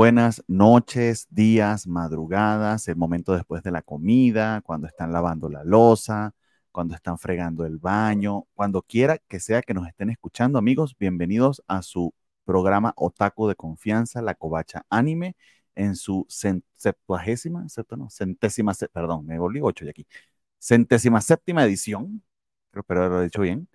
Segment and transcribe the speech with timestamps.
[0.00, 6.34] buenas noches, días, madrugadas, el momento después de la comida, cuando están lavando la losa,
[6.72, 11.62] cuando están fregando el baño, cuando quiera que sea que nos estén escuchando, amigos, bienvenidos
[11.68, 12.14] a su
[12.46, 15.36] programa Otaku de confianza, La Covacha Anime,
[15.74, 20.06] en su septuagésima, no, centésima, perdón, me volví ocho ya aquí,
[20.58, 22.22] centésima séptima edición,
[22.70, 23.68] creo que lo he dicho bien,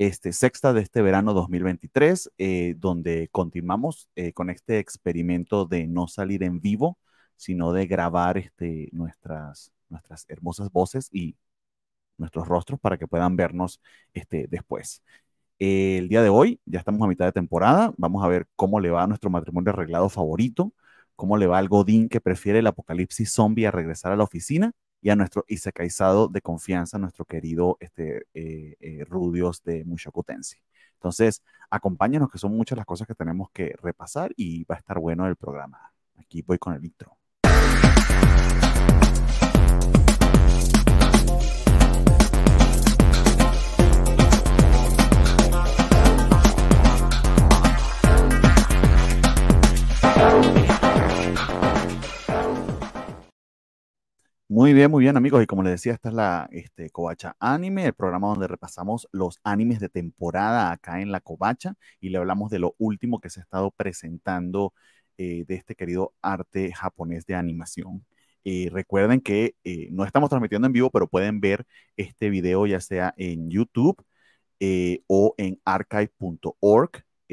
[0.00, 6.08] este, sexta de este verano 2023, eh, donde continuamos eh, con este experimento de no
[6.08, 6.98] salir en vivo,
[7.36, 11.36] sino de grabar este, nuestras, nuestras hermosas voces y
[12.16, 13.82] nuestros rostros para que puedan vernos
[14.14, 15.02] este, después.
[15.58, 18.90] el día de hoy, ya estamos a mitad de temporada, vamos a ver cómo le
[18.90, 20.72] va a nuestro matrimonio arreglado favorito,
[21.16, 24.72] cómo le va al Godín que prefiere el apocalipsis zombie a regresar a la oficina
[25.00, 30.58] y a nuestro Isecaizado de confianza, nuestro querido este, eh, eh, Rudios de Mushokutensi.
[30.94, 34.98] Entonces, acompáñenos, que son muchas las cosas que tenemos que repasar y va a estar
[34.98, 35.92] bueno el programa.
[36.16, 37.16] Aquí voy con el intro.
[54.52, 55.44] Muy bien, muy bien, amigos.
[55.44, 59.38] Y como les decía, esta es la este, Covacha Anime, el programa donde repasamos los
[59.44, 63.38] animes de temporada acá en la Covacha y le hablamos de lo último que se
[63.38, 64.74] ha estado presentando
[65.18, 68.04] eh, de este querido arte japonés de animación.
[68.42, 71.64] Eh, recuerden que eh, no estamos transmitiendo en vivo, pero pueden ver
[71.96, 74.04] este video ya sea en YouTube
[75.06, 76.90] o en archive.org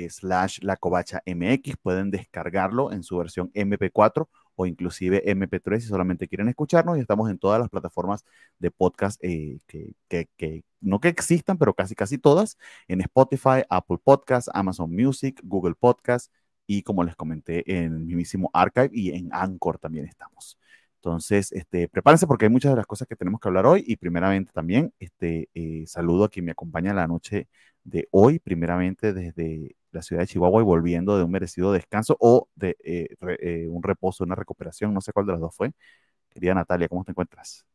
[0.09, 1.77] slash la covacha mx.
[1.81, 7.29] Pueden descargarlo en su versión MP4 o inclusive MP3 si solamente quieren escucharnos y estamos
[7.29, 8.25] en todas las plataformas
[8.59, 12.57] de podcast eh, que, no que existan, pero casi casi todas,
[12.87, 16.31] en Spotify, Apple Podcasts, Amazon Music, Google Podcasts
[16.65, 20.57] y como les comenté en el mismísimo Archive y en Anchor también estamos.
[20.95, 23.95] Entonces, este, prepárense porque hay muchas de las cosas que tenemos que hablar hoy y
[23.97, 27.47] primeramente también este, eh, saludo a quien me acompaña la noche
[27.83, 32.47] de hoy, primeramente desde la ciudad de Chihuahua y volviendo de un merecido descanso o
[32.55, 33.07] de eh,
[33.39, 35.71] eh, un reposo, una recuperación, no sé cuál de las dos fue.
[36.29, 37.65] Querida Natalia, ¿cómo te encuentras?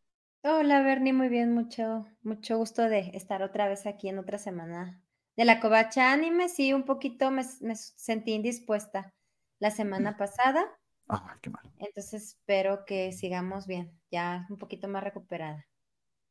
[0.44, 5.00] Hola Bernie, muy bien, mucho, mucho gusto de estar otra vez aquí en otra semana
[5.36, 6.48] de la Covacha Anime.
[6.48, 9.14] Sí, un poquito me, sentí indispuesta
[9.60, 10.64] la semana pasada.
[11.08, 11.62] Ah, qué mal.
[11.78, 15.66] Entonces espero que sigamos bien, ya un poquito más recuperada.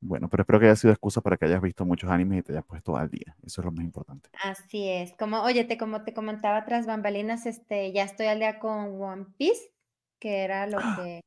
[0.01, 2.51] Bueno, pero espero que haya sido excusa para que hayas visto muchos animes y te
[2.53, 3.35] hayas puesto al día.
[3.43, 4.29] Eso es lo más importante.
[4.43, 5.13] Así es.
[5.13, 9.27] Como, oye, te, como te comentaba tras bambalinas, este, ya estoy al día con One
[9.37, 9.71] Piece,
[10.19, 10.95] que era lo ¡Ah!
[10.97, 11.21] que.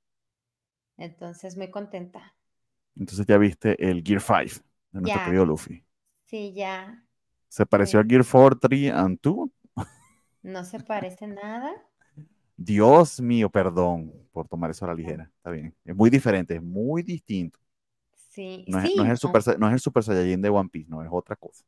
[0.96, 2.34] Entonces, muy contenta.
[2.96, 5.84] Entonces ya viste el Gear 5 de nuestro querido Luffy.
[6.24, 7.04] Sí, ya.
[7.48, 9.48] ¿Se pareció a Gear 4, 3 and 2?
[10.42, 11.72] No se parece nada.
[12.56, 15.30] Dios mío, perdón por tomar eso a la ligera.
[15.36, 15.74] Está bien.
[15.84, 17.58] Es muy diferente, es muy distinto.
[18.34, 20.90] Sí, no, es, no, es el super, no es el Super Saiyajin de One Piece,
[20.90, 21.64] no, es otra cosa.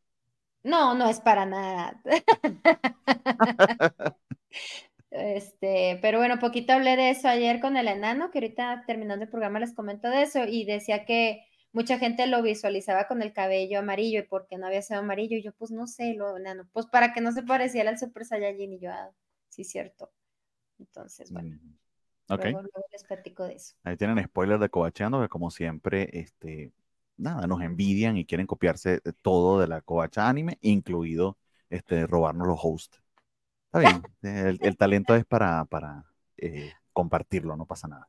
[0.64, 2.02] No, no es para nada.
[5.12, 9.30] este, pero bueno, poquito hablé de eso ayer con el enano, que ahorita terminando el
[9.30, 13.78] programa les comento de eso, y decía que mucha gente lo visualizaba con el cabello
[13.78, 16.86] amarillo y porque no había sido amarillo, y yo pues no sé, lo enano, pues
[16.86, 19.12] para que no se pareciera al Super Saiyajin, y yo, ah,
[19.50, 20.10] sí, cierto.
[20.80, 21.60] Entonces, bueno.
[21.62, 21.85] Mm.
[22.28, 23.74] Luego, les platico de eso.
[23.84, 26.72] Ahí tienen spoiler de Covacheando, que como siempre, este,
[27.16, 31.38] nada, nos envidian y quieren copiarse todo de la Covacha Anime, incluido
[31.70, 33.00] este, robarnos los hosts.
[33.66, 34.02] Está bien,
[34.62, 36.04] el, talento es para, para
[36.36, 38.08] eh, compartirlo, no pasa nada.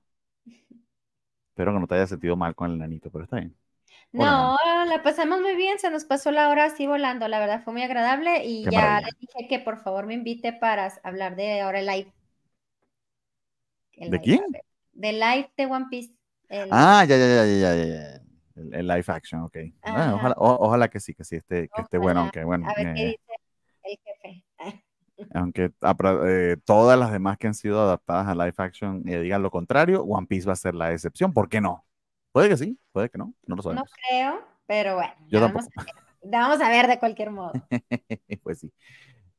[1.49, 3.55] Espero que no te hayas sentido mal con el nanito, pero está bien.
[4.11, 4.55] No,
[4.87, 7.83] la pasamos muy bien, se nos pasó la hora así volando, la verdad fue muy
[7.83, 11.81] agradable y ya le dije que por favor me invite para hablar de ahora
[13.97, 14.41] el live ¿De quién?
[14.93, 16.13] De Live de One Piece.
[16.71, 18.21] Ah, ya, ya, ya, ya, ya, ya.
[18.55, 19.57] El, live action, ok.
[19.83, 22.67] ojalá, ojalá, que sí, que sí esté, que esté bueno, aunque bueno.
[22.67, 23.19] A ver qué dice
[23.83, 24.43] el jefe.
[25.33, 25.71] aunque
[26.25, 30.03] eh, todas las demás que han sido adaptadas a live action eh, digan lo contrario,
[30.03, 31.33] One Piece va a ser la excepción.
[31.33, 31.85] ¿Por qué no?
[32.31, 33.89] Puede que sí, puede que no, no lo sabemos.
[33.89, 35.13] No creo, pero bueno.
[35.27, 37.53] Yo vamos, a ver, vamos a ver de cualquier modo.
[38.43, 38.71] pues sí.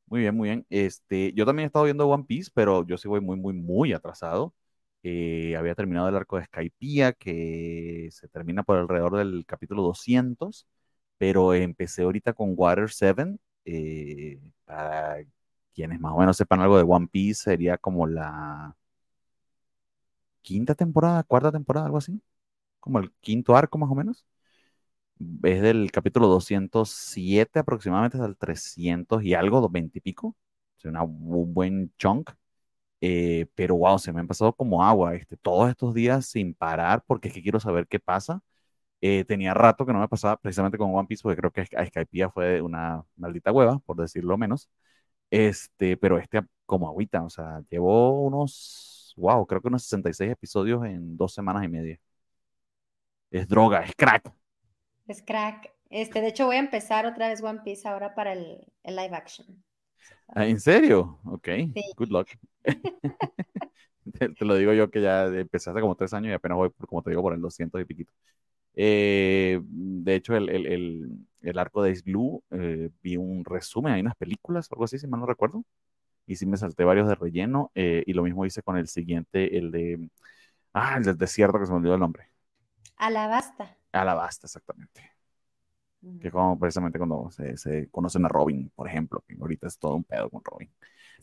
[0.08, 0.66] Muy bien, muy bien.
[0.70, 3.92] Este, yo también he estado viendo One Piece, pero yo sí voy muy, muy, muy
[3.92, 4.54] atrasado.
[5.02, 10.66] Eh, había terminado el arco de Skypiea, que se termina por alrededor del capítulo 200,
[11.18, 13.36] pero empecé ahorita con Water 7.
[13.66, 15.18] Eh, para
[15.74, 18.74] quienes más o menos sepan algo de One Piece, sería como la
[20.42, 22.20] quinta temporada, cuarta temporada, algo así.
[22.80, 24.26] Como el quinto arco más o menos
[25.44, 30.36] es del capítulo 207 aproximadamente hasta el 300 y algo, 20 y pico.
[30.78, 32.30] Es un buen chunk.
[33.00, 37.04] Eh, pero wow, se me han pasado como agua este, todos estos días sin parar
[37.06, 38.42] porque es que quiero saber qué pasa.
[39.00, 42.30] Eh, tenía rato que no me pasaba precisamente con One Piece porque creo que Skypiea
[42.30, 44.70] fue una maldita hueva, por decirlo menos.
[45.30, 50.84] Este, pero este como agüita, o sea, llevó unos, wow, creo que unos 66 episodios
[50.86, 52.00] en dos semanas y media.
[53.30, 54.32] Es droga, es crack.
[55.08, 55.72] Es crack.
[55.90, 59.16] Este, de hecho, voy a empezar otra vez One Piece ahora para el, el live
[59.16, 59.46] action.
[60.28, 61.18] Ah, ¿En serio?
[61.24, 61.48] Ok,
[61.96, 62.28] good luck.
[64.12, 66.86] te, lo digo yo que ya empecé hace como tres años y apenas voy, por,
[66.86, 68.12] como te digo, por el 200 y piquito.
[68.74, 71.10] Eh, de hecho, el, el,
[71.40, 75.06] el, arco de Ace Blue, eh, vi un resumen, hay unas películas, algo así, si
[75.06, 75.64] mal no recuerdo,
[76.26, 79.56] y sí me salté varios de relleno, eh, y lo mismo hice con el siguiente,
[79.56, 80.08] el de,
[80.74, 82.28] ah, el del desierto, que se me olvidó el nombre.
[82.96, 83.77] Alabasta.
[83.92, 85.18] Alabasta, exactamente
[86.20, 90.04] que como precisamente cuando se, conocen a Robin, por ejemplo, que ahorita es todo un
[90.04, 90.70] pedo con Robin.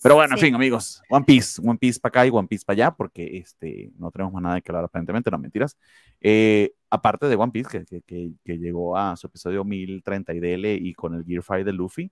[0.03, 2.75] Pero bueno, en fin, amigos, One Piece, One Piece para acá y One Piece para
[2.75, 5.77] allá, porque este, no tenemos más nada que hablar aparentemente, no mentiras.
[6.19, 10.75] Eh, aparte de One Piece, que, que, que, llegó a su episodio 1030 y DL
[10.75, 12.11] y con el Gear 5 de Luffy,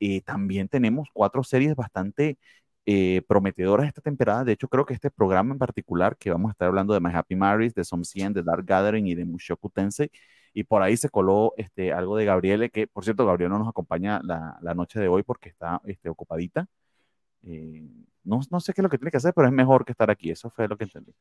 [0.00, 2.36] eh, también tenemos cuatro series bastante
[2.86, 4.44] eh, prometedoras esta temporada.
[4.44, 7.10] De hecho, creo que este programa en particular, que vamos a estar hablando de My
[7.14, 10.10] Happy Marriage, de Some 100, de Dark Gathering y de Mushoku Tensei,
[10.52, 13.68] y por ahí se coló este, algo de Gabriele, que por cierto, Gabriel no nos
[13.68, 16.68] acompaña la, la noche de hoy porque está este, ocupadita.
[17.42, 17.88] Eh,
[18.22, 20.10] no, no, sé qué es lo que tiene que hacer, pero es mejor que estar
[20.10, 21.12] aquí, eso fue lo que entendí.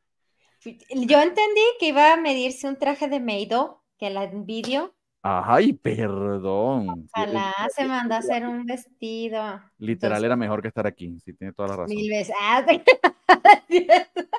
[0.63, 4.93] Yo entendí que iba a medirse un traje de Meido, que la envidio.
[5.25, 7.07] Ay, perdón.
[7.15, 9.61] Ojalá se mandó a hacer un vestido.
[9.77, 11.95] Literal era mejor que estar aquí, sí, tiene toda la razón.
[11.95, 12.35] Mil veces.
[12.41, 12.65] Ah,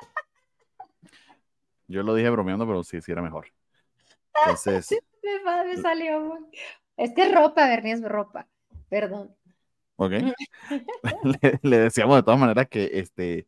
[1.87, 3.47] Yo lo dije bromeando, pero sí, sí era mejor.
[4.35, 4.87] Entonces.
[5.65, 6.37] me, salió
[6.97, 8.47] Es que es ropa, Bernie, es ropa.
[8.87, 9.35] Perdón.
[9.95, 10.11] Ok.
[11.63, 13.47] le, decíamos de todas maneras que este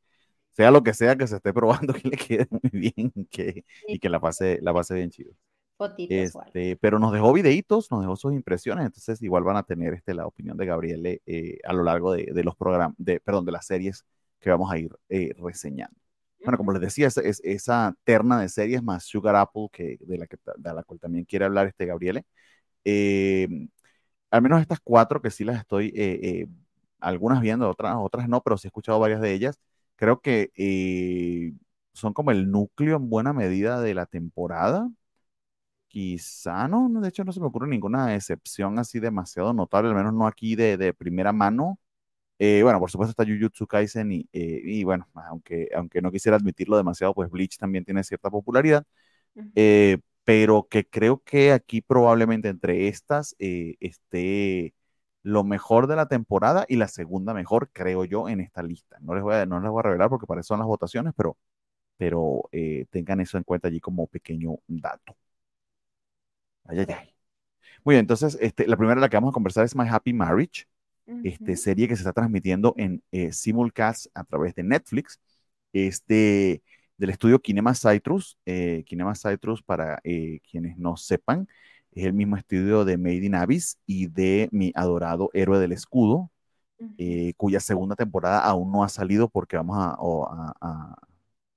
[0.53, 3.99] sea lo que sea que se esté probando, que le quede muy bien que, y
[3.99, 5.33] que la pase, la pase bien chido.
[6.09, 10.13] Este, pero nos dejó videitos, nos dejó sus impresiones, entonces igual van a tener este,
[10.13, 13.51] la opinión de Gabriele eh, a lo largo de, de los programas, de, perdón, de
[13.51, 14.05] las series
[14.39, 15.97] que vamos a ir eh, reseñando.
[16.43, 20.27] Bueno, como les decía, es, esa terna de series más Sugar Apple, que, de, la
[20.27, 22.25] que, de la cual también quiere hablar este Gabriele.
[22.85, 23.47] Eh,
[24.31, 26.47] al menos estas cuatro que sí las estoy, eh, eh,
[26.99, 29.59] algunas viendo, otras, otras no, pero sí he escuchado varias de ellas.
[29.95, 30.51] Creo que
[31.93, 34.89] son como el núcleo en buena medida de la temporada.
[35.87, 40.13] Quizá no, de hecho no se me ocurre ninguna excepción así demasiado notable, al menos
[40.13, 41.79] no aquí de, de primera mano.
[42.39, 46.37] Eh, bueno, por supuesto está Jujutsu Kaisen y, eh, y, bueno, aunque, aunque no quisiera
[46.37, 48.85] admitirlo demasiado, pues Bleach también tiene cierta popularidad,
[49.55, 54.73] eh, pero que creo que aquí probablemente entre estas esté
[55.23, 58.97] lo mejor de la temporada y la segunda mejor, creo yo, en esta lista.
[59.01, 61.13] No les voy a, no les voy a revelar porque para eso son las votaciones,
[61.17, 61.37] pero,
[61.97, 62.49] pero
[62.91, 65.15] tengan eso en cuenta allí como pequeño dato.
[66.67, 67.13] Ay, ay, ay.
[67.83, 70.13] Muy bien, entonces este, la primera de la que vamos a conversar es My Happy
[70.13, 70.65] Marriage
[71.23, 75.19] este, serie que se está transmitiendo en eh, simulcast a través de Netflix,
[75.71, 76.61] este,
[76.97, 78.37] del estudio Kinema Citrus.
[78.45, 81.47] Eh, Kinema Citrus, para eh, quienes no sepan,
[81.91, 86.29] es el mismo estudio de Made in Abyss y de mi adorado Héroe del Escudo,
[87.37, 89.97] cuya segunda temporada aún no ha salido porque vamos a,
[90.61, 90.95] a,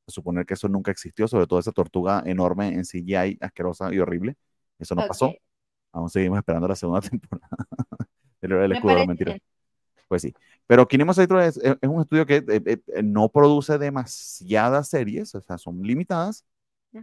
[0.06, 4.36] suponer que eso nunca existió, sobre todo esa tortuga enorme en CGI, asquerosa y horrible.
[4.80, 5.32] Eso no pasó.
[5.92, 7.56] Aún seguimos esperando la segunda temporada.
[8.40, 9.36] El escudo, mentira.
[10.08, 10.34] Pues sí.
[10.66, 15.58] Pero Kinema es, es, un estudio que eh, eh, no produce demasiadas series, o sea,
[15.58, 16.44] son limitadas,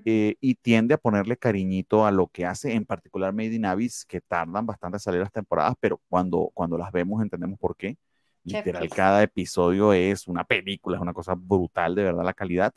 [0.04, 4.04] eh, y tiende a ponerle cariñito a lo que hace, en particular Made in Abyss,
[4.06, 7.98] que tardan bastante a salir las temporadas, pero cuando, cuando las vemos entendemos por qué.
[8.44, 12.74] Literal, cada episodio es una película, es una cosa brutal, de verdad, la calidad.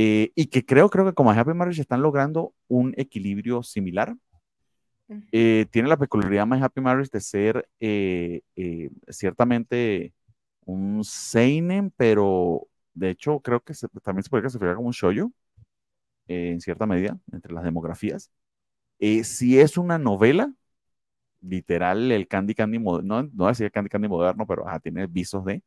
[0.00, 4.14] Y que creo, creo que como Happy Marriage están logrando un equilibrio similar.
[5.32, 10.12] Eh, tiene la peculiaridad My Happy Marriage de ser eh, eh, ciertamente
[10.66, 15.32] un seinen, pero de hecho creo que también se puede clasificar como un shoyo
[16.28, 18.30] en cierta medida entre las demografías.
[19.00, 20.52] si es una novela,
[21.40, 25.62] literal, el Candy Candy, no, no decir Candy Candy moderno, pero tiene visos de,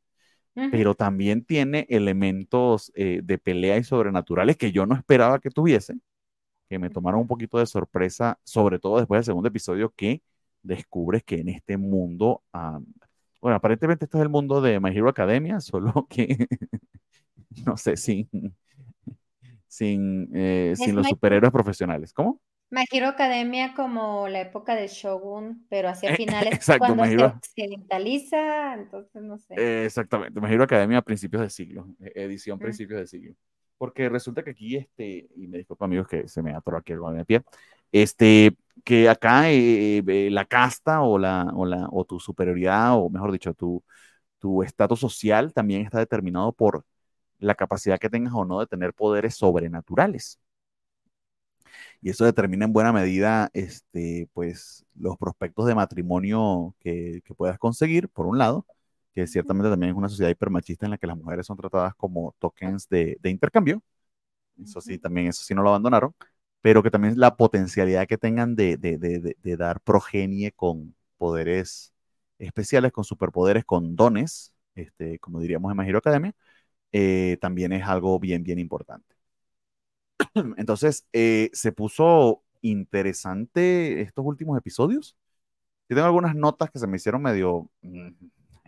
[0.53, 5.95] pero también tiene elementos de pelea y sobrenaturales que yo no esperaba que tuviese
[6.71, 10.23] que me tomaron un poquito de sorpresa, sobre todo después del segundo episodio, que
[10.63, 12.43] descubres que en este mundo,
[13.41, 16.47] bueno, aparentemente esto es el mundo de My Hero Academia, solo que,
[17.65, 18.29] no sé, sin,
[19.67, 22.13] sin, eh, sin los superhéroes profesionales.
[22.13, 22.39] ¿Cómo?
[22.71, 28.73] My Hero Academia como la época del Shogun, pero hacia finales Exacto, cuando se occidentaliza,
[28.73, 29.85] entonces no sé.
[29.85, 33.35] exactamente, My Hero Academia a principios de siglo, e, edición principios de siglo.
[33.77, 37.11] Porque resulta que aquí, este, y me disculpo amigos que se me atoró aquí algo
[37.11, 37.41] en el pie,
[37.91, 43.09] este, que acá eh, eh, la casta o, la, o, la, o tu superioridad, o
[43.09, 43.83] mejor dicho, tu
[44.41, 46.83] tu estatus social también está determinado por
[47.39, 50.39] la capacidad que tengas o no de tener poderes sobrenaturales.
[52.01, 58.09] Y eso determina en buena medida este, pues, los prospectos de matrimonio que, puedas conseguir,
[58.09, 58.65] por un lado,
[59.13, 62.35] que ciertamente también es una sociedad hipermachista en la que las mujeres son tratadas como
[62.39, 63.81] tokens de, intercambio.
[64.63, 66.13] Eso sí, también, eso sí no lo abandonaron,
[66.61, 71.93] pero que también la potencialidad que tengan de, de dar progenie con poderes
[72.39, 76.33] especiales, con superpoderes, con dones, este, como diríamos en My Academia,
[76.91, 79.15] eh, también es algo bien, bien importante.
[80.57, 85.17] Entonces, eh, se puso interesante estos últimos episodios.
[85.89, 88.09] Yo tengo algunas notas que se me hicieron medio mm,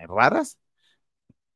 [0.08, 0.60] raras,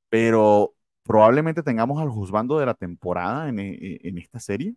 [0.09, 0.73] pero
[1.03, 4.75] probablemente tengamos al juzgando de la temporada en, e, en esta serie.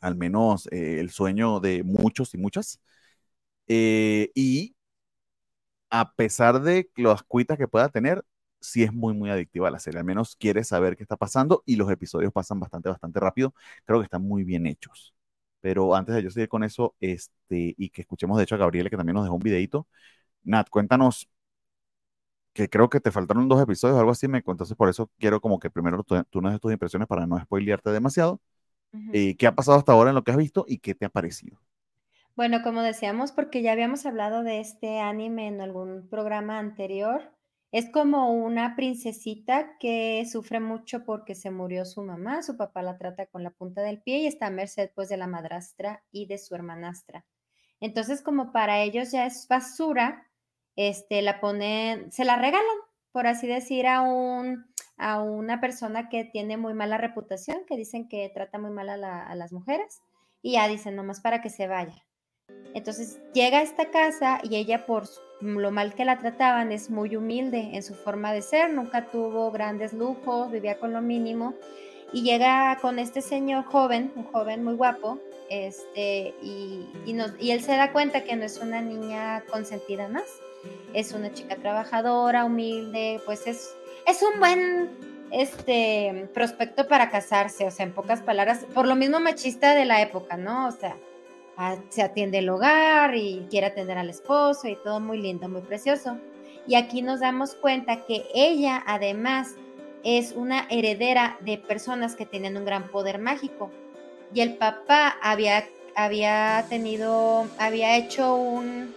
[0.00, 2.80] Al menos eh, el sueño de muchos y muchas.
[3.68, 4.74] y
[5.90, 8.24] a pesar de las cuitas que pueda tener,
[8.62, 10.00] sí es muy, muy adictiva la serie.
[10.00, 13.54] Al menos quieres saber qué está pasando y los episodios pasan bastante, bastante rápido.
[13.84, 15.14] Creo que están muy bien hechos.
[15.60, 18.90] Pero antes de yo seguir con eso, este, y que escuchemos de hecho a Gabriela,
[18.90, 19.86] que también nos dejó un videito.
[20.44, 21.28] Nat, cuéntanos,
[22.52, 25.58] que creo que te faltaron dos episodios, algo así, me entonces por eso quiero como
[25.58, 28.40] que primero tú, nos des tus impresiones para no spoilearte demasiado.
[29.12, 31.08] Eh, ¿Qué ha pasado hasta ahora en lo que has visto y qué te ha
[31.08, 31.58] parecido?
[32.36, 37.22] Bueno, como decíamos, porque ya habíamos hablado de este anime en algún programa anterior,
[37.72, 42.98] es como una princesita que sufre mucho porque se murió su mamá, su papá la
[42.98, 46.26] trata con la punta del pie y está a merced pues de la madrastra y
[46.26, 47.24] de su hermanastra.
[47.80, 50.28] Entonces, como para ellos ya es basura,
[50.76, 52.76] este, la ponen, se la regalan,
[53.10, 54.66] por así decir, a un,
[54.98, 59.26] a una persona que tiene muy mala reputación, que dicen que trata muy mal a,
[59.26, 60.02] a las mujeres,
[60.42, 62.04] y ya dicen nomás para que se vaya.
[62.74, 65.06] Entonces llega a esta casa y ella por
[65.42, 69.50] lo mal que la trataban es muy humilde en su forma de ser, nunca tuvo
[69.50, 71.54] grandes lujos, vivía con lo mínimo
[72.12, 75.18] y llega con este señor joven, un joven muy guapo,
[75.48, 80.24] este, y, y, él se da cuenta que no es una niña consentida más,
[80.94, 83.74] es una chica trabajadora, humilde, pues es,
[84.06, 84.90] es un buen
[85.30, 90.02] este, prospecto para casarse, o sea, en pocas palabras, por lo mismo machista de la
[90.02, 90.68] época, ¿no?
[90.68, 90.96] O sea,
[91.90, 96.18] se atiende el hogar y quiere atender al esposo y todo muy lindo, muy precioso.
[96.66, 99.56] Y aquí nos damos cuenta que ella además
[100.04, 103.70] es una heredera de personas que tienen un gran poder mágico.
[104.34, 108.94] Y el papá había, había tenido, había hecho un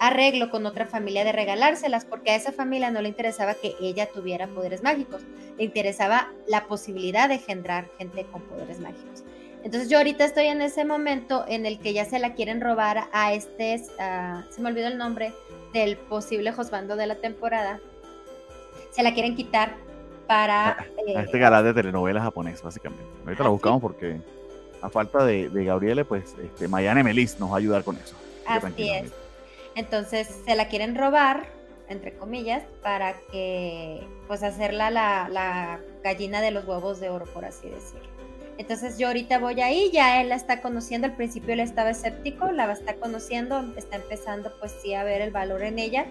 [0.00, 4.08] arreglo con otra familia de regalárselas, porque a esa familia no le interesaba que ella
[4.10, 5.22] tuviera poderes mágicos,
[5.56, 9.24] le interesaba la posibilidad de engendrar gente con poderes mágicos.
[9.64, 13.08] Entonces yo ahorita estoy en ese momento en el que ya se la quieren robar
[13.12, 15.32] a este, se me olvidó el nombre
[15.72, 17.80] del posible Josbando de la temporada.
[18.92, 19.76] Se la quieren quitar
[20.26, 20.70] para...
[20.70, 23.04] A, este eh, galán de telenovela japonés, básicamente.
[23.24, 24.20] Ahorita la buscamos porque
[24.80, 28.14] a falta de, de Gabriele, pues este, Mayane Melis nos va a ayudar con eso.
[28.46, 29.12] Así es.
[29.74, 31.46] Entonces se la quieren robar,
[31.88, 37.44] entre comillas, para que, pues hacerla la, la gallina de los huevos de oro, por
[37.44, 38.17] así decirlo.
[38.58, 42.50] Entonces yo ahorita voy ahí, ya él la está conociendo, al principio él estaba escéptico,
[42.50, 46.06] la está conociendo, está empezando pues sí a ver el valor en ella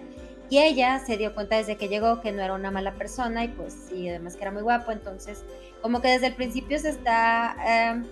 [0.48, 3.48] y ella se dio cuenta desde que llegó que no era una mala persona y
[3.48, 5.44] pues sí, además que era muy guapo, entonces
[5.82, 8.06] como que desde el principio se está em,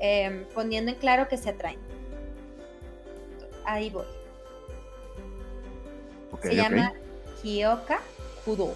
[0.00, 1.78] em, poniendo en claro que se atraen.
[3.64, 4.06] Ahí voy.
[6.42, 6.92] se llama
[7.40, 8.00] Kyoka
[8.44, 8.74] Kudo.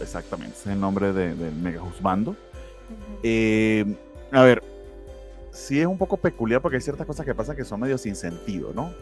[0.00, 2.34] Exactamente, es el nombre del de Mega Juzbando.
[3.22, 3.84] eh,
[4.32, 4.62] a ver,
[5.50, 8.14] sí es un poco peculiar porque hay ciertas cosas que pasan que son medio sin
[8.14, 8.92] sentido, ¿no?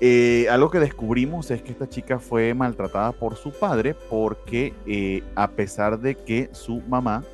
[0.00, 5.22] Eh, algo que descubrimos es que esta chica fue maltratada por su padre porque eh,
[5.34, 7.24] a pesar de que su mamá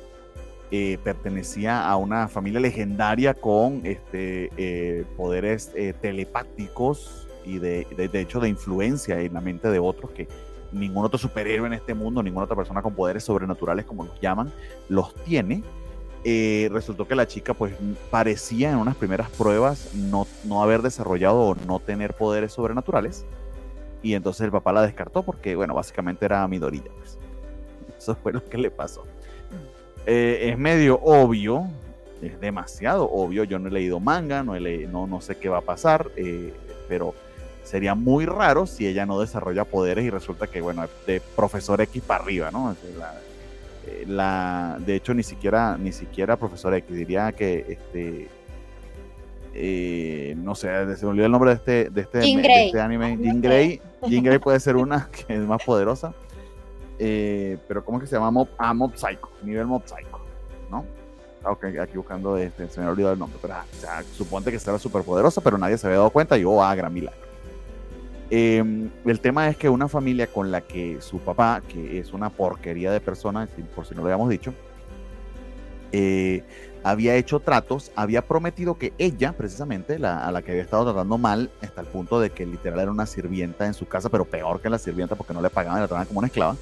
[0.71, 8.47] eh, pertenecía a una familia legendaria con este, poderes telepáticos y de, de, hecho de
[8.47, 10.29] influencia en la mente de otros que
[10.71, 14.51] ningún otro superhéroe en este mundo, ninguna otra persona con poderes sobrenaturales como los llaman,
[14.87, 15.63] los tiene
[16.23, 17.73] eh, resultó que la chica pues
[18.09, 23.25] parecía en unas primeras pruebas no, no haber desarrollado o no tener poderes sobrenaturales.
[24.01, 26.91] Y entonces el papá la descartó porque, bueno, básicamente era Midorilla.
[26.97, 27.17] Pues.
[27.97, 29.05] Eso fue lo que le pasó.
[30.05, 31.69] Eh, es medio obvio
[32.25, 33.43] es demasiado obvio.
[33.43, 36.53] Yo no he leído manga, no, he no, no sé qué va a pasar, eh,
[36.87, 37.13] pero
[37.63, 42.01] sería muy raro si ella no desarrolla poderes y resulta que, bueno, de profesor X
[42.05, 42.71] para arriba, ¿no?
[42.71, 42.75] Eh,
[44.07, 48.29] la, de hecho, ni siquiera, ni siquiera profesor X, diría que este.
[49.55, 53.17] Eh, no sé, se me olvidó el nombre de este, de este, de este anime.
[53.21, 53.81] Jean Grey.
[54.07, 56.13] Jean Grey puede ser una que es más poderosa.
[56.99, 58.31] Eh, pero ¿cómo es que se llama?
[58.31, 60.21] Mob, ah, Mob Psycho, nivel Mob Psycho,
[60.69, 60.85] ¿no?
[61.45, 64.51] Ok, aquí buscando este, se me ha olvidado el nombre, pero ah, o sea, suponte
[64.51, 67.32] que será súper poderosa, pero nadie se había dado cuenta y oh, ah, gran milagro.
[68.35, 72.31] Em, el tema es que una familia con la que su papá, que es una
[72.31, 74.55] porquería de persona, por si no lo habíamos dicho,
[75.91, 76.41] eh,
[76.83, 81.19] había hecho tratos, había prometido que ella, precisamente, la, a la que había estado tratando
[81.19, 84.61] mal, hasta el punto de que literal era una sirvienta en su casa, pero peor
[84.61, 86.55] que la sirvienta porque no le pagaban, la trataban como una esclava,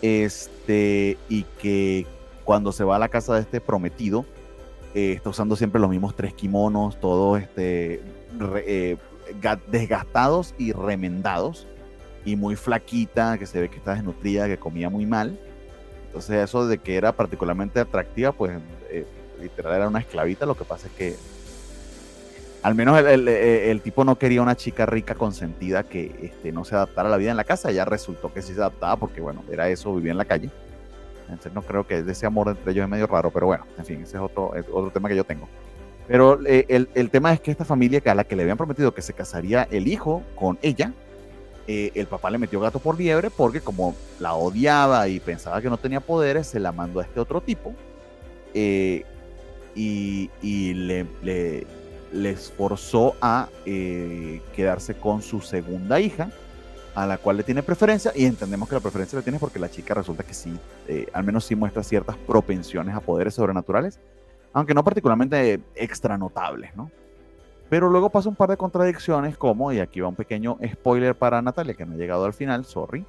[0.00, 2.06] este, y que
[2.42, 4.24] cuando se va a la casa de este prometido,
[4.94, 8.00] eh, está usando siempre los mismos tres kimonos, todos este,
[8.66, 8.96] eh,
[9.68, 11.66] desgastados y remendados,
[12.24, 15.38] y muy flaquita, que se ve que está desnutrida, que comía muy mal.
[16.06, 18.58] Entonces eso de que era particularmente atractiva, pues
[18.90, 19.06] eh,
[19.40, 21.16] literal era una esclavita, lo que pasa es que
[22.62, 27.08] al menos el, tipo no quería una chica rica consentida que este, no se adaptara
[27.08, 29.68] a la vida en la casa, ya resultó que sí se adaptaba porque bueno, era
[29.68, 30.48] eso, vivía en la calle.
[31.22, 34.02] Entonces no creo que ese amor entre ellos es medio raro, pero bueno, en fin,
[34.02, 35.48] ese es otro, otro tema que yo tengo.
[36.08, 39.02] Pero eh, el, tema es que esta familia a la que le habían prometido que
[39.02, 40.92] se casaría el hijo con ella,
[41.68, 45.70] eh, el papá le metió gato por liebre porque como la odiaba y pensaba que
[45.70, 47.72] no tenía poderes, se la mandó a este otro tipo
[48.52, 49.04] eh,
[49.74, 50.28] y,
[50.74, 51.66] le, le
[52.12, 56.30] les forzó a eh, quedarse con su segunda hija,
[56.94, 59.70] a la cual le tiene preferencia, y entendemos que la preferencia le tiene porque la
[59.70, 60.52] chica resulta que sí,
[60.88, 63.98] eh, al menos sí muestra ciertas propensiones a poderes sobrenaturales,
[64.52, 66.90] aunque no particularmente extra notables, ¿no?
[67.68, 71.40] Pero luego pasa un par de contradicciones, como, y aquí va un pequeño spoiler para
[71.40, 73.04] Natalia, que no ha llegado al final, sorry.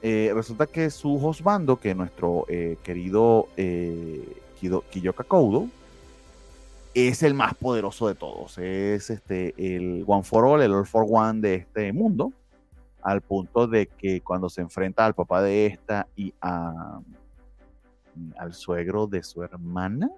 [0.00, 2.46] Eh, resulta que su hostbando, que nuestro
[2.82, 3.48] querido
[4.90, 5.68] Kiyoka Koudo,
[6.94, 8.58] es el más poderoso de todos.
[8.58, 12.32] Es este, el One for All, el All for One de este mundo,
[13.02, 17.00] al punto de que cuando se enfrenta al papá de esta y a,
[18.36, 20.10] al suegro de su hermana,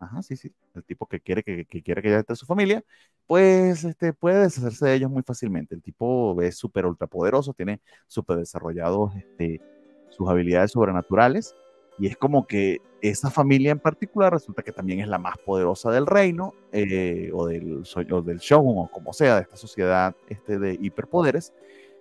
[0.00, 2.82] ajá, sí, sí, el tipo que quiere que, quiere que ella esté su familia,
[3.26, 5.74] pues este, puede deshacerse de ellos muy fácilmente.
[5.74, 9.60] El tipo es súper ultra poderoso, tiene súper desarrollados este,
[10.08, 11.54] sus habilidades sobrenaturales
[11.98, 15.90] y es como que esa familia en particular resulta que también es la más poderosa
[15.90, 20.58] del reino, eh, o, del, o del shogun, o como sea, de esta sociedad este,
[20.58, 21.52] de hiperpoderes.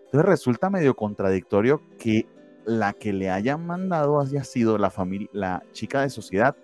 [0.06, 2.28] Entonces resulta medio contradictorio que
[2.66, 4.92] la que le hayan mandado haya sido la,
[5.34, 6.56] la chica de sociedad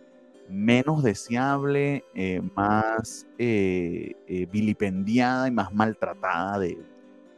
[0.49, 6.77] menos deseable, eh, más eh, vilipendiada y más maltratada de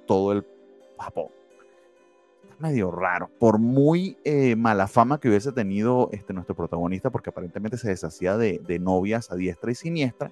[0.06, 0.46] todo el
[1.00, 1.28] Japón
[2.60, 3.30] medio raro.
[3.40, 8.38] Por muy eh, mala fama que hubiese tenido este, nuestro protagonista, porque aparentemente se deshacía
[8.38, 10.32] de, novias a diestra y siniestra,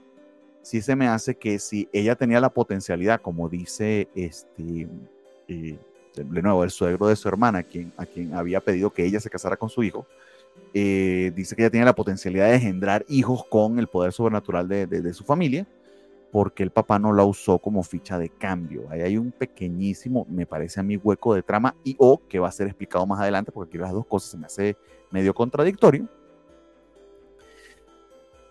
[0.62, 4.88] sí se me hace que si ella tenía la potencialidad, como dice este,
[5.48, 5.78] eh,
[6.16, 9.30] de nuevo, el suegro de su hermana, quien, a quien había pedido que ella se
[9.30, 10.08] casara con su hijo,
[10.74, 15.14] eh, dice que ella tenía la potencialidad de engendrar hijos con el poder sobrenatural de,
[15.14, 15.66] su familia
[16.32, 18.88] porque el papá no la usó como ficha de cambio.
[18.90, 22.50] Ahí hay un pequeñísimo, me parece a mí, hueco de trama y o que va
[22.50, 24.76] a ser explicado más adelante, porque aquí las dos cosas se me hace
[25.12, 26.10] medio contradictorio.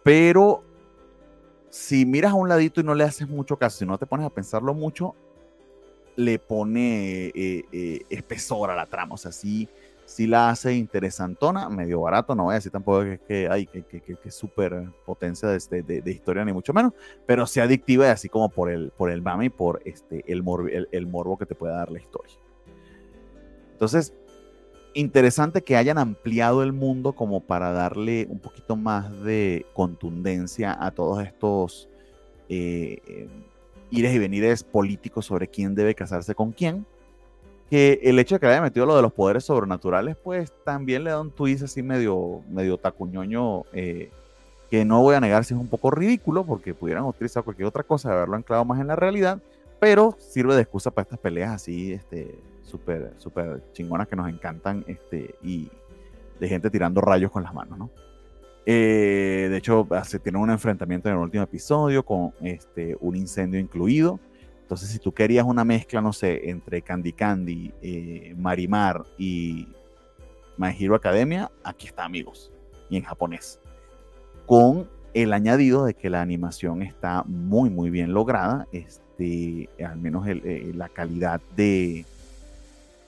[0.02, 0.62] Pero
[1.68, 4.24] si miras a un ladito y no le haces mucho caso, si no te pones
[4.24, 5.14] a pensarlo mucho,
[6.16, 9.14] le pone eh, eh, espesor a la trama.
[9.14, 9.68] O sea, sí,
[10.26, 14.30] la hace interesantona, medio barato, no voy a decir tampoco que, que hay que, que,
[14.30, 16.92] super potencia de, de, historia, ni mucho menos,
[17.26, 21.06] pero sea adictiva, así como por el, por mame y por este, el, morbo, el,
[21.06, 22.34] morbo que te puede dar la historia.
[23.72, 24.14] Entonces,
[24.92, 30.90] interesante que hayan ampliado el mundo como para darle un poquito más de contundencia a
[30.90, 31.88] todos estos
[32.48, 33.28] eh, eh,
[33.90, 36.86] ires y venires políticos sobre quién debe casarse con quién
[37.70, 41.04] que el hecho de que le haya metido lo de los poderes sobrenaturales, pues también
[41.04, 44.10] le da un twist así medio, medio tacuñoño, eh,
[44.70, 47.82] que no voy a negar si es un poco ridículo, porque pudieran utilizar cualquier otra
[47.82, 49.40] cosa, de haberlo anclado más en la realidad,
[49.80, 54.84] pero sirve de excusa para estas peleas así, este, súper, súper chingonas que nos encantan,
[54.86, 55.70] este, y
[56.40, 57.90] de gente tirando rayos con las manos, ¿no?
[58.66, 63.60] Eh, de hecho, se tiene un enfrentamiento en el último episodio con este, un incendio
[63.60, 64.18] incluido.
[64.64, 69.68] Entonces, si tú querías una mezcla, no sé, entre Candy Candy, eh, Marimar y
[70.56, 72.50] My Hero Academia, aquí está, amigos,
[72.88, 73.60] y en japonés.
[74.46, 80.26] Con el añadido de que la animación está muy, muy bien lograda, este, al menos
[80.26, 82.04] eh, la calidad de,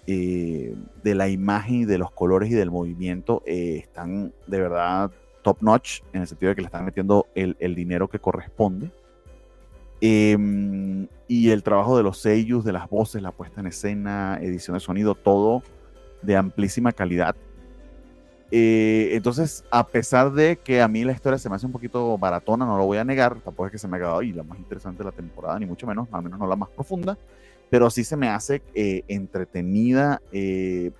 [0.09, 5.11] eh, de la imagen y de los colores y del movimiento eh, están de verdad
[5.43, 8.91] top notch, en el sentido de que le están metiendo el, dinero que corresponde.
[10.01, 14.75] Em, y el trabajo de los sellos, de las voces, la puesta en escena, edición
[14.75, 15.63] de sonido, todo
[16.23, 17.35] de amplísima calidad.
[18.51, 22.17] Eh, entonces, a pesar de que a mí la historia se me hace un poquito
[22.17, 24.45] baratona, no lo voy a negar, tampoco es que se me ha quedado y la
[24.45, 27.19] más interesante de la temporada, ni mucho menos, al menos no la más profunda,
[27.71, 30.23] pero sí se me hace eh, entretenida.
[30.31, 30.93] Eh,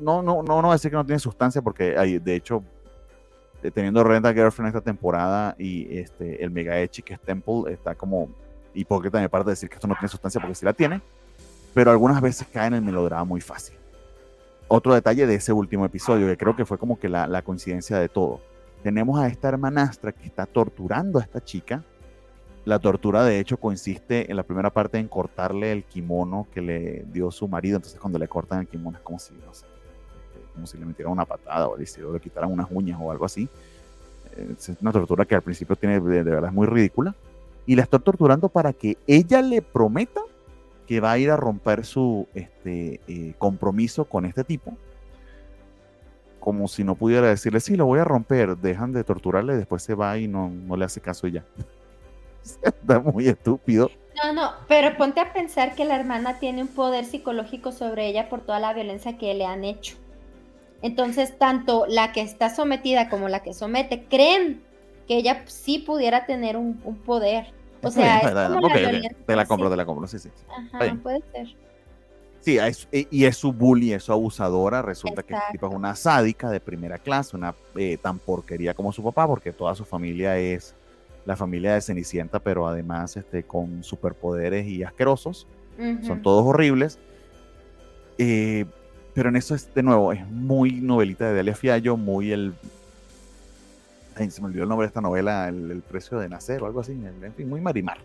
[0.00, 2.64] no, no, no, no decir que no tiene sustancia, porque hay, de hecho,
[3.74, 8.28] teniendo Renta Girlfriend esta temporada y este, el Mega Echi, que es Temple, está como
[8.74, 11.00] hipócrita de mi parte decir que esto no tiene sustancia, porque sí la tiene,
[11.74, 13.80] pero algunas veces cae en el melodrama muy fácil
[14.72, 18.08] otro detalle de ese último episodio, que creo que fue como que la, coincidencia de
[18.08, 18.40] todo.
[18.84, 21.82] Tenemos a esta hermanastra que está torturando a esta chica.
[22.64, 27.04] La tortura, de hecho, consiste en la primera parte en cortarle el kimono que le
[27.12, 27.76] dio su marido.
[27.76, 29.66] Entonces, cuando le cortan el kimono, es como si, no sé,
[30.60, 33.48] como si le metieran una patada o le, le quitaran unas uñas o algo así.
[34.36, 37.14] Es una tortura que al principio tiene, de, verdad, es muy ridícula.
[37.64, 40.20] Y la está torturando para que ella le prometa
[40.86, 44.76] que va a ir a romper su este, eh, compromiso con este tipo,
[46.40, 49.94] como si no pudiera decirle, sí, lo voy a romper, dejan de torturarle, después se
[49.94, 51.44] va y no, no le hace caso ella.
[52.62, 53.90] Está muy estúpido.
[54.22, 58.28] No, no, pero ponte a pensar que la hermana tiene un poder psicológico sobre ella
[58.28, 59.96] por toda la violencia que le han hecho.
[60.82, 64.62] Entonces, tanto la que está sometida como la que somete creen
[65.06, 67.52] que ella sí pudiera tener un poder.
[67.82, 70.30] O sea, es como la Te la compro, te la compro, sí, sí.
[70.48, 71.54] Ajá, puede ser.
[72.40, 72.58] Sí,
[73.10, 74.82] y es su bully, es su abusadora.
[74.82, 78.92] Resulta que este tipo es una sádica de primera clase, una eh, tan porquería como
[78.92, 80.74] su papá, porque toda su familia es
[81.26, 85.46] la familia de Cenicienta, pero además este, con superpoderes y asquerosos.
[86.02, 86.98] Son todos horribles.
[88.18, 88.66] Eh,
[89.14, 92.54] pero en eso es, de nuevo, es muy novelita de Delia Fiallo, muy el
[94.28, 96.92] se me olvidó el nombre de esta novela, el, precio de nacer o algo así,
[96.92, 97.98] en fin, muy marimar.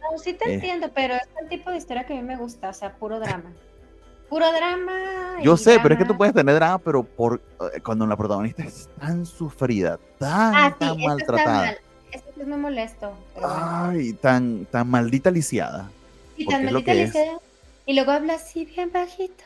[0.00, 0.54] No, sí te eh.
[0.54, 3.18] entiendo, pero es el tipo de historia que a mí me gusta, o sea, puro
[3.18, 3.50] drama.
[4.28, 5.40] Puro drama.
[5.40, 7.40] Yo sé, pero es que tú puedes tener drama, pero por
[7.72, 11.76] eh, cuando la protagonista es tan sufrida, tan, ah, tan maltratada.
[12.10, 13.12] Eso es muy molesto.
[13.40, 15.88] Ay, tan, tan maldita lisiada.
[16.36, 17.38] Y tan maldita lisiada.
[17.86, 19.44] Y luego habla así bien bajito.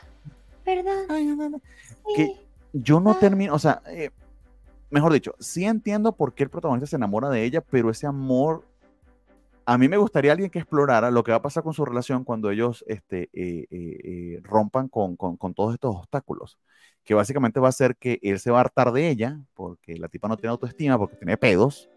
[0.63, 1.05] Perdón.
[1.09, 1.61] Ay, no, no.
[2.15, 2.35] Que
[2.73, 3.17] yo no ah.
[3.19, 4.11] termino, o sea, eh,
[4.91, 8.65] mejor dicho, sí entiendo por qué el protagonista se enamora de ella, pero ese amor,
[9.65, 12.23] a mí me gustaría alguien que explorara lo que va a pasar con su relación
[12.23, 15.15] cuando ellos este, eh, eh, eh, rompan con,
[15.55, 16.59] todos estos obstáculos,
[17.03, 20.09] que básicamente va a ser que él se va a hartar de ella, porque la
[20.09, 21.89] tipa no tiene autoestima, porque tiene pedos,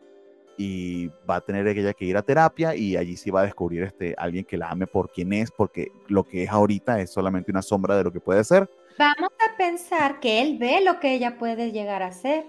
[0.57, 3.83] y va a tener ella que ir a terapia y allí sí va a descubrir
[3.83, 7.51] este, alguien que la ame por quien es, porque lo que es ahorita es solamente
[7.51, 8.71] una sombra de lo que puede ser.
[8.99, 12.45] Vamos a pensar que él ve lo que ella puede llegar a ser.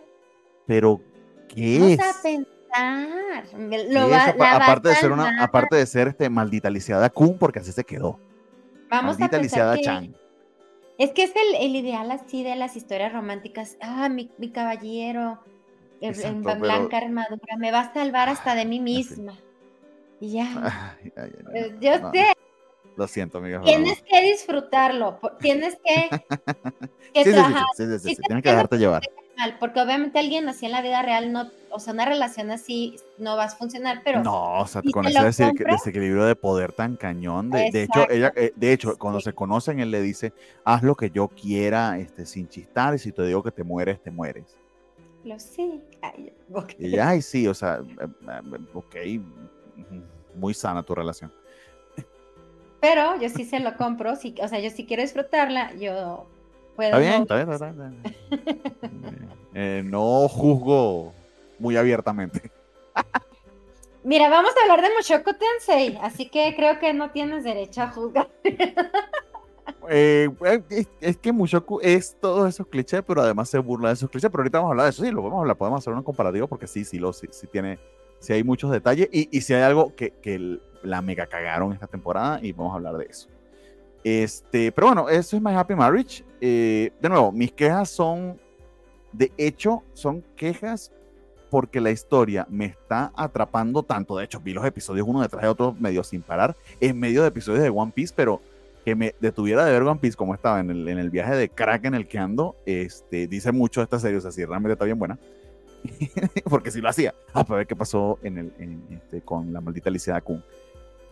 [0.67, 1.01] Pero,
[1.49, 1.97] ¿qué es?
[1.97, 2.55] Vamos a pensar.
[4.61, 8.19] aparte, de ser una, aparte de ser este maldita lisiada Kun, porque así se quedó.
[8.89, 10.15] Vamos maldita a lisiada Chan.
[10.97, 13.77] Es que es el, ideal así de las historias románticas.
[13.81, 15.39] Ah, mi, caballero
[16.01, 19.33] en blanca armadura me va a salvar hasta de mí misma.
[20.19, 20.97] Y ya.
[21.53, 22.33] Eh, yo sé.
[22.95, 23.61] Lo siento, amiga.
[23.61, 25.19] Tienes que disfrutarlo.
[25.39, 26.09] Tienes que.
[27.13, 27.33] que sí,
[27.75, 29.03] sí, sí, Tienes que dejarte llevar
[29.59, 33.35] porque obviamente alguien así en la vida real no, o sea, una relación así no
[33.35, 34.23] va a funcionar, pero...
[34.23, 38.73] No, o sea, con ese desequilibrio de poder tan cañón, de, hecho, ella, eh, de
[38.73, 42.95] hecho, cuando se conocen, él le dice, haz lo que yo quiera, este, sin chistar,
[42.95, 44.55] y si te digo que te mueres, te mueres.
[45.25, 45.81] Lo sé.
[46.01, 46.31] Ay,
[46.79, 48.95] Y ay, sí, o sea, eh, eh, ok,
[50.35, 51.33] muy sana tu relación.
[52.79, 56.27] Pero yo sí se lo compro, sí, o sea, yo sí quiero disfrutarla, yo
[56.77, 59.29] Está bien, está bien, está bien.
[59.53, 61.13] Eh, no juzgo
[61.57, 62.51] muy abiertamente.
[64.03, 67.87] Mira, vamos a hablar de Mushoku Tensei, así que creo que no tienes derecho a
[67.87, 68.29] juzgar.
[69.89, 70.29] Eh,
[70.99, 74.29] es, que Mushoku es todos esos clichés, pero además se burla de esos clichés.
[74.29, 75.03] Pero ahorita vamos a hablar de eso.
[75.03, 77.79] Sí, lo podemos hablar, podemos hacer un comparativo porque sí, sí, lo, sí, tiene,
[78.19, 81.87] sí hay muchos detalles y, y si hay algo que, que la mega cagaron esta
[81.87, 83.29] temporada y vamos a hablar de eso.
[84.03, 86.23] Este, pero bueno, eso es My Happy Marriage.
[86.39, 88.39] Eh, de nuevo, mis quejas son,
[89.11, 90.91] de hecho, son quejas
[91.49, 94.15] porque la historia me está atrapando tanto.
[94.17, 97.29] De hecho, vi los episodios uno detrás de otro medio sin parar, en medio de
[97.29, 98.41] episodios de One Piece, pero
[98.85, 101.49] que me detuviera de ver One Piece como estaba en el, en el viaje de
[101.49, 104.85] crack en el que ando, este, dice mucho esta serie, o sea, sí, realmente está
[104.85, 105.17] bien buena.
[106.49, 107.13] porque si lo hacía.
[107.33, 108.51] Ah, para ver qué pasó en el,
[108.91, 110.43] este, con la maldita Alicia Kun.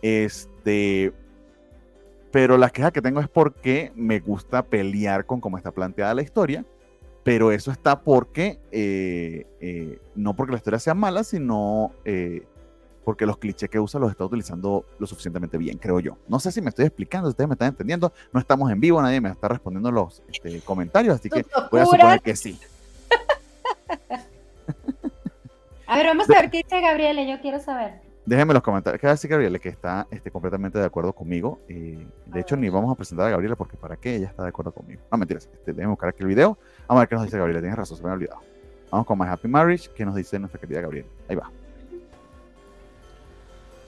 [0.02, 1.12] Este,
[2.30, 6.22] pero la queja que tengo es porque me gusta pelear con cómo está planteada la
[6.22, 6.64] historia,
[7.24, 12.44] pero eso está porque, eh, eh, no porque la historia sea mala, sino eh,
[13.04, 16.16] porque los clichés que usa los está utilizando lo suficientemente bien, creo yo.
[16.28, 19.00] No sé si me estoy explicando, si ustedes me están entendiendo, no estamos en vivo,
[19.02, 22.58] nadie me está respondiendo los este, comentarios, así que voy a suponer que sí.
[25.86, 28.00] A ver, vamos a ver qué dice Gabriela, yo quiero saber.
[28.24, 29.00] Déjenme los comentarios.
[29.00, 29.58] ¿Qué decir Gabriela?
[29.58, 31.60] Que está este, completamente de acuerdo conmigo.
[31.68, 34.16] Eh, de hecho, ni vamos a presentar a Gabriela porque ¿para qué?
[34.16, 35.02] Ella está de acuerdo conmigo.
[35.12, 35.48] No, mentiras.
[35.52, 36.56] Este, déjenme buscar aquí el video.
[36.88, 37.60] Vamos a ver qué nos dice Gabriela.
[37.60, 38.40] Tienes razón, se me ha olvidado.
[38.90, 39.90] Vamos con My Happy Marriage.
[39.94, 41.08] ¿Qué nos dice nuestra querida Gabriela?
[41.28, 41.50] Ahí va.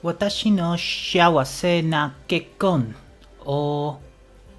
[0.07, 2.95] Watashi no Shawase na Kekon.
[3.43, 3.99] O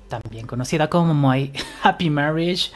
[0.09, 2.71] también conocida como My Happy Marriage.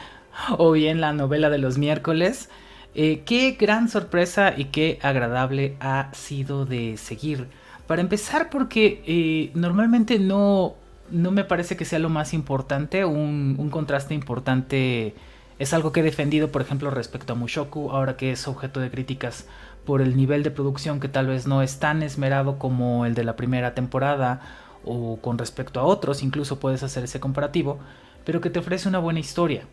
[0.57, 2.49] O bien la novela de los miércoles
[2.95, 7.47] eh, qué gran sorpresa y qué agradable ha sido de seguir.
[7.87, 10.75] Para empezar, porque eh, normalmente no,
[11.09, 15.15] no me parece que sea lo más importante, un, un, contraste importante
[15.59, 18.91] es algo que he defendido, por ejemplo, respecto a Mushoku, ahora que es objeto de
[18.91, 19.47] críticas
[19.85, 23.23] por el nivel de producción que tal vez no es tan esmerado como el de
[23.23, 24.41] la primera temporada
[24.85, 27.79] o con respecto a otros, incluso puedes hacer ese comparativo,
[28.25, 29.65] pero que te ofrece una buena historia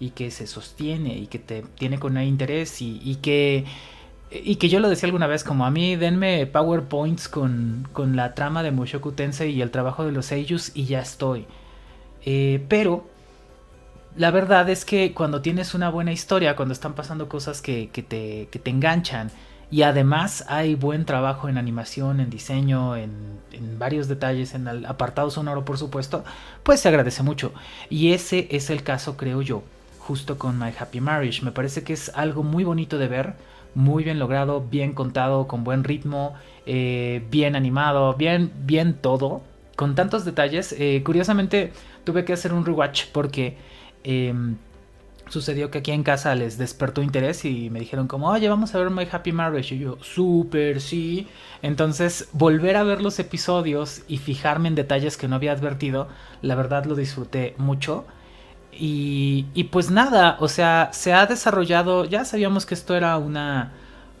[0.00, 3.64] y que se sostiene y que te tiene con interés y, que
[4.30, 8.34] y que yo lo decía alguna vez como a mí denme powerpoints con, con la
[8.34, 11.46] trama de Mushoku Tensei y el trabajo de los seiyus y ya estoy
[12.24, 13.06] eh, pero
[14.16, 18.48] la verdad es que cuando tienes una buena historia cuando están pasando cosas que, te,
[18.50, 19.30] que te enganchan
[19.70, 23.38] y además hay buen trabajo en animación, en diseño, en,
[23.78, 26.24] varios detalles, en el apartado sonoro por supuesto,
[26.62, 27.52] pues se agradece mucho.
[27.90, 29.62] Y ese es el caso, creo yo,
[29.98, 31.44] justo con My Happy Marriage.
[31.44, 33.34] Me parece que es algo muy bonito de ver,
[33.74, 36.34] muy bien logrado, bien contado, con buen ritmo,
[36.66, 39.42] eh, bien animado, bien, bien todo,
[39.76, 40.74] con tantos detalles.
[40.78, 41.72] Eh, curiosamente
[42.04, 43.56] tuve que hacer un rewatch porque
[44.04, 44.56] em,
[45.28, 48.78] sucedió que aquí en casa les despertó interés y me dijeron como, oye, vamos a
[48.78, 49.74] ver My Happy Marriage.
[49.74, 51.26] Y yo, súper, sí.
[51.62, 56.08] Entonces, volver a ver los episodios y fijarme en detalles que no había advertido,
[56.42, 58.06] la verdad lo disfruté mucho.
[58.80, 63.72] Y, pues nada, o sea, se ha desarrollado, ya sabíamos que esto era una,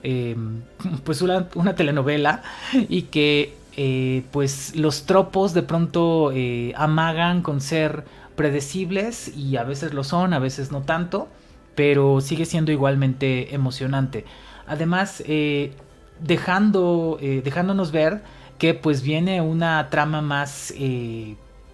[0.02, 0.62] em,
[1.04, 2.42] pues una, telenovela
[2.88, 8.04] y que eh, pues los tropos de pronto eh, amagan con ser
[8.38, 11.28] predecibles y a veces lo son, a veces no tanto,
[11.74, 14.24] pero sigue siendo igualmente emocionante.
[14.66, 15.74] Además, eh,
[16.20, 18.22] dejando, dejándonos ver
[18.56, 20.72] que pues viene una trama más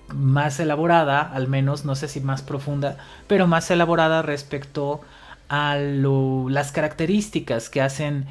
[0.09, 5.00] más elaborada, al menos, no sé si más profunda, pero más elaborada respecto
[5.48, 8.27] a las características que hacen,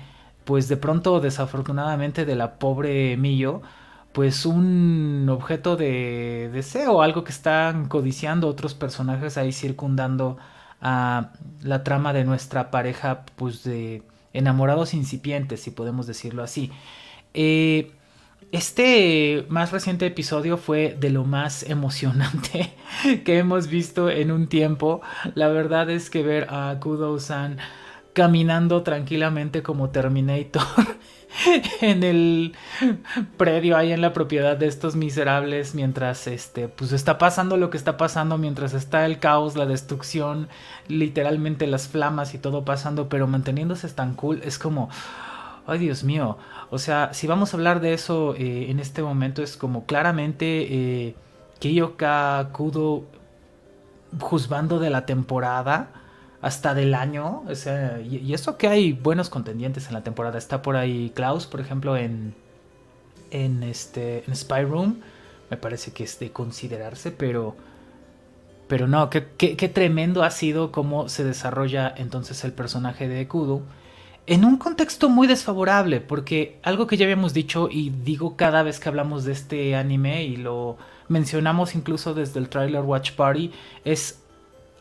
[0.46, 3.62] pues de pronto, desafortunadamente, de la pobre Millo,
[4.14, 10.38] pues un objeto de deseo, algo que están codiciando otros personajes ahí circundando
[10.82, 16.72] a la trama de nuestra pareja, pues de enamorados incipientes, si podemos decirlo así.
[17.34, 17.92] Eh,
[18.52, 22.72] este más reciente episodio fue de lo más emocionante
[23.26, 25.02] que hemos visto en un tiempo.
[25.34, 27.58] La verdad es que ver a Kudo-san
[28.14, 30.64] caminando tranquilamente como Terminator
[31.82, 32.54] en el
[33.38, 37.78] predio ahí en la propiedad de estos miserables mientras este pues está pasando lo que
[37.78, 40.48] está pasando mientras está el caos, la destrucción,
[40.88, 44.90] literalmente las flamas y todo pasando, pero manteniéndose tan cool es como
[45.66, 46.38] ay Dios mío,
[46.70, 50.68] o sea, si vamos a hablar de eso eh, en este momento es como claramente
[50.70, 51.16] eh,
[51.60, 53.06] Kiyoka Kudo
[54.20, 56.03] juzgando de la temporada
[56.44, 57.44] hasta del año.
[57.48, 60.38] O sea, y, eso que hay buenos contendientes en la temporada.
[60.38, 62.36] Está por ahí Klaus, por ejemplo, en,
[63.32, 65.00] en, este, en Spy Room.
[65.50, 67.56] Me parece que es de considerarse, pero...
[68.68, 73.62] Pero no, qué, qué tremendo ha sido cómo se desarrolla entonces el personaje de Kudo
[74.26, 78.80] en un contexto muy desfavorable, porque algo que ya habíamos dicho y digo cada vez
[78.80, 80.78] que hablamos de este anime y lo
[81.10, 83.52] mencionamos incluso desde el trailer Watch Party,
[83.84, 84.23] es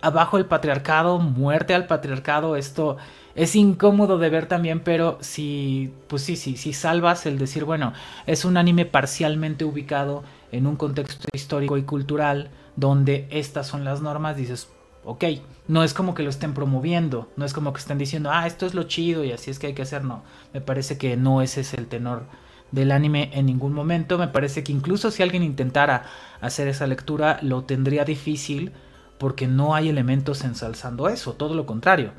[0.02, 2.98] abajo el patriarcado, muerte al patriarcado, esto
[3.34, 7.94] es incómodo de ver también, pero si, pues sí, sí, si salvas el decir, bueno,
[8.26, 14.02] es un anime parcialmente ubicado en un contexto histórico y cultural donde estas son las
[14.02, 14.68] normas, dices,
[15.04, 15.24] ok,
[15.68, 18.66] no es como que lo estén promoviendo, no es como que estén diciendo, ah, esto
[18.66, 21.42] es lo chido y así es que hay que hacer, no, me parece que no
[21.42, 22.24] ese es el tenor
[22.72, 26.04] del anime en ningún momento, me parece que incluso si alguien intentara
[26.40, 28.72] hacer esa lectura lo tendría difícil
[29.18, 32.12] porque no hay elementos ensalzando eso, todo lo contrario.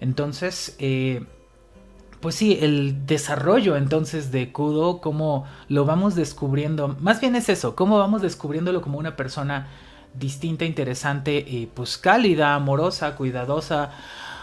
[0.00, 1.24] Entonces, eh,
[2.20, 7.74] pues sí, el desarrollo entonces de Kudo, cómo lo vamos descubriendo, más bien es eso,
[7.74, 9.68] cómo vamos descubriéndolo como una persona
[10.14, 13.90] distinta, interesante, y pues cálida, amorosa, cuidadosa,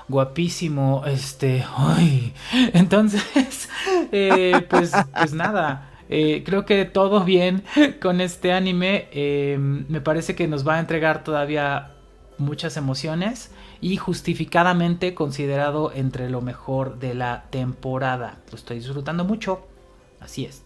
[0.08, 2.34] guapísimo, este, ay,
[2.74, 3.70] entonces,
[4.12, 7.64] eh, pues, pues nada, eh, creo que todo bien
[8.02, 11.97] con este anime, eh, me parece que nos va a entregar todavía
[12.38, 18.38] muchas emociones y justificadamente considerado entre lo mejor de la temporada.
[18.52, 19.68] Lo estoy disfrutando mucho,
[20.20, 20.64] así es.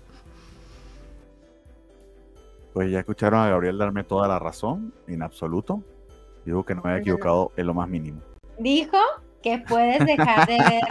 [2.73, 5.83] Pues ya escucharon a Gabriel darme toda la razón, en absoluto.
[6.45, 8.21] Digo que no me he equivocado en lo más mínimo.
[8.57, 8.97] Dijo
[9.43, 10.83] que puedes dejar de ver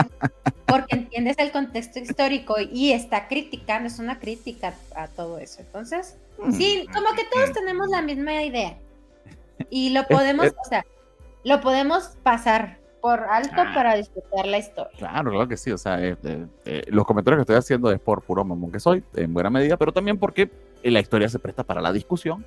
[0.66, 5.60] porque entiendes el contexto histórico y está criticando, es una crítica a todo eso.
[5.60, 8.76] Entonces, mm, sí, como que todos tenemos la misma idea.
[9.68, 10.86] Y lo podemos, o sea,
[11.44, 13.72] lo podemos pasar por alto ah.
[13.74, 14.92] para disfrutar la historia.
[14.98, 15.70] Claro, claro que sí.
[15.70, 18.80] O sea, eh, eh, eh, los comentarios que estoy haciendo es por puro mamón que
[18.80, 20.50] soy, en buena medida, pero también porque
[20.82, 22.44] la historia se presta para la discusión.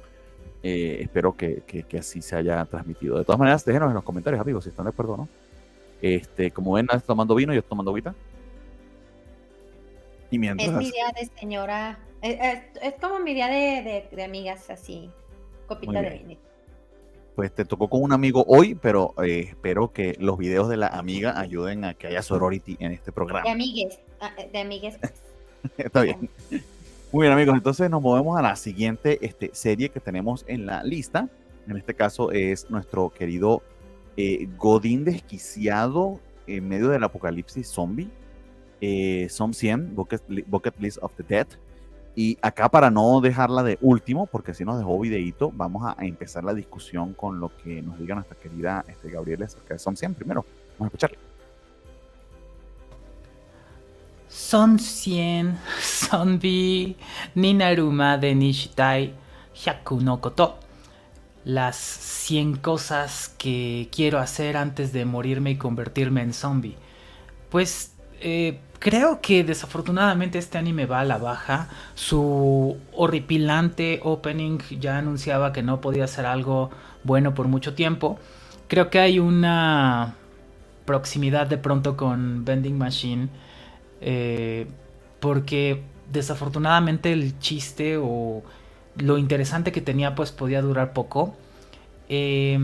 [0.62, 3.17] espero que, que, así se haya transmitido.
[3.17, 5.30] De todas maneras, déjenos en los comentarios, amigos, si están de acuerdo o no.
[6.02, 8.13] Este, como ven, estás tomando vino, yo estoy tomando agüita.
[10.32, 10.69] Y mientras...
[10.69, 11.99] Es mi día de señora.
[12.21, 15.10] Es, como mi día de, de, amigas, así.
[15.67, 16.53] Copita de vino
[17.36, 20.88] pues te tocó con un amigo hoy, pero eh, espero que los videos de la
[20.88, 23.43] amiga ayuden a que haya sorority en este programa.
[23.43, 24.98] De amigues, ah, de amigues.
[25.78, 26.30] Está bien.
[27.12, 27.56] Muy bien, amigos.
[27.56, 31.30] Entonces nos movemos a la siguiente este, serie que tenemos en la lista.
[31.67, 33.63] En este caso es nuestro querido
[34.17, 38.10] eh, Godín desquiciado en medio del apocalipsis zombie.
[38.82, 41.48] Eh, Som 100, Bucket List of the Dead.
[42.15, 46.43] Y acá para no dejarla de último, porque si nos dejó videito, vamos a empezar
[46.43, 50.13] la discusión con lo que nos diga nuestra querida este, Gabriela acerca de Son 100
[50.13, 50.45] primero.
[50.78, 51.17] Vamos a escucharle.
[54.28, 56.97] Son 100, Zombie,
[57.36, 59.13] Ninaruma de Nishitai,
[59.54, 60.58] Hyaku no Koto.
[61.45, 66.78] Las 100 cosas que quiero hacer antes de morirme y convertirme en zombie.
[67.49, 67.93] Pues
[68.24, 71.70] eh, Creo que desafortunadamente este anime va a la baja.
[71.96, 76.70] Su horripilante opening ya anunciaba que no podía ser algo
[77.06, 78.20] bueno por mucho tiempo.
[78.68, 80.16] Creo que hay una
[80.84, 83.30] proximidad de pronto con Vending Machine.
[84.02, 84.68] Eh,
[85.22, 85.82] porque
[86.12, 88.44] desafortunadamente el chiste o
[88.98, 91.38] lo interesante que tenía pues podía durar poco.
[92.10, 92.60] Eh,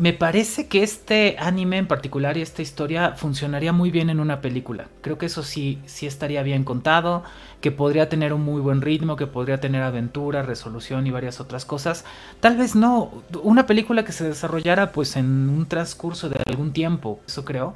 [0.00, 4.40] me parece que este anime en particular y esta historia funcionaría muy bien en una
[4.40, 4.88] película.
[5.02, 7.22] Creo que eso sí, sí estaría bien contado,
[7.60, 11.66] que podría tener un muy buen ritmo, que podría tener aventura, resolución y varias otras
[11.66, 12.06] cosas.
[12.40, 13.10] Tal vez no,
[13.42, 17.74] una película que se desarrollara pues en un transcurso de algún tiempo, eso creo,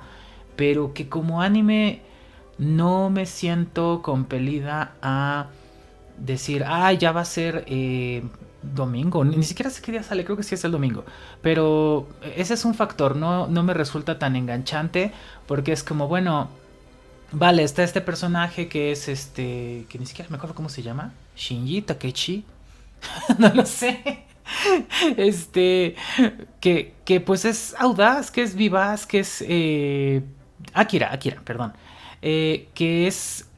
[0.56, 2.00] pero que como anime
[2.56, 5.48] no me siento compelida a
[6.16, 8.22] decir, ah, ya va a ser eh,
[8.74, 11.04] domingo, ni siquiera sé qué día sale, creo que sí es el domingo.
[11.42, 15.12] Pero ese es un factor, no, no me resulta tan enganchante
[15.46, 16.48] porque es como, bueno,
[17.32, 21.12] vale, está este personaje que es este, que ni siquiera me acuerdo cómo se llama,
[21.36, 22.44] Shinji Takechi,
[23.38, 24.24] no lo sé.
[25.16, 25.96] Este,
[26.60, 29.42] que, que pues es audaz, que es vivaz, que es...
[29.46, 30.22] Eh,
[30.74, 31.72] Akira, Akira, perdón.
[32.22, 33.48] Eh, que es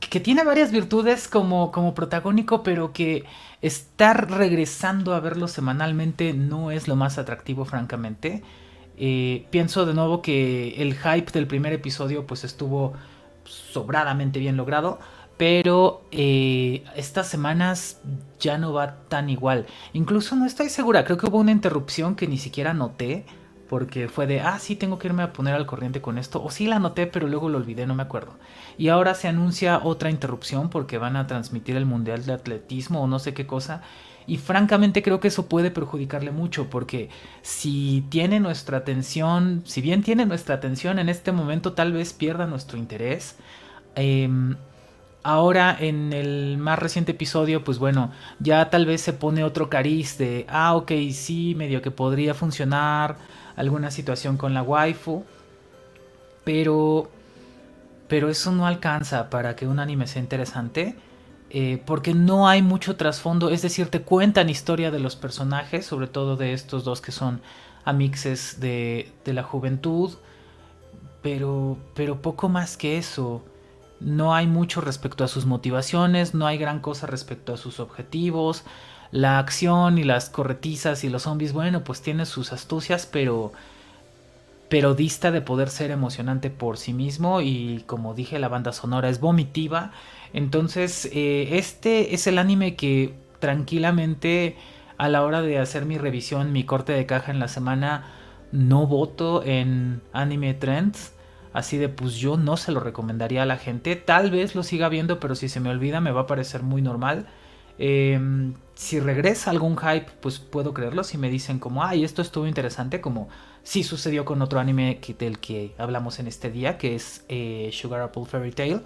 [0.00, 3.24] que tiene varias virtudes como, como protagónico, pero que
[3.62, 8.42] estar regresando a verlo semanalmente no es lo más atractivo, francamente.
[8.98, 12.94] Eh, pienso de nuevo que el hype del primer episodio pues estuvo
[13.44, 14.98] sobradamente bien logrado,
[15.36, 18.00] pero eh, estas semanas
[18.40, 19.66] ya no va tan igual.
[19.92, 23.26] Incluso no estoy segura, creo que hubo una interrupción que ni siquiera noté
[23.68, 26.50] porque fue de, ah, sí, tengo que irme a poner al corriente con esto, o
[26.50, 28.34] sí la noté, pero luego lo olvidé, no me acuerdo.
[28.78, 33.06] Y ahora se anuncia otra interrupción porque van a transmitir el Mundial de Atletismo o
[33.06, 33.82] no sé qué cosa.
[34.26, 37.10] Y francamente creo que eso puede perjudicarle mucho porque
[37.42, 42.46] si tiene nuestra atención, si bien tiene nuestra atención en este momento, tal vez pierda
[42.46, 43.36] nuestro interés.
[43.94, 44.56] Em,
[45.22, 50.18] ahora en el más reciente episodio, pues bueno, ya tal vez se pone otro cariz
[50.18, 53.16] de, ah, ok, sí, medio que podría funcionar
[53.56, 55.24] alguna situación con la waifu.
[56.44, 57.10] Pero,
[58.08, 60.96] pero eso no alcanza para que un anime sea interesante.
[61.50, 63.50] Eh, porque no hay mucho trasfondo.
[63.50, 67.40] Es decir, te cuentan historia de los personajes, sobre todo de estos dos que son
[67.84, 70.12] amixes de, de la juventud.
[71.22, 73.42] Pero, pero poco más que eso.
[73.98, 78.64] No hay mucho respecto a sus motivaciones, no hay gran cosa respecto a sus objetivos.
[79.10, 83.52] La acción y las corretizas y los zombies, bueno, pues tiene sus astucias, pero
[84.68, 89.08] pero dista de poder ser emocionante por sí mismo y como dije la banda sonora
[89.08, 89.92] es vomitiva.
[90.32, 94.56] Entonces eh, este es el anime que tranquilamente
[94.98, 98.06] a la hora de hacer mi revisión, mi corte de caja en la semana,
[98.52, 101.12] no voto en Anime Trends.
[101.52, 103.96] Así de pues yo no se lo recomendaría a la gente.
[103.96, 106.82] Tal vez lo siga viendo, pero si se me olvida me va a parecer muy
[106.82, 107.26] normal.
[107.78, 111.04] Em, si regresa algún hype, pues puedo creerlo.
[111.04, 113.28] Si me dicen como, ay, esto estuvo interesante, como
[113.62, 118.00] sí sucedió con otro anime del que hablamos en este día, que es eh, Sugar
[118.00, 118.80] Apple Fairy Tale.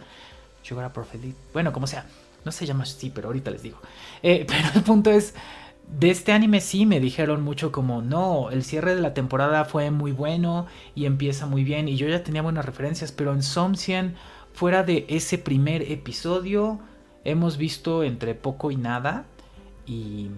[0.62, 2.06] Sugar Apple Fairy Bueno, como sea.
[2.44, 3.78] No se llama así, pero ahorita les digo.
[4.22, 5.34] Eh, pero el punto es,
[5.98, 9.90] de este anime sí me dijeron mucho como, no, el cierre de la temporada fue
[9.90, 14.14] muy bueno y empieza muy bien y yo ya tenía buenas referencias, pero en Somsien,
[14.52, 16.80] fuera de ese primer episodio,
[17.24, 19.26] hemos visto entre poco y nada
[19.86, 20.30] y,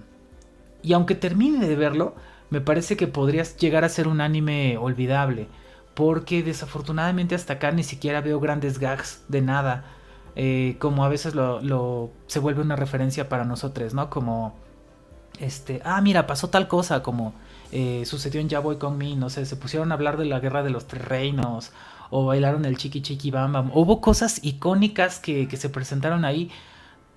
[0.82, 2.14] y aunque termine de verlo,
[2.50, 5.48] me parece que podrías llegar a ser un anime olvidable,
[5.94, 9.84] porque desafortunadamente hasta acá ni siquiera veo grandes gags de nada.
[10.34, 14.10] Eh, como a veces lo, se vuelve una referencia para nosotros, ¿no?
[14.10, 14.54] Como
[15.38, 17.34] este, ah, mira, pasó tal cosa como
[17.70, 20.40] eh, sucedió en Ya Voy Con Me, no sé, se pusieron a hablar de la
[20.40, 21.72] guerra de los tres reinos,
[22.10, 23.70] o bailaron el chiqui chiqui bam bam.
[23.72, 26.50] Hubo cosas icónicas que, que se presentaron ahí.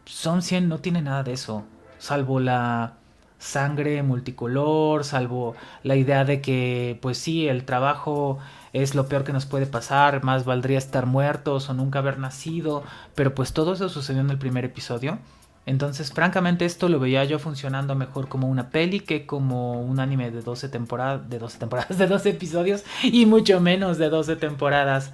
[0.06, 1.64] Son 100, no tiene nada de eso,
[1.97, 2.93] salvo la
[3.39, 8.39] sangre multicolor, salvo la idea de que, pues sí, el trabajo
[8.74, 12.84] es lo peor que nos puede pasar, más valdría estar muertos o nunca haber nacido,
[13.16, 15.20] pero pues todo eso sucedió en el primer episodio.
[15.66, 20.30] Entonces, francamente, esto lo veía yo funcionando mejor como una peli que como un anime
[20.30, 25.12] de 12 temporadas, de 12 temporadas, de 12 episodios y mucho menos de 12 temporadas.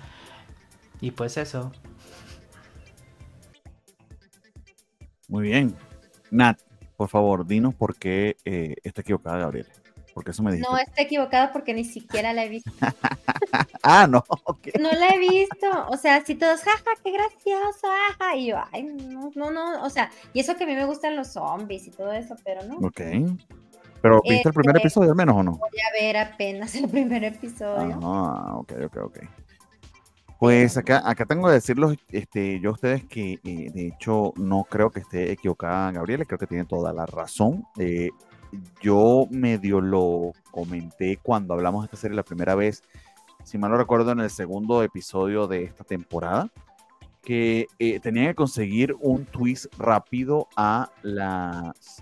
[1.00, 1.72] Y pues eso.
[5.32, 5.74] Muy bien.
[6.30, 6.60] Nat,
[6.98, 9.66] por favor, dinos por qué eh, está equivocada Gabriel.
[10.14, 12.70] Porque eso me No, está equivocada porque ni siquiera la he visto.
[13.82, 14.26] ah, no.
[14.78, 15.88] No la he visto.
[15.88, 18.36] O sea, si todos, jaja, qué gracioso, ajá.
[18.36, 19.86] Y yo, ay, no, no, no.
[19.86, 22.64] O sea, y eso que a mí me gustan los zombies y todo eso, pero
[22.66, 22.86] no.
[22.86, 23.02] Ok.
[24.02, 25.52] ¿Pero viste el primer este, episodio al menos o no?
[25.52, 27.98] Voy a ver apenas el primer episodio.
[28.04, 29.18] Ah, ok, ok, ok.
[30.42, 34.64] Pues acá, acá tengo que decirlo este, yo a ustedes que eh, de hecho no
[34.64, 37.64] creo que esté equivocada Gabriela, creo que tiene toda la razón.
[37.78, 38.10] Eh,
[38.82, 42.82] yo medio lo comenté cuando hablamos de esta serie la primera vez,
[43.44, 46.50] si mal no recuerdo, en el segundo episodio de esta temporada,
[47.22, 50.90] que eh, tenía que conseguir un twist rápido a,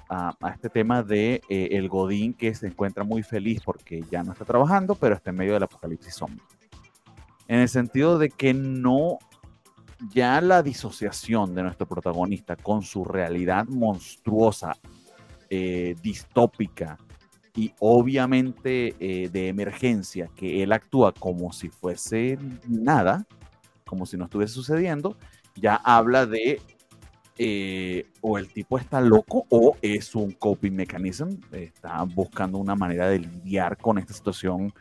[0.10, 4.32] a, este tema de eh, el Godín que se encuentra muy feliz porque ya no
[4.32, 6.42] está trabajando, pero está en medio del apocalipsis zombie.
[7.50, 9.18] En el sentido de que no,
[10.14, 14.78] ya la disociación de nuestro protagonista con su realidad monstruosa
[15.50, 17.00] eh, distópica
[17.56, 22.38] y obviamente eh, de emergencia, que él actúa como si fuese
[22.68, 23.26] nada,
[23.84, 25.18] como si no estuviese sucediendo,
[25.56, 26.62] ya habla de
[27.40, 33.10] eh, o el tipo está loco o es un coping mechanism, está buscando una manera
[33.10, 34.72] de lidiar con esta situación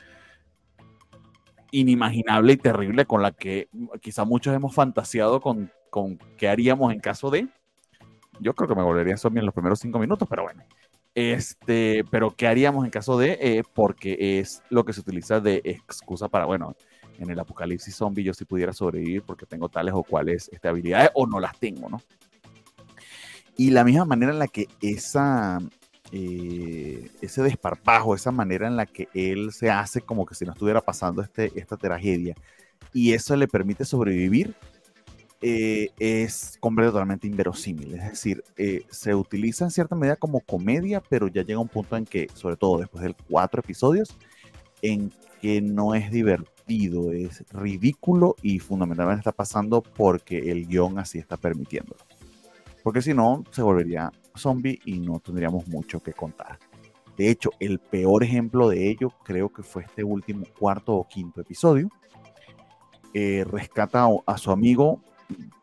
[1.71, 3.69] inimaginable y terrible con la que
[4.01, 7.49] quizá muchos hemos fantaseado con, con qué haríamos en caso de,
[8.41, 10.63] yo creo que me volvería zombie en los primeros cinco minutos, pero bueno.
[11.15, 13.39] Este, pero ¿qué haríamos en caso de?
[13.41, 16.77] Eh, porque es lo que se utiliza de excusa para, bueno,
[17.19, 21.11] en el apocalipsis zombie yo sí pudiera sobrevivir porque tengo tales o cuales este, habilidades
[21.15, 22.01] o no las tengo, ¿no?
[23.57, 25.59] Y la misma manera en la que esa,
[26.13, 30.53] eh, ese desparpajo, esa manera en la que él se hace como que si no
[30.53, 32.35] estuviera pasando este, esta tragedia
[32.93, 34.55] y eso le permite sobrevivir,
[35.41, 37.95] eh, es completamente inverosímil.
[37.95, 41.97] Es decir, eh, se utiliza en cierta medida como comedia, pero ya llega un punto
[41.97, 44.17] en que, sobre todo después de cuatro episodios,
[44.83, 51.19] en que no es divertido, es ridículo y fundamentalmente está pasando porque el guion así
[51.19, 52.01] está permitiéndolo.
[52.83, 56.59] Porque si no, se volvería zombie y no tendríamos mucho que contar.
[57.17, 61.41] De hecho, el peor ejemplo de ello creo que fue este último cuarto o quinto
[61.41, 61.89] episodio.
[63.13, 65.01] Eh, rescata a su amigo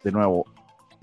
[0.04, 0.46] de nuevo,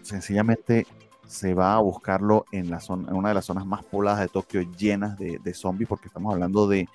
[0.03, 0.87] sencillamente
[1.27, 4.29] se va a buscarlo en, la zona, en una de las zonas más pobladas de
[4.29, 6.89] Tokio llenas de, zombies, porque estamos hablando de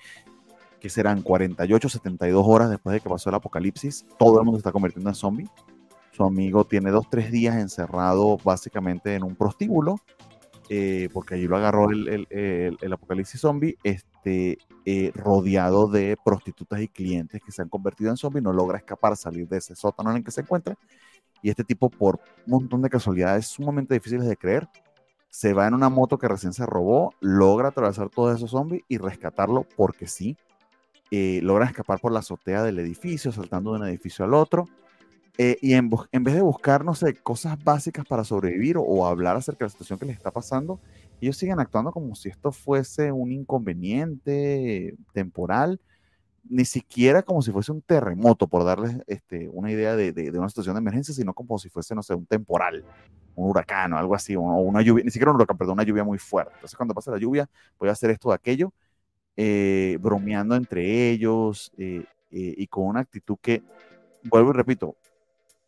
[0.80, 4.60] que serán 48, 72 horas después de que pasó el apocalipsis, todo el mundo se
[4.60, 5.48] está convirtiendo en zombie.
[6.12, 9.96] Su amigo tiene dos, tres días encerrado básicamente en un prostíbulo,
[10.68, 17.40] eh, porque allí lo agarró el, apocalipsis zombie, este, eh, rodeado de prostitutas y clientes
[17.44, 20.24] que se han convertido en zombie, no logra escapar, salir de ese sótano en el
[20.24, 20.76] que se encuentra
[21.42, 24.68] y este tipo, por un montón de casualidades sumamente difíciles de creer,
[25.30, 28.98] se va en una moto que recién se robó, logra atravesar todos esos zombies y
[28.98, 30.36] rescatarlo porque sí.
[31.10, 34.66] eh, logran escapar por la azotea del edificio, saltando de un edificio al otro.
[35.40, 39.36] Eh, y en, en, vez de buscar, no sé, cosas básicas para sobrevivir o, hablar
[39.36, 40.80] acerca de la situación que les está pasando,
[41.20, 45.80] ellos siguen actuando como si esto fuese un inconveniente temporal,
[46.42, 50.38] ni siquiera como si fuese un terremoto, por darles este, una idea de, de, de,
[50.40, 52.84] una situación de emergencia, sino como si fuese, no sé, un temporal,
[53.36, 56.02] un huracán o algo así, o una lluvia, ni siquiera un huracán, perdón, una lluvia
[56.02, 56.52] muy fuerte.
[56.54, 58.72] Entonces, cuando pasa la lluvia, voy a hacer esto o aquello,
[59.36, 63.62] eh, bromeando entre ellos eh, eh, y con una actitud que,
[64.24, 64.96] vuelvo y repito,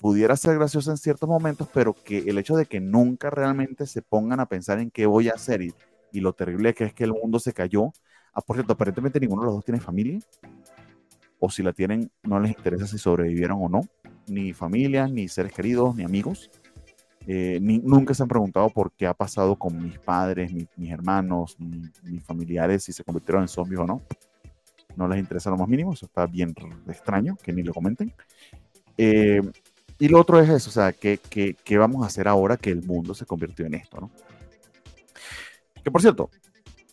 [0.00, 4.02] pudiera ser graciosa en ciertos momentos, pero que el hecho de que nunca realmente se
[4.02, 5.74] pongan a pensar en qué voy a hacer y,
[6.10, 7.92] y lo terrible que es que el mundo se cayó.
[8.32, 10.18] Ah, por cierto, aparentemente ninguno de los dos tiene familia,
[11.38, 13.82] o si la tienen, no les interesa si sobrevivieron o no,
[14.26, 16.50] ni familia, ni seres queridos, ni amigos.
[17.26, 20.90] Eh, ni, nunca se han preguntado por qué ha pasado con mis padres, mi, mis
[20.90, 24.02] hermanos, mi, mis familiares, si se convirtieron en zombies o no.
[24.96, 26.54] No les interesa lo más mínimo, eso está bien
[26.88, 28.12] extraño, que ni lo comenten.
[28.96, 29.40] Eh,
[30.00, 32.70] y lo otro es eso, o sea, ¿qué, ¿qué, qué, vamos a hacer ahora que
[32.70, 34.10] el mundo se convirtió en esto, ¿no?
[35.84, 36.30] Que por cierto,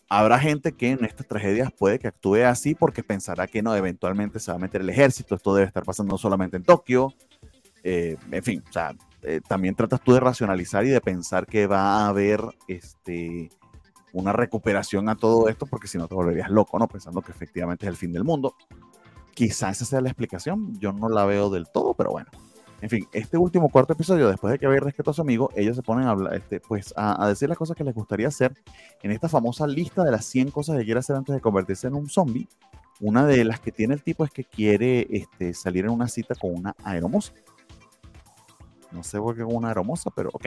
[0.08, 4.38] habrá gente que en estas tragedias puede que actúe así porque pensará que no, eventualmente
[4.38, 7.14] se va a meter el ejército, esto debe estar pasando no solamente en Tokio,
[7.82, 11.66] eh, en fin, o sea, eh, también tratas tú de racionalizar y de pensar que
[11.66, 13.50] va a haber este,
[14.12, 16.88] una recuperación a todo esto, porque si no te volverías loco, ¿no?
[16.88, 18.54] Pensando que efectivamente es el fin del mundo.
[19.34, 22.30] Quizá esa sea la explicación, yo no la veo del todo, pero bueno.
[22.80, 25.74] En fin, este último cuarto episodio, después de que habéis rescatado a su amigo, ellos
[25.74, 28.54] se ponen a, hablar, este, pues, a, a, decir las cosas que les gustaría hacer
[29.02, 31.94] en esta famosa lista de las 100 cosas que quiere hacer antes de convertirse en
[31.94, 32.46] un zombie.
[33.00, 36.36] Una de las que tiene el tipo es que quiere este, salir en una cita
[36.36, 37.32] con una aeromoza.
[38.92, 40.46] No sé por qué con una aeromoza, pero ok.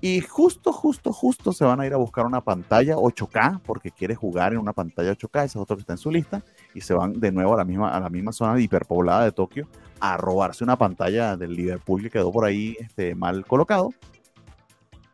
[0.00, 4.14] Y justo, justo, justo se van a ir a buscar una pantalla 8K porque quiere
[4.14, 6.44] jugar en una pantalla 8K, ese es otro que está en su lista,
[6.74, 9.66] y se van de nuevo a la misma, a la misma zona hiperpoblada de Tokio
[10.00, 13.90] a robarse una pantalla del Liverpool que quedó por ahí este, mal colocado.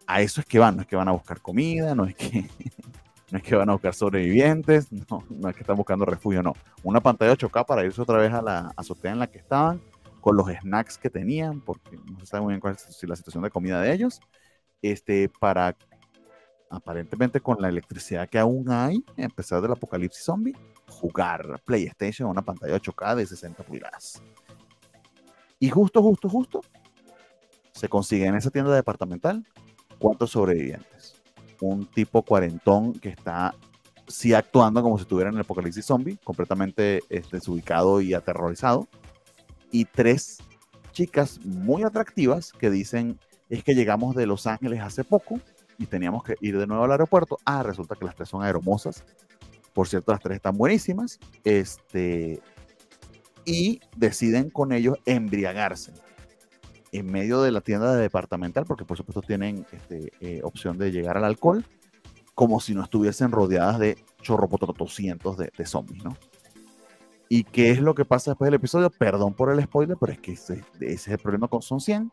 [0.07, 2.49] A eso es que van, no es que van a buscar comida, no es que,
[3.30, 6.55] no es que van a buscar sobrevivientes, no, no es que están buscando refugio, no.
[6.83, 9.80] Una pantalla 8K para irse otra vez a la azotea en la que estaban,
[10.20, 13.43] con los snacks que tenían, porque no se sabe muy bien cuál es la situación
[13.43, 14.20] de comida de ellos
[14.83, 15.76] este, para
[16.70, 20.57] aparentemente con la electricidad que aún hay, a pesar del apocalipsis zombie,
[20.89, 24.22] jugar PlayStation en una pantalla 8K de 60 pulgadas.
[25.62, 26.60] Y justo, justo, justo,
[27.70, 29.46] se consigue en esa tienda departamental
[30.00, 31.22] cuántos sobrevivientes.
[31.60, 33.54] Un tipo cuarentón que está
[34.08, 38.88] sí actuando como si estuviera en el apocalipsis zombie, completamente este, desubicado y aterrorizado.
[39.70, 40.38] Y tres
[40.90, 45.38] chicas muy atractivas que dicen, es que llegamos de Los Ángeles hace poco
[45.78, 47.38] y teníamos que ir de nuevo al aeropuerto.
[47.44, 49.04] Ah, resulta que las tres son aeromosas.
[49.72, 51.20] Por cierto, las tres están buenísimas.
[51.44, 52.42] Este,
[53.45, 55.93] y deciden con ellos embriagarse
[56.93, 60.93] en medio de la tienda de departamental, porque por supuesto tienen este, eh, opción de
[60.93, 61.64] llegar al alcohol,
[62.34, 66.16] como si no estuviesen rodeadas de chorropototocientos de, de zombies, ¿no?
[67.28, 68.90] ¿Y qué es lo que pasa después del episodio?
[68.90, 72.12] Perdón por el spoiler, pero es que ese, es el problema con Son 100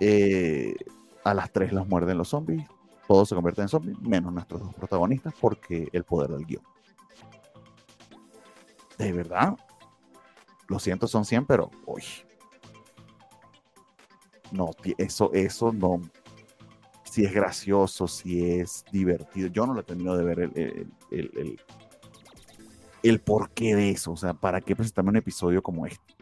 [0.00, 0.74] eh,
[1.22, 2.66] a las tres los muerden los zombies,
[3.06, 6.64] todos se convierten en zombies, menos nuestros dos protagonistas, porque el poder del guion.
[8.98, 9.56] De verdad,
[10.72, 12.02] lo siento, son 100, pero uy,
[14.50, 16.00] no, eso, eso no,
[17.04, 21.30] si es gracioso, si es divertido, yo no lo tenido de ver el, el, el,
[21.36, 21.60] el,
[23.02, 26.12] el porqué de eso, o sea, ¿para qué presentarme un episodio como este?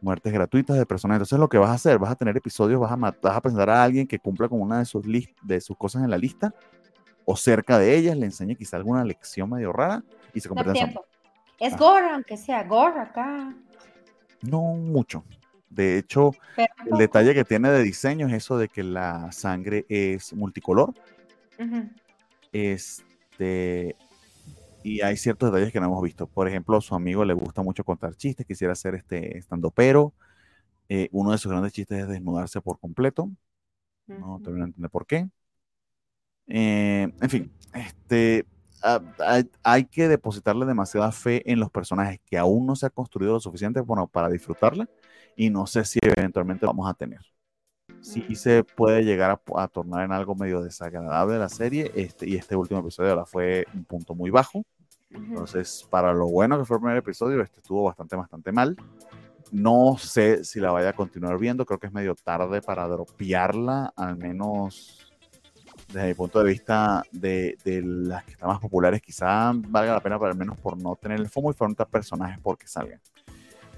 [0.00, 1.16] muertes gratuitas de personas.
[1.16, 3.70] Entonces lo que vas a hacer, vas a tener episodios, vas a, vas a presentar
[3.70, 5.04] a alguien que cumpla con una de sus,
[5.42, 6.54] de sus cosas en la lista
[7.24, 10.02] o cerca de ellas, le enseñe quizá alguna lección medio rara
[10.32, 11.00] y se convierte en zombie.
[11.58, 11.76] Es ah.
[11.76, 13.54] gore, aunque sea gore acá.
[14.42, 15.24] No mucho.
[15.68, 19.84] De hecho, Pero, el detalle que tiene de diseño es eso de que la sangre
[19.88, 20.94] es multicolor.
[21.58, 21.90] Uh -huh.
[22.52, 23.96] Este,
[24.82, 26.26] y hay ciertos detalles que no hemos visto.
[26.26, 30.14] Por ejemplo, a su amigo le gusta mucho contar chistes, quisiera hacer este estando pero.
[30.90, 33.30] Eh, uno de sus grandes chistes es desnudarse por completo.
[34.06, 34.42] No uh -huh.
[34.42, 35.28] termino de entender por qué.
[36.46, 38.46] Eh, en fin, este,
[38.82, 43.32] hay, hay, que depositarle demasiada fe en los personajes que aún no se ha construido
[43.34, 44.88] lo suficiente bueno, para disfrutarla
[45.36, 47.20] y no sé si eventualmente vamos a tener.
[48.00, 52.36] Sí se puede llegar a, a, tornar en algo medio desagradable la serie este, y
[52.36, 54.62] este último episodio ahora fue un punto muy bajo.
[55.10, 58.76] Entonces, para lo bueno que fue el primer episodio, este estuvo bastante, bastante mal.
[59.50, 63.92] No sé si la vaya a continuar viendo, creo que es medio tarde para dropearla,
[63.96, 65.07] al menos
[65.88, 70.00] desde mi punto de vista de, de, las que están más populares, quizá valga la
[70.00, 73.00] pena, pero al menos por no tener el FOMO y faltar personajes porque salgan.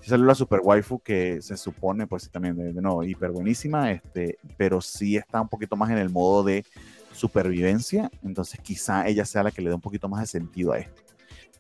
[0.01, 3.93] Si salió la Super Waifu, que se supone, pues también, de, de nuevo, hiper buenísima,
[3.93, 6.65] este, pero sí está un poquito más en el modo de
[7.13, 10.79] supervivencia, entonces quizá ella sea la que le dé un poquito más de sentido a
[10.79, 11.03] esto.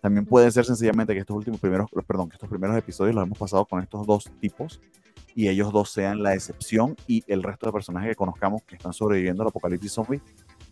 [0.00, 3.38] También puede ser sencillamente que estos últimos primeros, perdón, que estos primeros episodios los hemos
[3.38, 4.80] pasado con estos dos tipos
[5.34, 8.92] y ellos dos sean la excepción y el resto de personajes que conozcamos que están
[8.92, 10.20] sobreviviendo al apocalipsis zombie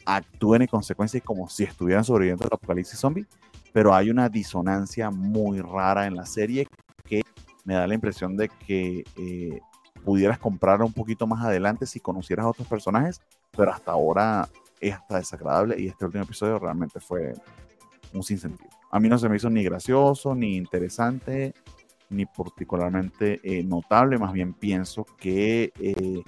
[0.05, 3.27] actúen en consecuencia como si estuvieran sobreviviendo al apocalipsis zombie,
[3.73, 6.67] pero hay una disonancia muy rara en la serie
[7.05, 7.23] que
[7.65, 9.61] me da la impresión de que eh,
[10.05, 14.49] pudieras comprar un poquito más adelante si conocieras a otros personajes, pero hasta ahora
[14.81, 17.35] es hasta desagradable y este último episodio realmente fue
[18.15, 18.71] un sinsentido.
[18.91, 21.53] A mí no se me hizo ni gracioso, ni interesante,
[22.11, 26.23] ni particularmente eh, notable, más bien pienso que eh,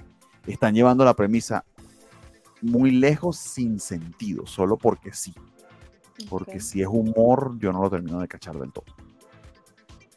[0.45, 1.65] están llevando la premisa
[2.61, 5.33] muy lejos sin sentido, solo porque sí.
[6.29, 8.85] Porque si es humor, yo no lo termino de cachar del todo.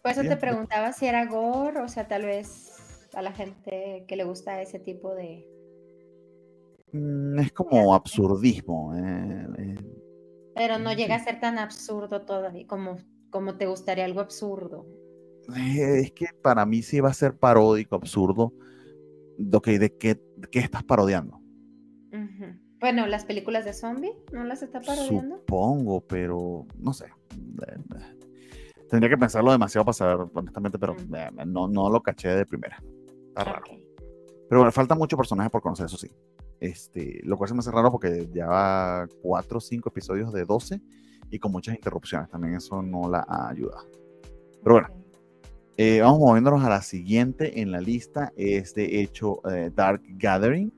[0.03, 4.17] Por eso te preguntaba si era gore, o sea, tal vez a la gente que
[4.17, 5.49] le gusta ese tipo de...
[6.93, 8.95] Mm, es como absurdismo.
[8.95, 9.77] Eh, eh,
[10.55, 12.99] Pero no llega a ser tan absurdo todavía, como,
[13.31, 14.87] como te gustaría algo absurdo.
[15.57, 18.53] Eh, es que para mí sí va a ser paródico, absurdo.
[19.53, 21.40] Okay, ¿de qué, de qué estás parodiando?
[22.12, 22.45] Ujú.
[22.80, 25.38] Bueno, las películas de zombie, ¿no las está parodiando?
[25.38, 27.07] Supongo, pero no sé.
[28.90, 31.14] Tendría que pensarlo demasiado para saber, honestamente, pero Mm.
[31.14, 32.82] eh, no, no lo caché de primera.
[33.28, 33.64] Está raro.
[33.72, 33.80] Ok.
[34.49, 36.11] Pero bueno, falta mucho personaje por conocer, eso sí.
[36.61, 40.45] Este, lo cual se me hace raro porque ya va 4 o 5 episodios de
[40.45, 40.80] 12
[41.30, 42.28] y con muchas interrupciones.
[42.30, 43.78] También eso no la ayuda.
[44.62, 45.03] Pero bueno, Ok.
[45.77, 48.33] Eh, vamos moviéndonos a la siguiente en la lista.
[48.37, 50.72] Es de hecho eh, Dark Gathering.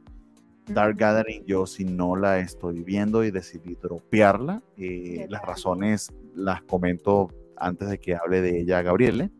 [0.67, 0.97] Dark.
[0.97, 7.31] Gathering, yo si no la estoy viendo y decidí dropearla, eh, las razones las comento
[7.57, 9.31] antes de que hable de ella Gabriele.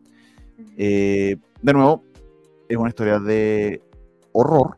[0.77, 2.03] Eh, de nuevo,
[2.69, 3.81] es una historia de
[4.31, 4.77] horror.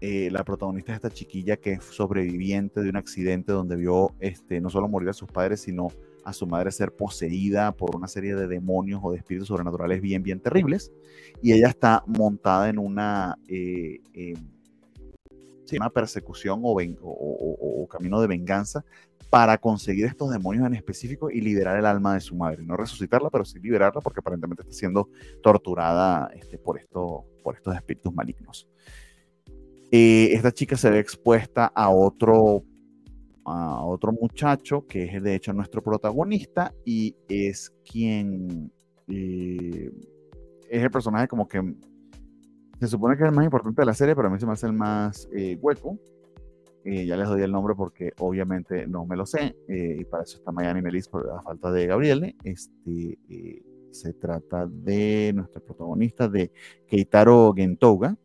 [0.00, 4.60] Eh, la protagonista es esta chiquilla que es sobreviviente de un accidente donde vio este,
[4.60, 5.88] no solo morir a sus padres, sino
[6.24, 10.22] a su madre ser poseída por una serie de demonios o de espíritus sobrenaturales bien,
[10.22, 10.92] bien terribles.
[11.42, 14.00] Y ella está montada en una, eh,
[15.64, 18.84] sí, una persecución o camino de venganza
[19.34, 22.62] para conseguir estos demonios en específico y liberar el alma de su madre.
[22.62, 25.08] No resucitarla, pero sí liberarla porque aparentemente está siendo
[25.42, 28.68] torturada este, por, esto, por estos espíritus malignos.
[29.90, 32.62] Eh, esta chica se ve expuesta a otro,
[33.44, 38.72] a otro muchacho que es de hecho nuestro protagonista y es quien
[39.08, 39.90] eh,
[40.70, 41.62] es el personaje como que
[42.80, 44.52] se supone que es el más importante de la serie, pero a mí se me
[44.52, 45.98] hace el más eh, hueco.
[46.84, 50.24] Eh, ya les doy el nombre porque obviamente no me lo sé eh, y para
[50.24, 52.36] eso está Miami Melis por la falta de Gabriele.
[52.44, 53.18] Este,
[53.90, 56.52] se trata de nuestro protagonista de
[56.86, 58.16] Keitaro Gentouga,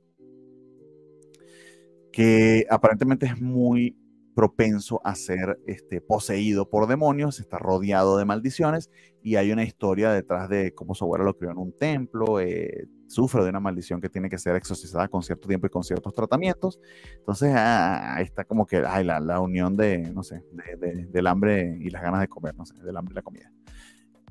[2.12, 3.96] que aparentemente es muy
[4.40, 8.90] propenso a ser este, poseído por demonios, está rodeado de maldiciones
[9.22, 12.88] y hay una historia detrás de cómo su abuela lo crió en un templo, eh,
[13.08, 16.14] sufre de una maldición que tiene que ser exorcizada con cierto tiempo y con ciertos
[16.14, 16.80] tratamientos.
[17.18, 21.06] Entonces ah, ahí está como que ay, la, la, unión de, no sé, de, de,
[21.08, 23.52] del hambre y las ganas de comer, no sé, del hambre y la comida.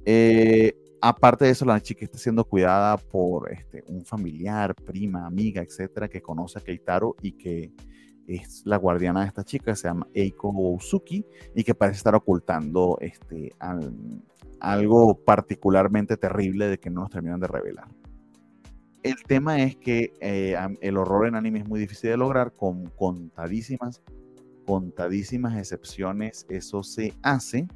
[0.07, 5.61] Eh, aparte de eso, la chica está siendo cuidada por este, un familiar, prima, amiga,
[5.61, 7.75] etcétera, que conoce a Keitaro y que
[8.29, 11.25] es la guardiana de esta chica, se llama Eiko Usuki,
[11.55, 13.93] y que parece estar ocultando este, al,
[14.61, 17.89] algo particularmente terrible de que no nos terminan de revelar.
[19.03, 22.87] El tema es que eh, el horror en anime es muy difícil de lograr, con
[22.91, 24.03] contadísimas,
[24.67, 27.69] contadísimas excepciones, eso se hace.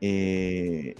[0.00, 0.94] Eh,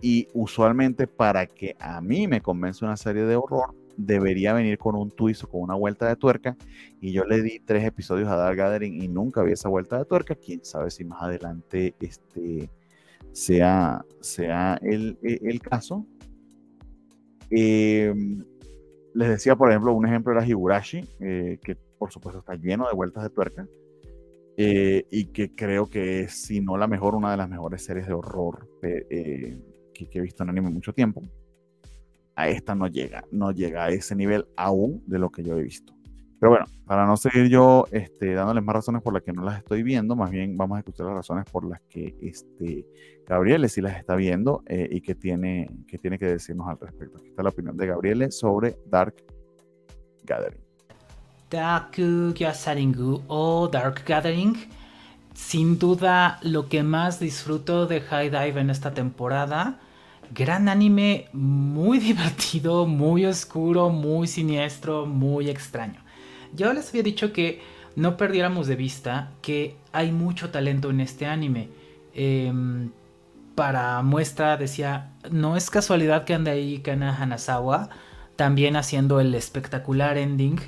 [0.00, 4.94] y usualmente para que a mí me convence una serie de horror, debería venir con
[4.94, 6.56] un twist o con una vuelta de tuerca.
[7.00, 10.04] Y yo le di tres episodios a Dark Gathering y nunca vi esa vuelta de
[10.04, 10.34] tuerca.
[10.34, 12.70] Quién sabe si más adelante este,
[13.32, 16.06] sea, sea el, el caso.
[17.50, 18.14] Eh,
[19.14, 22.94] les decía, por ejemplo, un ejemplo era Higurashi, eh, que por supuesto está lleno de
[22.94, 23.66] vueltas de tuerca.
[24.58, 28.06] Eh, y que creo que es, si no la mejor, una de las mejores series
[28.06, 29.58] de horror que,
[29.92, 31.22] que he visto en anime mucho tiempo
[32.36, 35.62] a esta no llega, no llega a ese nivel aún de lo que yo he
[35.62, 35.96] visto.
[36.38, 39.58] Pero bueno, para no seguir yo este, dándoles más razones por las que no las
[39.58, 42.86] estoy viendo, más bien vamos a escuchar las razones por las que este,
[43.26, 47.18] Gabriele sí las está viendo eh, y que tiene, que tiene que decirnos al respecto.
[47.18, 49.14] Aquí está la opinión de Gabriele sobre Dark
[50.24, 50.60] Gathering.
[51.50, 54.54] Daku Gyasaringu o Dark Gathering.
[55.32, 59.80] Sin duda lo que más disfruto de High Dive en esta temporada.
[60.30, 66.00] Gran anime, muy divertido, muy oscuro, muy siniestro, muy extraño.
[66.54, 67.60] Yo les había dicho que
[67.96, 71.68] no perdiéramos de vista que hay mucho talento en este anime.
[72.14, 72.90] Em,
[73.54, 77.88] para muestra decía, no es casualidad que ande ahí Kana Hanazawa,
[78.36, 80.60] también haciendo el espectacular ending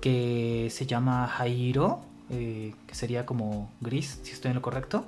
[0.00, 5.06] que se llama Jairo, eh, que sería como gris, si estoy en lo correcto,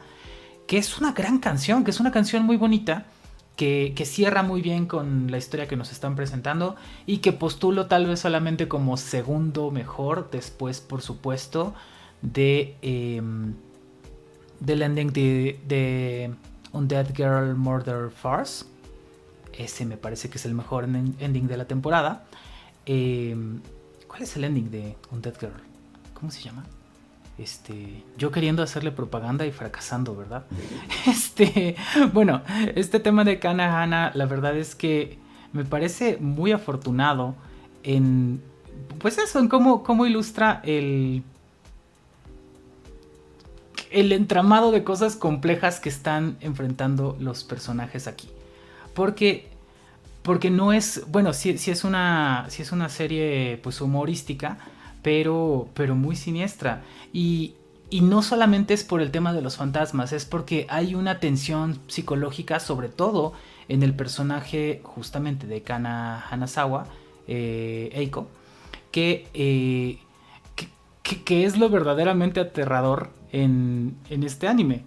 [0.67, 3.07] que es una gran canción, que es una canción muy bonita.
[3.59, 8.07] Que, cierra muy bien con la historia que nos están presentando y que postulo tal
[8.07, 11.75] vez solamente como segundo mejor, después por supuesto
[12.23, 13.55] de em,
[14.61, 16.31] del ending de, de
[16.73, 18.65] Undead Girl Murder Farce.
[19.53, 22.27] Ese me parece que es el mejor ending de la temporada.
[22.87, 23.61] Em,
[24.07, 25.61] ¿Cuál es el ending de Undead Girl?
[26.15, 26.65] ¿Cómo se llama?
[27.39, 30.45] Este, yo queriendo hacerle propaganda y fracasando, ¿verdad?
[31.07, 31.77] Este,
[32.13, 32.43] bueno,
[32.75, 35.19] este tema de Kanahana, la verdad es que
[35.53, 37.37] me parece muy afortunado
[37.85, 38.43] en,
[38.99, 41.23] pues eso, en cómo, cómo ilustra el
[43.91, 48.29] el entramado de cosas complejas que están enfrentando los personajes aquí.
[48.95, 49.49] Porque,
[50.23, 54.59] porque no es, bueno, si es, una, si es una serie pues humorística,
[55.03, 56.83] pero, pero muy siniestra.
[57.13, 57.55] Y,
[57.91, 61.81] y no solamente es por el tema de los fantasmas, es porque hay una tensión
[61.87, 63.33] psicológica, sobre todo
[63.69, 66.87] en el personaje justamente de Kana Hanazawa,
[67.27, 68.29] eh, Eiko,
[68.91, 69.99] que, eh,
[71.25, 74.85] que, es lo verdaderamente aterrador en, este anime.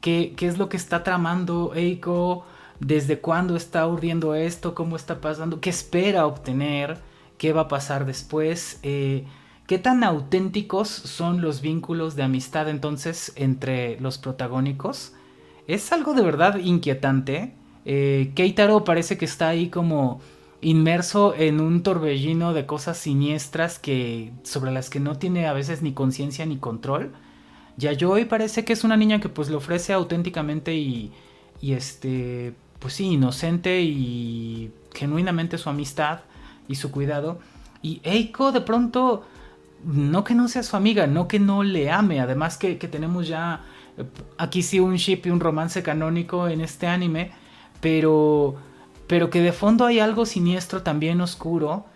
[0.00, 2.44] ¿Qué, es lo que está tramando Eiko?
[2.80, 4.74] ¿Desde cuándo está urdiendo esto?
[4.74, 5.60] ¿Cómo está pasando?
[5.60, 6.98] ¿Qué espera obtener?
[7.36, 8.78] ¿Qué va a pasar después?
[8.84, 9.24] Eh,
[9.68, 15.12] ¿Qué tan auténticos son los vínculos de amistad entonces entre los protagónicos?
[15.66, 17.52] Es algo de verdad inquietante.
[17.84, 20.22] Eh, Keitaro parece que está ahí como
[20.62, 25.82] inmerso en un torbellino de cosas siniestras que sobre las que no tiene a veces
[25.82, 27.12] ni conciencia ni control.
[27.76, 31.12] Yayoi parece que es una niña que pues le ofrece auténticamente y,
[31.60, 36.20] y este, pues sí, inocente y genuinamente su amistad
[36.68, 37.38] y su cuidado.
[37.82, 39.24] Y Eiko de pronto,
[39.84, 43.64] no que no sea su amiga, no que no le ame, además que, tenemos ya
[43.96, 44.04] eh,
[44.36, 47.32] aquí sí un ship y un romance canónico en este anime,
[47.80, 48.56] pero,
[49.06, 51.86] pero que de fondo hay algo siniestro también oscuro,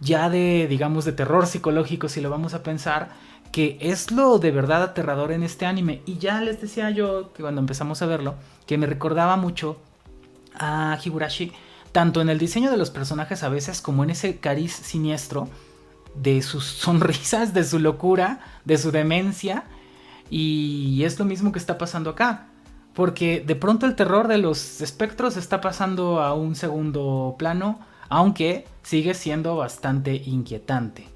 [0.00, 3.10] ya de, digamos, de terror psicológico si lo vamos a pensar
[3.52, 6.02] que es lo de verdad aterrador en este anime.
[6.06, 8.34] Y ya les decía yo que cuando empezamos a verlo,
[8.66, 9.78] que me recordaba mucho
[10.54, 11.52] a Higurashi,
[11.92, 15.48] tanto en el diseño de los personajes a veces como en ese cariz siniestro
[16.14, 19.64] de sus sonrisas, de su locura, de su demencia.
[20.30, 22.48] Y es lo mismo que está pasando acá.
[22.94, 27.78] Porque de pronto el terror de los espectros está pasando a un segundo plano,
[28.08, 31.06] aunque sigue siendo bastante inquietante.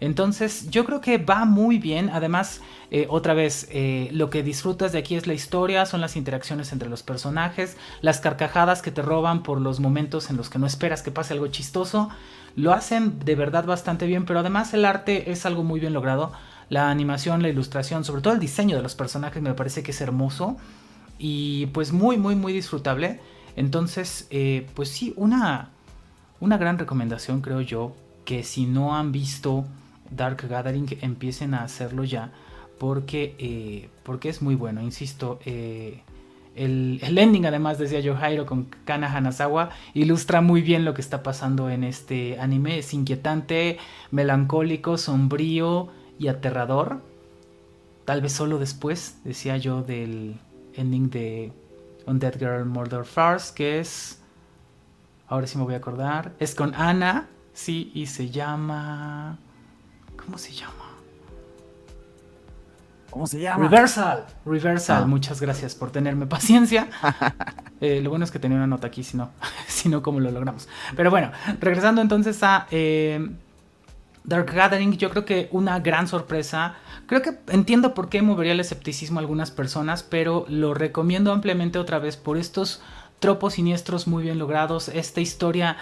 [0.00, 2.10] Entonces yo creo que va muy bien.
[2.10, 6.16] Además, eh, otra vez, eh, lo que disfrutas de aquí es la historia, son las
[6.16, 10.58] interacciones entre los personajes, las carcajadas que te roban por los momentos en los que
[10.58, 12.08] no esperas que pase algo chistoso.
[12.56, 16.32] Lo hacen de verdad bastante bien, pero además el arte es algo muy bien logrado.
[16.68, 20.00] La animación, la ilustración, sobre todo el diseño de los personajes me parece que es
[20.00, 20.56] hermoso
[21.18, 23.20] y pues muy, muy, muy disfrutable.
[23.56, 25.70] Entonces, eh, pues sí, una,
[26.40, 27.94] una gran recomendación creo yo
[28.24, 29.64] que si no han visto
[30.10, 32.30] Dark Gathering empiecen a hacerlo ya
[32.78, 35.38] porque, eh, porque es muy bueno, insisto.
[35.44, 36.02] Eh,
[36.56, 41.22] el, ending, además, decía yo, Jairo con Kana Hanazawa, ilustra muy bien lo que está
[41.22, 42.78] pasando en este anime.
[42.78, 43.78] Es inquietante,
[44.10, 45.88] melancólico, sombrío
[46.18, 47.02] y aterrador.
[48.04, 50.36] Tal vez solo después, decía yo, del
[50.74, 51.52] ending de
[52.06, 54.20] Undead Girl Murder Farce, que es.
[55.28, 56.32] Ahora sí me voy a acordar.
[56.40, 59.38] Es con Ana, sí, y se llama.
[60.16, 60.79] ¿Cómo se llama?
[63.10, 63.68] ¿Cómo se llama?
[63.68, 64.24] Reversal.
[64.46, 65.02] Reversal.
[65.02, 65.06] Ah.
[65.06, 66.88] Muchas gracias por tenerme paciencia.
[67.82, 69.30] Eh, lo bueno es que tenía una nota aquí, si no,
[69.66, 70.68] si no, ¿cómo lo logramos?
[70.96, 73.30] Pero bueno, regresando entonces a eh,
[74.22, 76.74] Dark Gathering, yo creo que una gran sorpresa.
[77.06, 81.78] Creo que entiendo por qué movería el escepticismo a algunas personas, pero lo recomiendo ampliamente
[81.78, 82.82] otra vez por estos
[83.18, 84.88] tropos siniestros muy bien logrados.
[84.90, 85.78] Esta historia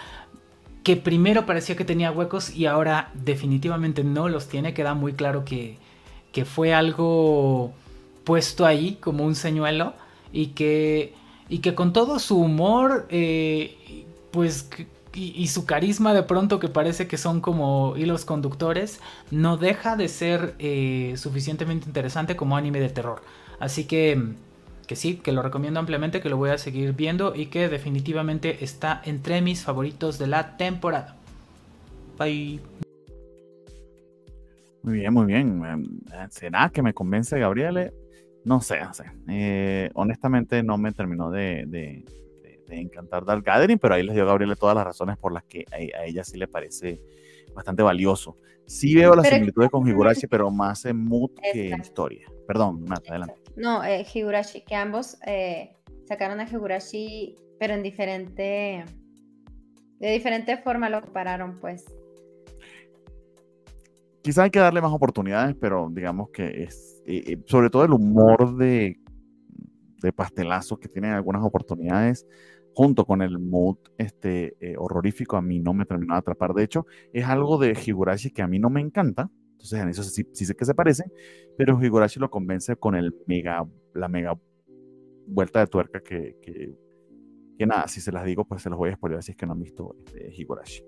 [0.84, 4.72] que primero parecía que tenía huecos y ahora definitivamente no los tiene.
[4.72, 5.78] Queda muy claro que,
[6.38, 7.72] que fue algo
[8.22, 9.94] puesto ahí como un señuelo
[10.32, 11.12] y que,
[11.48, 14.70] y que con todo su humor, eh, pues
[15.12, 19.00] y, su carisma de pronto que parece que son como hilos conductores,
[19.32, 23.20] no deja de ser eh, suficientemente interesante como anime de terror.
[23.58, 24.34] Así que,
[24.86, 28.62] que sí, que lo recomiendo ampliamente, que lo voy a seguir viendo y que definitivamente
[28.62, 31.16] está entre mis favoritos de la temporada.
[32.16, 32.60] Bye.
[34.82, 35.62] Muy bien, muy bien.
[36.12, 37.92] Eh, ¿Será que me convence Gabriele?
[38.44, 39.04] No sé, no sé.
[39.28, 42.04] Eh, honestamente no me terminó de, de,
[42.70, 46.04] encantar Dark Gathering, pero ahí les dio Gabriele todas las razones por las que a,
[46.04, 47.00] ella sí le parece
[47.54, 48.36] bastante valioso.
[48.66, 52.26] Sí veo las similitudes con Higurashi, pero más en mood que en historia.
[52.46, 53.34] Perdón, Nata, adelante.
[53.56, 55.74] No, eh, Higurashi, que ambos eh,
[56.06, 58.84] sacaron a Higurashi, pero en diferente,
[59.98, 61.84] de diferente forma lo compararon, pues.
[64.22, 67.92] Quizás hay que darle más oportunidades, pero digamos que es, eh, eh, sobre todo el
[67.92, 68.98] humor de,
[70.02, 72.26] de pastelazo que tienen algunas oportunidades,
[72.74, 76.54] junto con el mood este, eh, horrorífico, a mí no me terminó de atrapar.
[76.54, 80.04] De hecho, es algo de Higurashi que a mí no me encanta, entonces en eso
[80.04, 81.12] sí, sé que se parecen,
[81.56, 84.38] pero Higurashi lo convence con el mega, la mega
[85.26, 88.94] vuelta de tuerca que, que, nada, si se las digo, pues se los voy a
[88.94, 90.84] spoiler si es que no han visto este, Higurashi.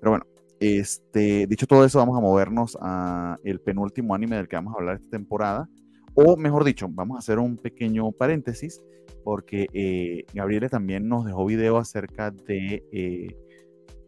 [0.00, 0.26] Pero bueno,
[0.60, 4.78] este, dicho todo eso, vamos a movernos a el penúltimo anime del que vamos a
[4.78, 5.68] hablar esta temporada.
[6.14, 8.82] O mejor dicho, vamos a hacer un pequeño paréntesis
[9.24, 13.36] porque eh, Gabriele también nos dejó video acerca de eh,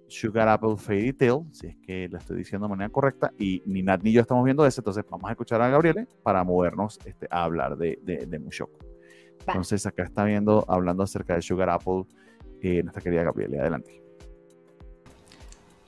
[0.08, 3.82] Sugar Apple Fairy Tale, si es que lo estoy diciendo de manera correcta, y ni
[3.82, 7.26] Nat ni yo estamos viendo ese, entonces vamos a escuchar a Gabriele para movernos este,
[7.30, 8.78] a hablar de, de, Mushoku.
[9.46, 12.04] Entonces acá está viendo, hablando acerca de Sugar Apple,
[12.60, 14.02] eh, nuestra querida Gabriele, adelante.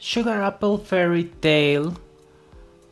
[0.05, 1.93] Sugar Apple Fairy Tale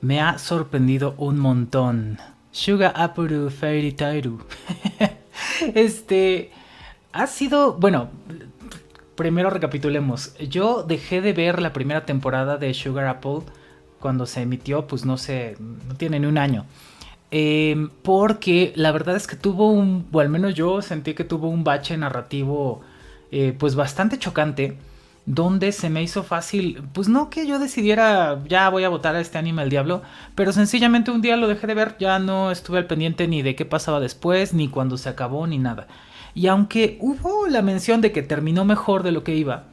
[0.00, 2.18] me ha sorprendido un montón.
[2.52, 4.34] Sugar Apple Fairy Tale.
[5.74, 6.52] este
[7.12, 8.11] ha sido, bueno,
[9.16, 10.36] primero recapitulemos.
[10.38, 13.40] Yo dejé de ver la primera temporada de Sugar Apple
[13.98, 16.64] cuando se emitió, pues no sé, no tiene ni un año.
[17.32, 21.48] Em, porque la verdad es que tuvo un, o al menos yo sentí que tuvo
[21.48, 22.82] un bache narrativo
[23.32, 24.78] eh, pues bastante chocante
[25.26, 29.20] donde se me hizo fácil, pues no que yo decidiera ya voy a votar a
[29.20, 30.02] este anime al diablo,
[30.34, 33.54] pero sencillamente un día lo dejé de ver, ya no estuve al pendiente ni de
[33.54, 35.86] qué pasaba después, ni cuando se acabó, ni nada.
[36.34, 39.64] Y aunque hubo la mención de que terminó mejor de lo que iba,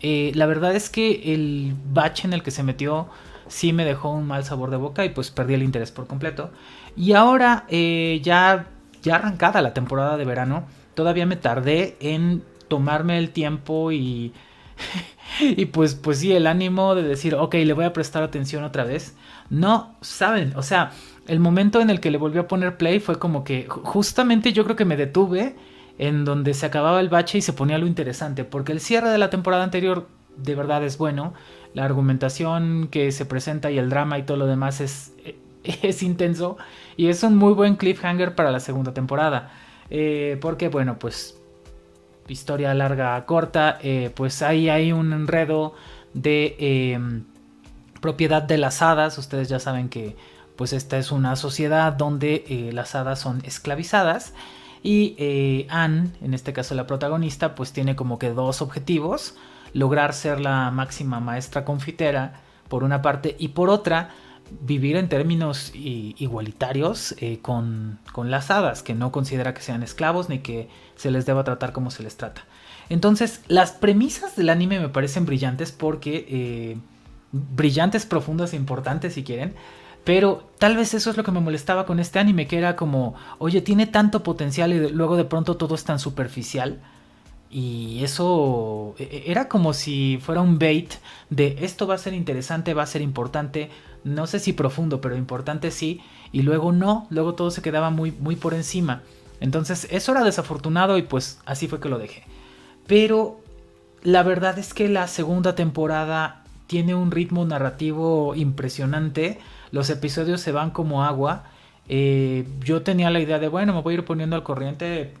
[0.00, 3.08] eh, la verdad es que el bache en el que se metió
[3.48, 6.50] sí me dejó un mal sabor de boca y pues perdí el interés por completo.
[6.96, 8.66] Y ahora eh, ya,
[9.02, 14.32] ya arrancada la temporada de verano, todavía me tardé en tomarme el tiempo y
[15.40, 18.84] y pues, pues sí, el ánimo de decir, ok, le voy a prestar atención otra
[18.84, 19.14] vez.
[19.50, 20.92] No, saben, o sea,
[21.26, 24.64] el momento en el que le volví a poner play fue como que justamente yo
[24.64, 25.56] creo que me detuve
[25.98, 29.18] en donde se acababa el bache y se ponía lo interesante, porque el cierre de
[29.18, 31.34] la temporada anterior de verdad es bueno,
[31.74, 35.12] la argumentación que se presenta y el drama y todo lo demás es,
[35.64, 36.56] es intenso
[36.96, 39.52] y es un muy buen cliffhanger para la segunda temporada.
[39.90, 41.38] Eh, porque bueno, pues
[42.28, 45.74] historia larga, corta, eh, pues ahí hay un enredo
[46.14, 47.24] de em,
[48.00, 49.18] propiedad de las hadas.
[49.18, 50.16] Ustedes ya saben que
[50.56, 54.34] pues esta es una sociedad donde eh, las hadas son esclavizadas.
[54.82, 59.34] Y eh, Anne, en este caso la protagonista, pues tiene como que dos objetivos.
[59.72, 64.10] Lograr ser la máxima maestra confitera, por una parte, y por otra,
[64.60, 70.40] vivir en términos igualitarios eh, con, las hadas, que no considera que sean esclavos ni
[70.40, 72.44] que se les deba tratar como se les trata.
[72.88, 76.26] Entonces, las premisas del anime me parecen brillantes porque...
[76.28, 76.76] Eh,
[77.34, 79.54] brillantes, profundas e importantes si quieren.
[80.04, 83.14] Pero tal vez eso es lo que me molestaba con este anime, que era como,
[83.38, 86.80] oye, tiene tanto potencial y luego de pronto todo es tan superficial.
[87.50, 90.92] Y eso e, e, era como si fuera un bait
[91.30, 93.70] de esto va a ser interesante, va a ser importante,
[94.04, 96.00] no sé si profundo, pero importante sí,
[96.32, 99.02] y luego no, luego todo se quedaba muy, muy por encima.
[99.40, 102.24] Entonces eso era desafortunado y pues así fue que lo dejé.
[102.86, 103.40] Pero
[104.02, 109.38] la verdad es que la segunda temporada tiene un ritmo narrativo impresionante,
[109.70, 111.44] los episodios se van como agua.
[111.88, 115.12] Eh, yo tenía la idea de, bueno, me voy a ir poniendo al corriente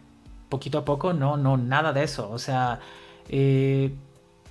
[0.48, 2.30] poquito a poco, no, no, nada de eso.
[2.30, 2.80] O sea,
[3.28, 3.92] eh,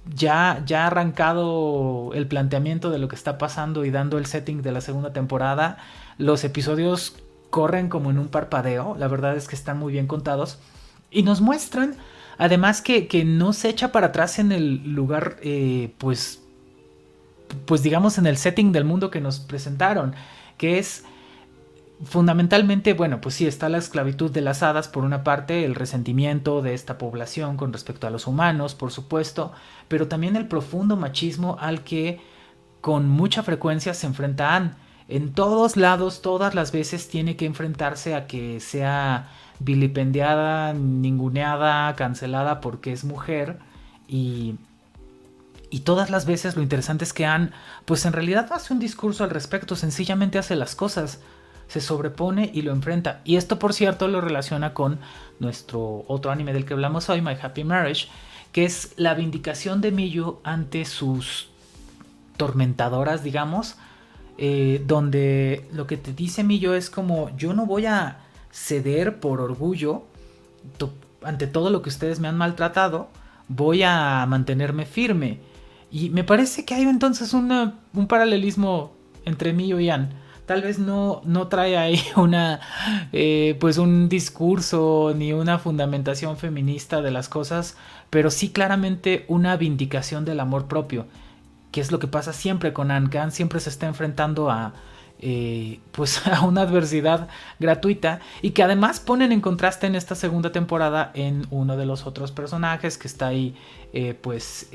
[0.06, 4.72] ya, ya arrancado el planteamiento de lo que está pasando y dando el setting de
[4.72, 5.78] la segunda temporada.
[6.18, 7.16] Los episodios
[7.50, 10.60] corren como en un parpadeo, la verdad es que están muy bien contados.
[11.12, 11.96] Y nos muestran,
[12.38, 16.42] además, que, no se echa para atrás en el lugar, eh, pues,
[17.66, 20.16] pues digamos, en el setting del mundo que nos presentaron,
[20.58, 21.04] que es
[22.04, 26.62] fundamentalmente, bueno, pues sí, está la esclavitud de las hadas por una parte, el resentimiento
[26.62, 29.52] de esta población con respecto a los humanos, por supuesto,
[29.88, 32.20] pero también el profundo machismo al que
[32.82, 34.72] con mucha frecuencia se enfrenta Anne.
[35.08, 39.30] En todos lados, todas las veces tiene que enfrentarse a que sea
[39.60, 43.60] vilipendiada, ninguneada, cancelada porque es mujer
[44.08, 44.56] y
[45.74, 47.50] y todas las veces lo interesante es que Anne,
[47.86, 51.20] pues en realidad hace un discurso al respecto, sencillamente hace las cosas
[51.68, 53.22] se sobrepone y lo enfrenta.
[53.24, 55.00] Y esto, por cierto, lo relaciona con
[55.40, 58.08] nuestro otro anime del que hablamos hoy, My Happy Marriage,
[58.52, 61.50] que es la vindicación de Miyu ante sus
[62.38, 63.76] tormentadoras, digamos,
[64.38, 68.20] eh, donde lo que te dice Miyu es como, yo no voy a
[68.52, 70.04] ceder por orgullo
[71.24, 73.10] ante todo lo que ustedes me han maltratado,
[73.48, 75.40] voy a mantenerme firme.
[75.92, 78.94] Y me parece que hay entonces un paralelismo
[79.26, 82.60] entre Miyu y Anne tal vez no, no trae ahí una,
[83.12, 87.78] eh, pues un discurso ni una fundamentación feminista de las cosas,
[88.10, 91.06] pero sí claramente una vindicación del amor propio,
[91.72, 94.74] que es lo que pasa siempre con Anne, siempre se está enfrentando a,
[95.20, 97.28] eh, pues a una adversidad
[97.60, 102.06] gratuita y que además ponen en contraste en esta segunda temporada en uno de los
[102.06, 103.56] otros personajes que está ahí,
[103.94, 104.70] eh, pues...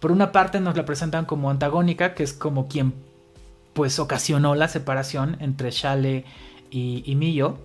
[0.00, 2.92] por una parte nos la presentan como antagónica, que es como quien
[3.74, 6.24] pues ocasionó la separación entre Shale
[6.70, 7.58] y, y Millo.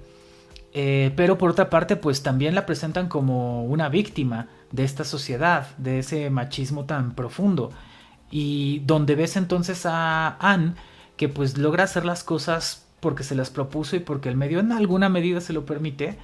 [0.74, 5.68] Eh, pero por otra parte, pues también la presentan como una víctima de esta sociedad,
[5.78, 7.72] de ese machismo tan profundo.
[8.32, 10.74] Y donde ves entonces a Anne
[11.18, 14.72] que pues logra hacer las cosas porque se las propuso y porque el medio en
[14.72, 16.18] alguna medida se lo permite,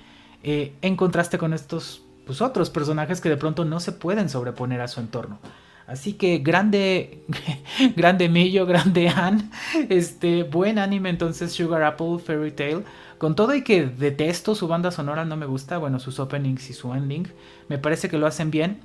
[0.44, 4.82] eh, en contraste con estos pues, otros personajes que de pronto no se pueden sobreponer
[4.82, 5.40] a su entorno.
[5.88, 7.24] Así que grande,
[7.96, 9.50] grande Millo, grande Anne.
[9.90, 12.84] Este, buen anime entonces Sugar Apple Fairy Tale.
[13.18, 16.74] Con todo y que detesto su banda sonora, no me gusta, bueno, sus openings y
[16.74, 17.28] su ending.
[17.70, 18.80] Me parece que lo hacen bien.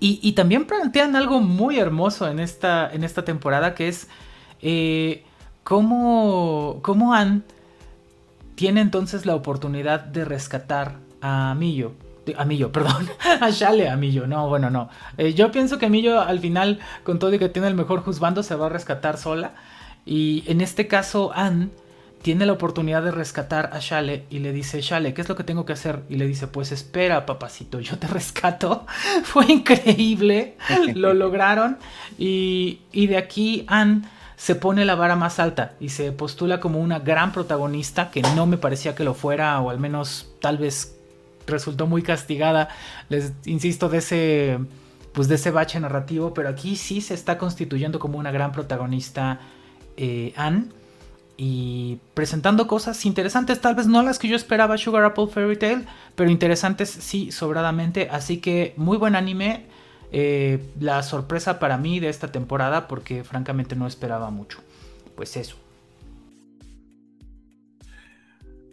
[0.00, 4.06] Y, también plantean algo muy hermoso en esta, en esta temporada, que es
[4.62, 5.24] eh,
[5.64, 7.42] cómo, cómo Anne
[8.54, 11.94] tiene entonces la oportunidad de rescatar a Millo
[12.36, 13.08] a Millo, perdón,
[13.40, 14.88] a Shale a Millo, no, bueno, no.
[15.16, 18.42] Eh, yo pienso que Millo al final, con todo y que tiene el mejor juzgando,
[18.42, 19.54] se va a rescatar sola.
[20.04, 21.68] Y en este caso, Anne
[22.22, 25.44] tiene la oportunidad de rescatar a Shale y le dice, Shale, ¿qué es lo que
[25.44, 26.02] tengo que hacer?
[26.08, 28.86] Y le dice, pues espera, papacito, yo te rescato.
[29.22, 30.56] Fue increíble,
[30.94, 31.78] lo lograron.
[32.18, 34.02] Y, y de aquí Anne
[34.36, 38.46] se pone la vara más alta y se postula como una gran protagonista que no
[38.46, 40.97] me parecía que lo fuera, o al menos tal vez
[41.48, 42.68] resultó muy castigada,
[43.08, 44.58] les insisto, de ese,
[45.12, 49.40] pues de ese bache narrativo, pero aquí sí se está constituyendo como una gran protagonista
[49.96, 50.66] eh, Anne
[51.36, 55.84] y presentando cosas interesantes, tal vez no las que yo esperaba Sugar Apple Fairy Tale,
[56.14, 59.66] pero interesantes sí, sobradamente, así que muy buen anime.
[60.10, 64.60] Eh, la sorpresa para mí de esta temporada porque francamente no esperaba mucho.
[65.14, 65.56] Pues eso.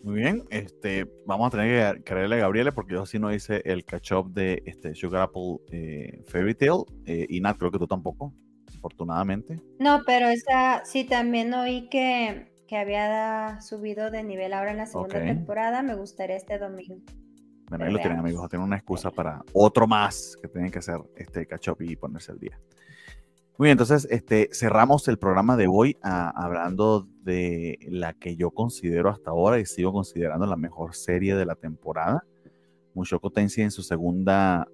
[0.05, 3.63] Muy bien, este, vamos a tener que creerle a Gabriele porque yo sí no hice
[3.65, 7.87] el catch-up de este Sugar Apple eh, Fairy Tale eh, y Nat, creo que tú
[7.87, 8.31] tampoco,
[8.77, 9.59] afortunadamente.
[9.79, 14.85] No, pero esa sí también oí que, que había subido de nivel ahora en la
[14.85, 15.81] segunda temporada.
[15.81, 16.97] Me gustaría este domingo.
[17.69, 20.97] Bueno, ahí lo tienen amigos, tienen una excusa para otro más que tienen que hacer
[21.15, 22.59] este catch-up y ponerse al día.
[23.57, 28.51] Muy bien, entonces este, cerramos el programa de hoy ah, hablando de la que yo
[28.51, 32.25] considero hasta ahora y sigo considerando la mejor serie de la temporada.
[32.93, 34.67] Mushoku Tensei en su segunda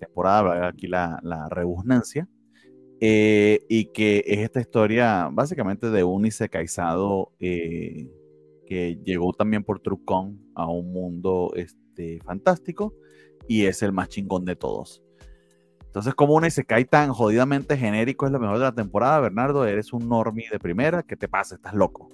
[0.00, 2.26] temporada, aquí la, la rebusnancia.
[3.00, 6.66] Eh, y que es esta historia básicamente de un Isekai
[7.38, 8.10] eh,
[8.66, 12.94] que llegó también por Trucón a un mundo este, fantástico
[13.46, 15.02] y es el más chingón de todos.
[15.88, 19.66] Entonces, como una se cae tan jodidamente genérico es lo mejor de la temporada, Bernardo,
[19.66, 21.54] eres un normie de primera, ¿qué te pasa?
[21.54, 22.08] Estás loco.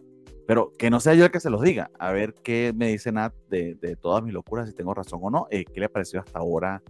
[0.46, 1.90] Pero que no sea yo el que se los diga.
[1.98, 5.30] A ver qué me dice Nat de, de todas mis locuras, si tengo razón o
[5.30, 5.46] no.
[5.50, 6.82] Eh, ¿Qué le pareció hasta ahora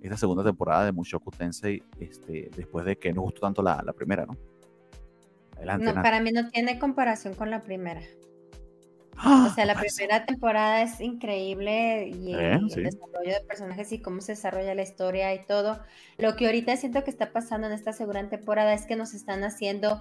[0.00, 3.92] esta segunda temporada de Mushoku Tensei, este, después de que nos gustó tanto la, la
[3.92, 4.36] primera, ¿no?
[5.56, 8.00] Adelante, no, para mí no tiene comparación con la primera.
[9.24, 14.32] O sea, la primera temporada es increíble y el, desarrollo de personajes y cómo se
[14.32, 15.80] desarrolla la historia y todo.
[16.16, 19.44] Lo que ahorita siento que está pasando en esta segunda temporada es que nos están
[19.44, 20.00] haciendo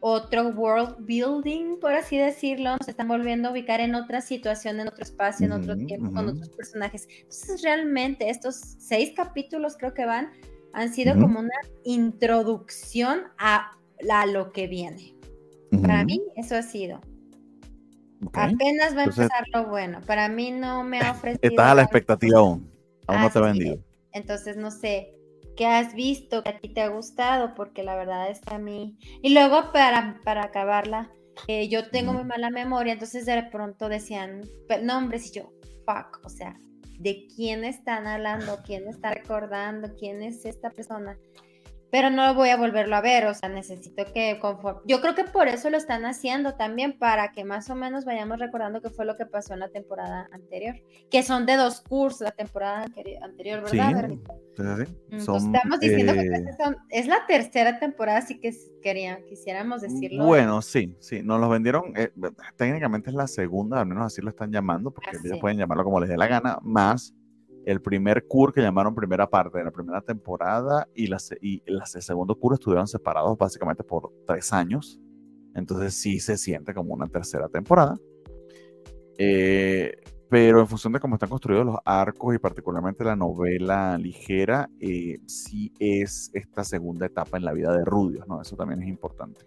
[0.00, 4.88] otro world building, por así decirlo, nos están volviendo a ubicar en otra situación, en
[4.88, 7.06] otro espacio, en otro tiempo, con otros personajes.
[7.10, 10.30] Entonces, realmente estos seis capítulos creo que van,
[10.72, 11.50] han sido como una
[11.84, 13.72] introducción a,
[14.10, 15.14] a lo que viene.
[15.82, 17.00] Para mí, eso ha sido.
[18.32, 20.00] Apenas va a empezar lo bueno.
[20.06, 21.40] Para mí no me ha ofrecido.
[21.42, 22.70] Estás a la expectativa aún.
[23.06, 23.78] Aún no te ha vendido.
[24.12, 25.14] Entonces, no sé,
[25.56, 27.54] ¿qué has visto que a ti te ha gustado?
[27.54, 28.98] Porque la verdad es que a mí.
[29.22, 31.10] Y luego, para, para acabarla,
[31.46, 34.42] eh, yo tengo muy mala memoria, entonces de pronto decían
[34.82, 35.52] nombres y yo,
[35.86, 36.58] fuck, o sea,
[36.98, 38.58] ¿de quién están hablando?
[38.64, 39.94] ¿Quién está recordando?
[39.98, 41.18] ¿Quién es esta persona?
[41.90, 44.80] Pero no voy a volverlo a ver, o sea, necesito que conforme...
[44.86, 48.38] Yo creo que por eso lo están haciendo también, para que más o menos vayamos
[48.38, 50.76] recordando qué fue lo que pasó en la temporada anterior,
[51.10, 52.86] que son de dos cursos la temporada
[53.22, 54.10] anterior, ¿verdad?
[54.56, 59.82] Sí, sí, Son, estamos diciendo que eh, es la tercera temporada, así que quería, quisiéramos
[59.82, 60.26] decirlo.
[60.26, 62.10] Bueno, sí, sí, nos los vendieron, eh,
[62.56, 66.00] técnicamente es la segunda, al menos así lo están llamando, porque ellos pueden llamarlo como
[66.00, 67.14] les dé la gana, más
[67.64, 71.80] el primer CUR que llamaron primera parte de la primera temporada y, la, y el
[71.84, 75.00] segundo CUR estuvieron separados básicamente por tres años.
[75.54, 77.96] Entonces sí se siente como una tercera temporada.
[79.18, 79.92] Eh,
[80.30, 85.18] pero en función de cómo están construidos los arcos y particularmente la novela ligera, eh,
[85.26, 88.40] sí es esta segunda etapa en la vida de Rudios, ¿no?
[88.40, 89.40] Eso también es importante.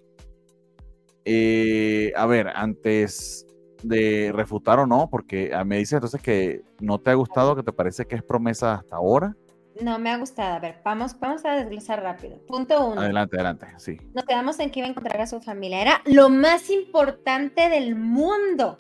[1.23, 3.47] Eh, a ver, antes
[3.83, 7.63] de refutar o no, porque ah, me dice entonces que no te ha gustado, que
[7.63, 9.35] te parece que es promesa hasta ahora.
[9.81, 10.55] No me ha gustado.
[10.55, 12.37] A ver, vamos, vamos a desglosar rápido.
[12.47, 13.01] Punto uno.
[13.01, 13.97] Adelante, adelante, sí.
[14.13, 15.81] Nos quedamos en que iba a encontrar a su familia.
[15.81, 18.77] Era lo más importante del mundo,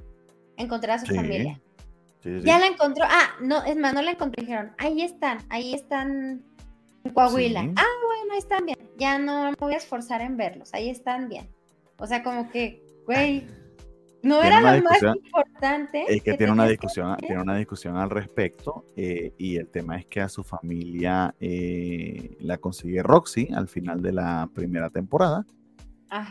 [0.57, 1.59] encontrar a su familia.
[2.23, 3.05] Ya la encontró.
[3.07, 4.41] Ah, no, es más, no la encontró.
[4.41, 6.43] Dijeron, ahí están, ahí están
[7.03, 7.61] en Coahuila.
[7.61, 8.77] Ah, bueno, ahí están bien.
[8.97, 10.73] Ya no me voy a esforzar en verlos.
[10.73, 11.49] Ahí están bien.
[11.97, 13.45] O sea, como que, güey
[14.23, 16.05] no era lo más importante.
[16.07, 20.05] Es que, tiene una discusión, tiene una discusión al respecto eh, y el tema es
[20.05, 25.45] que a su familia eh, la consigue Roxy al final de la primera temporada.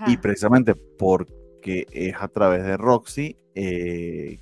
[0.07, 4.39] Y precisamente porque es a través de Roxy eh,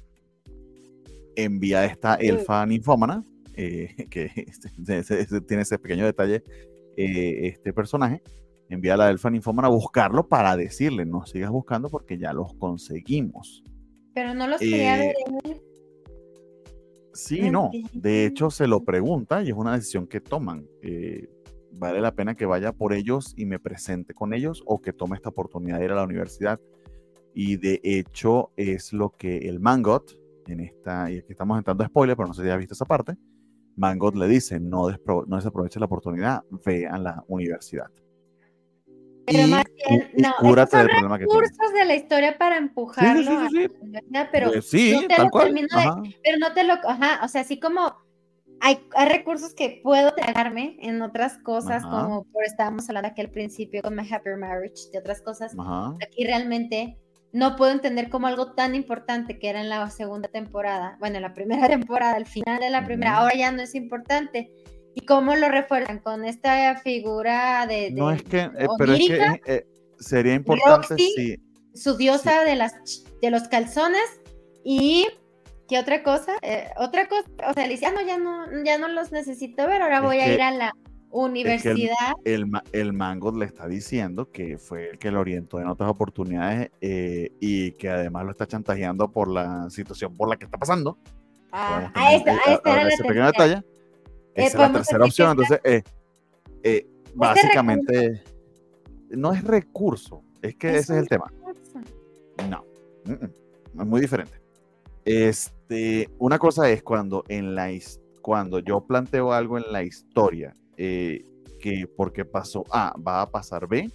[1.35, 3.25] envía esta elfa ninfómana
[3.55, 4.47] que
[5.49, 6.43] tiene ese pequeño detalle
[6.97, 8.23] este personaje
[8.71, 12.55] envía a la elfa ninfómana a buscarlo para decirle, no sigas buscando porque ya los
[12.55, 13.63] conseguimos.
[14.15, 15.15] Pero no los quería ver
[15.45, 15.61] él.
[17.13, 17.71] Sí, no.
[17.93, 20.67] De hecho, se lo pregunta y es una decisión que toman.
[20.83, 21.29] Eh,
[21.73, 25.17] ¿Vale la pena que vaya por ellos y me presente con ellos o que tome
[25.17, 26.61] esta oportunidad de ir a la universidad?
[27.35, 31.87] Y de hecho, es lo que el Mangot, en esta, y aquí estamos entrando a
[31.87, 33.17] spoiler, pero no sé si has visto esa parte,
[33.77, 34.89] Mangot le dice, no,
[35.27, 37.87] no desaproveche la oportunidad, ve a la universidad.
[39.27, 44.51] Pero más bien, no, son recursos de la historia para empujarlo sí, sí, sí, pero
[44.51, 47.97] pues no te lo termino de, pero no te lo, ajá, o sea, así como
[48.61, 53.31] hay, hay recursos que puedo tragarme en otras cosas, como por estábamos hablando aquí al
[53.31, 55.55] principio con My Happy Marriage, de otras cosas,
[56.03, 56.99] aquí realmente
[57.33, 61.23] no puedo entender como algo tan importante que era en la segunda temporada, bueno, en
[61.23, 64.51] la primera temporada, al final de la primera, ahora ya no es importante
[64.95, 65.99] ¿Y cómo lo refuerzan?
[66.01, 67.91] Con esta figura de.
[67.93, 69.67] no es que, eh, pero es que eh,
[69.99, 71.37] sería importante si.
[71.73, 72.75] Su diosa de, las,
[73.21, 74.21] de los calzones
[74.65, 75.07] y.
[75.69, 76.33] ¿Qué otra cosa?
[76.43, 79.81] Eh, otra cosa, o sea, le ah, no, ya no, ya no los necesito ver,
[79.83, 80.73] ahora voy a ir a la
[81.11, 82.15] universidad.
[82.25, 86.73] el, el, Mango le está diciendo que fue el que lo orientó en otras oportunidades
[86.81, 90.99] y que además lo está chantajeando por la situación por la que está pasando.
[91.53, 93.63] Ah, a esta, a esta era la pequeña detalle.
[94.35, 95.31] Esa es la tercera opción.
[95.31, 95.83] Entonces, eh,
[96.63, 98.23] eh, básicamente,
[99.11, 101.33] no es recurso, es que ese es el tema.
[102.49, 102.65] No,
[103.05, 104.41] es muy diferente.
[105.05, 107.71] Este, una cosa es cuando en la
[108.23, 111.25] cuando yo planteo algo en la historia eh,
[111.59, 113.91] que porque pasó A va a pasar B,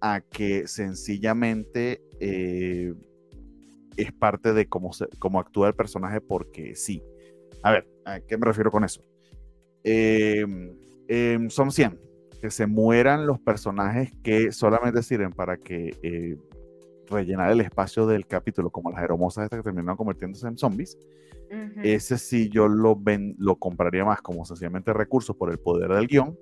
[0.00, 7.02] a que sencillamente es parte de cómo, cómo actúa el personaje porque sí.
[7.62, 9.02] A ver, ¿a qué me refiero con eso?
[9.88, 10.76] Em,
[11.06, 11.98] em, son 100.
[12.40, 16.36] Que se mueran los personajes que solamente sirven para que eh,
[17.08, 20.98] rellenar el espacio del capítulo, como las hermosas estas que terminaron convirtiéndose en zombies.
[21.84, 26.08] Ese sí yo lo, ven, lo compraría más como sencillamente recursos por el poder del
[26.08, 26.36] guion.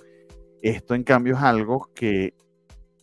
[0.62, 2.32] Esto en cambio es algo que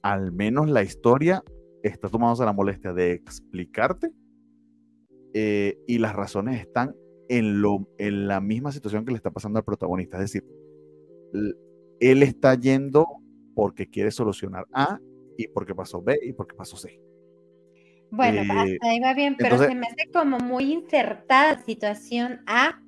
[0.02, 1.44] al menos la historia
[1.84, 4.12] está tomándose la molestia de explicarte
[5.36, 6.96] eh, y las razones están
[7.32, 10.18] en, lo, en la misma situación que le está pasando al protagonista.
[10.18, 10.46] Es decir,
[12.02, 13.08] él está yendo
[13.56, 15.00] porque quiere solucionar A
[15.38, 17.00] y porque pasó B y porque pasó C.
[18.12, 22.82] Bueno, eh, ahí va bien, pero se me hace como muy insertada situación A.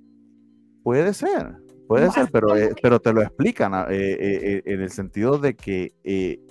[0.83, 1.55] Puede ser,
[1.87, 6.41] puede ser, pero, eh, pero te lo explican ah, eh, en el sentido de que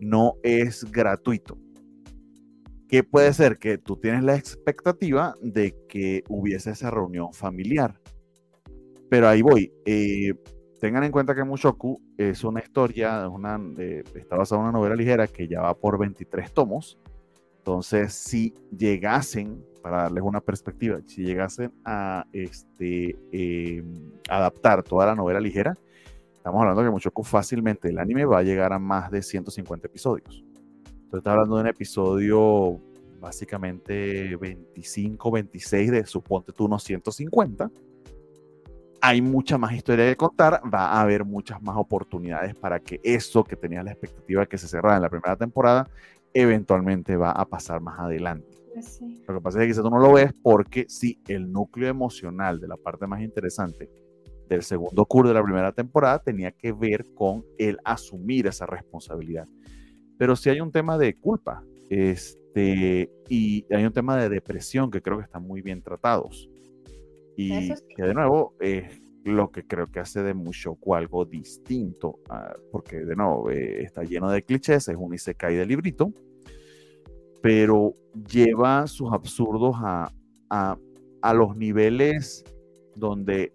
[0.00, 1.56] no es gratuito
[2.90, 3.58] ¿Qué puede ser?
[3.58, 8.00] Que tú tienes la expectativa de que hubiese esa reunión familiar.
[9.08, 9.72] Pero ahí voy.
[9.84, 10.34] Eh,
[10.80, 13.60] tengan en cuenta que Mushoku es una historia, una,
[14.16, 16.98] está basada en una novela ligera que ya va por 23 tomos.
[17.58, 25.14] Entonces, si llegasen, para darles una perspectiva, si llegasen a este, em, adaptar toda la
[25.14, 25.76] novela ligera,
[26.34, 30.44] estamos hablando que Mushoku fácilmente el anime va a llegar a más de 150 episodios.
[31.10, 32.80] Entonces, está hablando de un episodio
[33.18, 37.68] básicamente 25, 26 de suponte tú unos 150
[39.00, 43.42] hay mucha más historia que contar, va a haber muchas más oportunidades para que eso
[43.42, 45.88] que tenía la expectativa de que se cerrara en la primera temporada,
[46.32, 48.46] eventualmente va a pasar más adelante.
[48.72, 51.88] Pues lo que pasa es que quizás tú no lo ves porque sí, el núcleo
[51.88, 53.90] emocional de la parte más interesante
[54.48, 59.48] del segundo curso de la primera temporada tenía que ver con el asumir esa responsabilidad.
[60.20, 65.00] Pero sí hay un tema de culpa este, y hay un tema de depresión que
[65.00, 66.50] creo que están muy bien tratados.
[67.38, 72.54] Y que de nuevo es lo que creo que hace de Mushoku algo distinto, ah,
[72.70, 76.12] porque de nuevo eh, está lleno de clichés, es un isekai de librito,
[77.40, 77.94] pero
[78.30, 80.12] lleva sus absurdos a,
[80.50, 80.76] a,
[81.22, 82.44] a los niveles
[82.94, 83.54] donde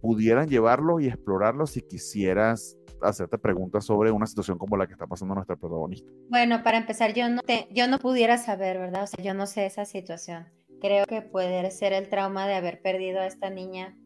[0.00, 5.06] pudieran llevarlo y explorarlo si quisieras hacerte preguntas sobre una situación como la que está
[5.06, 6.10] pasando nuestra protagonista.
[6.28, 9.04] Bueno, para empezar, yo no, te, yo no pudiera saber, ¿verdad?
[9.04, 10.46] O sea, yo no sé esa situación
[10.82, 13.96] creo que puede ser el trauma de haber perdido a esta niña.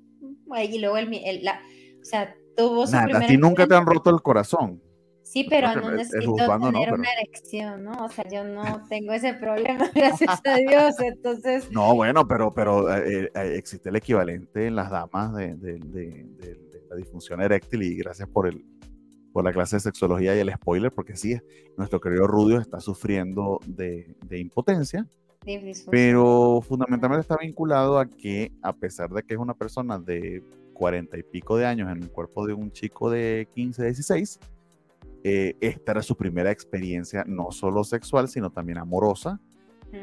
[0.63, 1.11] Y luego el,
[1.43, 1.61] la,
[2.01, 4.83] o sea, tuvo su Nada, a ti nunca te han roto el corazón.
[5.23, 8.05] Sí, pero no necesito tener una erección, ¿no?
[8.05, 11.69] O sea, yo no tengo ese problema, gracias a Dios, entonces...
[11.73, 16.61] No, bueno, pero, pero eh, eh, existe el equivalente en las damas de, de, de,
[16.89, 18.65] la disfunción eréctil y gracias por, el,
[19.33, 21.37] por la clase de sexología y el spoiler, porque sí,
[21.77, 25.07] nuestro querido Rudio está sufriendo de, impotencia
[25.91, 30.43] pero fundamentalmente está vinculado a que, a pesar de que es una persona de
[30.73, 34.41] cuarenta y pico de años en el cuerpo de un chico de 15, 16,
[35.23, 39.41] eh, esta era su primera experiencia, no solo sexual, sino también amorosa.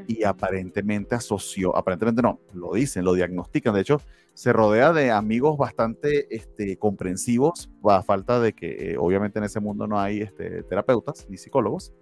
[0.08, 3.74] Y aparentemente asoció, aparentemente no, lo dicen, lo diagnostican.
[3.74, 4.02] De hecho,
[4.34, 9.60] se rodea de amigos bastante este, comprensivos, a falta de que, eh, obviamente, en ese
[9.60, 11.94] mundo no hay este, terapeutas ni psicólogos.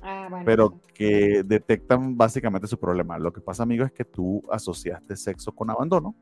[0.00, 3.18] Ah, pero que detectan básicamente su problema.
[3.18, 6.14] Lo que pasa, amigo, es que tú asociaste sexo con abandono,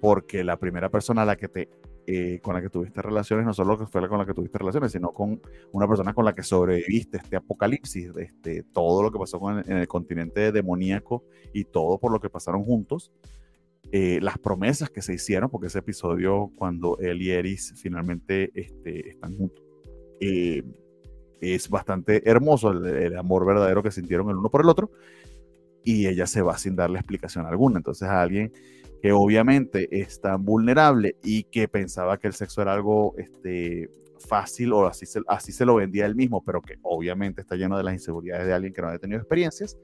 [0.00, 1.68] porque la primera persona a la que te,
[2.10, 4.92] eh, con la que tuviste relaciones no solo fue la con la que tuviste relaciones,
[4.92, 9.38] sino con una persona con la que sobreviviste este apocalipsis, este, todo lo que pasó
[9.50, 13.12] en el continente demoníaco y todo por lo que pasaron juntos.
[13.92, 19.10] Eh, las promesas que se hicieron, porque ese episodio cuando él y Eris finalmente este,
[19.10, 19.62] están juntos,
[20.18, 20.62] eh,
[21.42, 24.90] es bastante hermoso el, amor verdadero que sintieron el uno por el otro
[25.84, 27.76] y ella se va sin darle explicación alguna.
[27.76, 28.50] Entonces a alguien
[29.02, 34.72] que obviamente es tan vulnerable y que pensaba que el sexo era algo este, fácil
[34.72, 37.84] o así se, así se lo vendía él mismo, pero que obviamente está lleno de
[37.84, 39.78] las inseguridades de alguien que no ha tenido experiencias,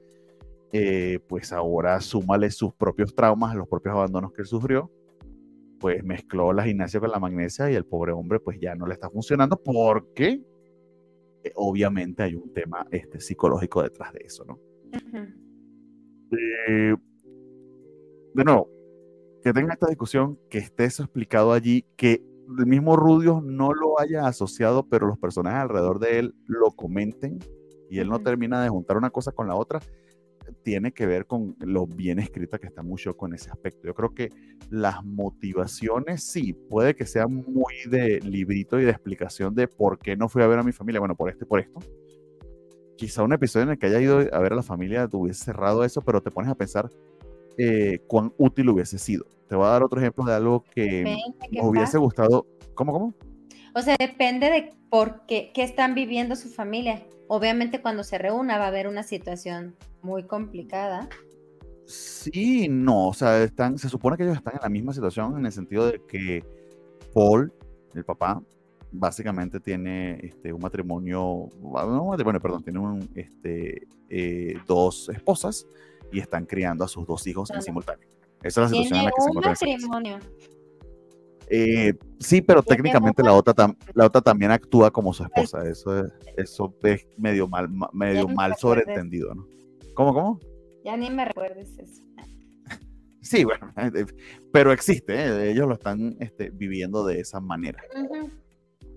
[0.73, 4.91] eh, pues ahora súmale sus propios traumas, los propios abandonos que él sufrió,
[5.79, 8.93] pues mezcló la gimnasia con la magnesia y el pobre hombre pues ya no le
[8.93, 10.41] está funcionando porque
[11.43, 14.59] eh, obviamente hay un tema este, psicológico detrás de eso, ¿no?
[16.67, 16.95] Eh,
[18.33, 18.74] de nuevo,
[19.45, 22.19] que tenga esta discusión, que esté eso explicado allí, que
[22.57, 27.37] el mismo Rudios no lo haya asociado, pero los personajes alrededor de él lo comenten
[27.87, 29.81] y él no termina de juntar una cosa con la otra,
[30.63, 33.85] tiene que ver con lo bien escrita que está mucho con ese aspecto.
[33.85, 34.31] Yo creo que
[34.71, 40.17] las motivaciones sí, puede que sean muy de librito y de explicación de por qué
[40.17, 41.81] no fui a ver a mi familia, bueno, por esto y por esto.
[42.97, 45.83] Quizá un episodio en el que haya ido a ver a la familia hubiese cerrado
[45.83, 46.89] eso, pero te pones a pensar
[47.57, 49.25] eh, cuán útil hubiese sido.
[49.47, 51.17] Te voy a dar otro ejemplo de algo que
[51.61, 52.47] hubiese gustado.
[52.73, 53.13] ¿Cómo, cómo?
[53.75, 57.05] O sea, depende de por qué, qué están viviendo su familia.
[57.27, 61.09] Obviamente cuando se reúna va a haber una situación muy complicada.
[61.85, 65.45] Sí, no, o sea, están, se supone que ellos están en la misma situación en
[65.45, 66.43] el sentido de que
[67.13, 67.53] Paul,
[67.93, 68.41] el papá,
[68.91, 75.67] básicamente tiene este, un matrimonio, no matrimonio, perdón, tiene un, este, eh, dos esposas
[76.11, 78.07] y están criando a sus dos hijos en simultáneo.
[78.43, 79.51] Esa es la situación en la que se encuentra.
[79.51, 80.19] matrimonio.
[81.47, 85.67] Eh, sí, pero técnicamente la otra, la otra también actúa como su esposa.
[85.67, 89.47] Eso es, eso es medio mal, medio mal sobreentendido, ¿no?
[89.93, 90.39] ¿Cómo, cómo?
[90.83, 92.03] Ya ni me recuerdes eso.
[93.21, 94.05] Sí, bueno, eh,
[94.53, 95.49] pero existe, ¿eh?
[95.49, 97.81] ellos lo están este, viviendo de esa manera.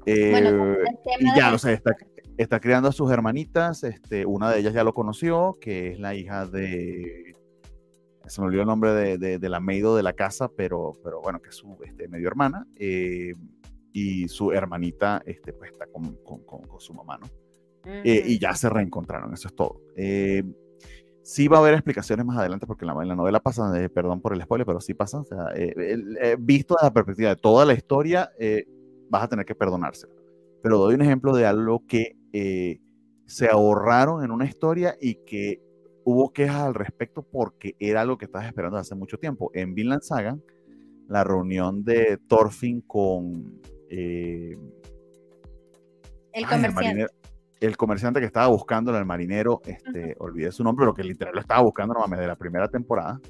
[0.04, 0.76] Eh,
[1.18, 1.96] y ya, o sea, está,
[2.38, 6.14] está criando a sus hermanitas, este, una de ellas ya lo conoció, que es la
[6.14, 7.34] hija de,
[8.28, 11.40] se me olvidó el nombre de, de, la meido de la casa, pero, pero bueno,
[11.40, 13.34] que es su este, medio hermana, eh,
[13.92, 17.26] y su hermanita este, pues está con, con, con, su mamá, ¿no?
[17.84, 19.80] Eh, y ya se reencontraron, eso es todo.
[19.96, 20.44] Eh,
[21.22, 24.34] sí va a haber explicaciones más adelante, porque en la, la novela pasa, perdón por
[24.34, 25.46] el spoiler, pero sí pasa, o sea,
[26.38, 28.30] visto desde la perspectiva de toda la historia,
[29.08, 30.12] vas a tener que perdonárselo.
[30.62, 32.80] Pero doy un ejemplo de algo que eh,
[33.26, 35.62] se ahorraron en una historia y que
[36.04, 39.50] hubo quejas al respecto porque era algo que estabas esperando hace mucho tiempo.
[39.54, 40.38] En Vinland Saga,
[41.08, 43.60] la reunión de Thorfinn con
[43.90, 44.56] eh,
[46.32, 47.06] el comerciante.
[47.60, 51.40] El, comerciante que estaba buscando al marinero, este, olvidé su nombre, lo que literal lo
[51.40, 53.20] estaba buscando normalmente de la primera temporada.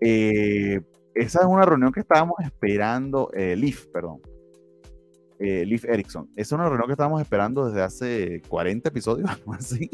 [0.00, 0.80] Eh,
[1.14, 4.20] esa es una reunión que estábamos esperando, Leaf, perdón,
[5.38, 6.28] eh, Leif Erikson.
[6.36, 9.88] Es una reunión que estábamos esperando desde hace 40 episodios, algo así.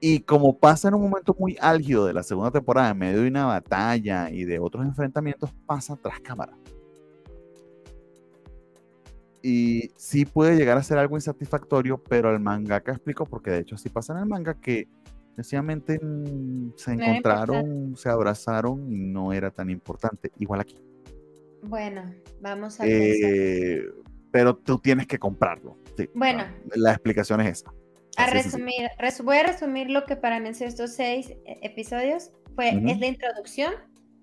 [0.00, 3.28] Y como pasa en un momento muy álgido de la segunda temporada, en medio de
[3.28, 6.56] una batalla y de otros enfrentamientos, pasa tras cámara.
[9.42, 13.74] Y sí puede llegar a ser algo insatisfactorio, pero el mangaka explicó, porque de hecho
[13.74, 14.88] así pasa en el manga, que
[15.36, 20.30] sencillamente mm, se encontraron, se abrazaron y no era tan importante.
[20.38, 20.76] Igual aquí.
[21.62, 22.02] Bueno,
[22.40, 23.82] vamos a eh,
[24.30, 25.76] Pero tú tienes que comprarlo.
[26.14, 26.44] bueno.
[26.74, 27.72] La explicación es esa.
[28.16, 28.90] A resumir,
[29.24, 32.32] voy a resumir lo que para mí sido estos seis eh, episodios.
[32.54, 33.72] Fue, Es la introducción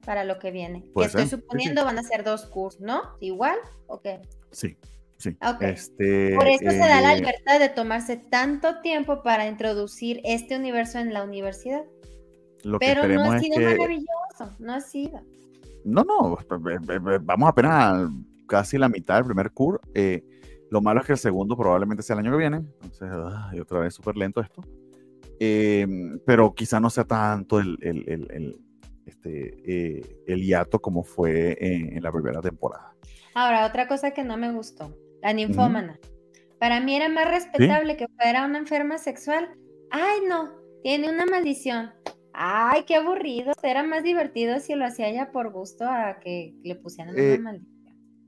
[0.06, 0.84] para lo que viene.
[0.96, 3.02] Que estoy suponiendo van a ser dos cursos, ¿no?
[3.20, 3.58] ¿Igual
[3.88, 4.22] o qué?
[4.52, 4.78] Sí,
[5.18, 5.36] sí.
[5.62, 10.56] Este, Por eso se da la eh, libertad de tomarse tanto tiempo para introducir este
[10.56, 11.84] universo en la universidad.
[12.80, 15.22] Pero no ha sido maravilloso, no ha sido.
[15.88, 16.38] No, no,
[17.22, 18.10] vamos apenas
[18.48, 19.80] casi la mitad del primer cur.
[19.94, 20.24] Eh,
[20.70, 22.58] lo malo es que el segundo probablemente sea el año que viene.
[22.58, 23.10] Entonces,
[23.54, 24.62] y otra vez súper lento esto.
[25.40, 28.58] Em, pero quizá no sea tanto el, el,
[29.06, 32.94] este, eh, el hiato como fue en, la primera temporada.
[33.34, 36.00] Ahora, otra cosa que no me gustó, la ninfómana.
[36.60, 39.48] Para mí era más respetable que fuera una enferma sexual.
[39.92, 40.52] Ay, no,
[40.84, 41.92] tiene una maldición.
[42.40, 43.52] Ay, qué aburrido.
[43.64, 47.40] Era más divertido si lo hacía ella por gusto a que le pusieran una eh,
[47.40, 47.78] maldición.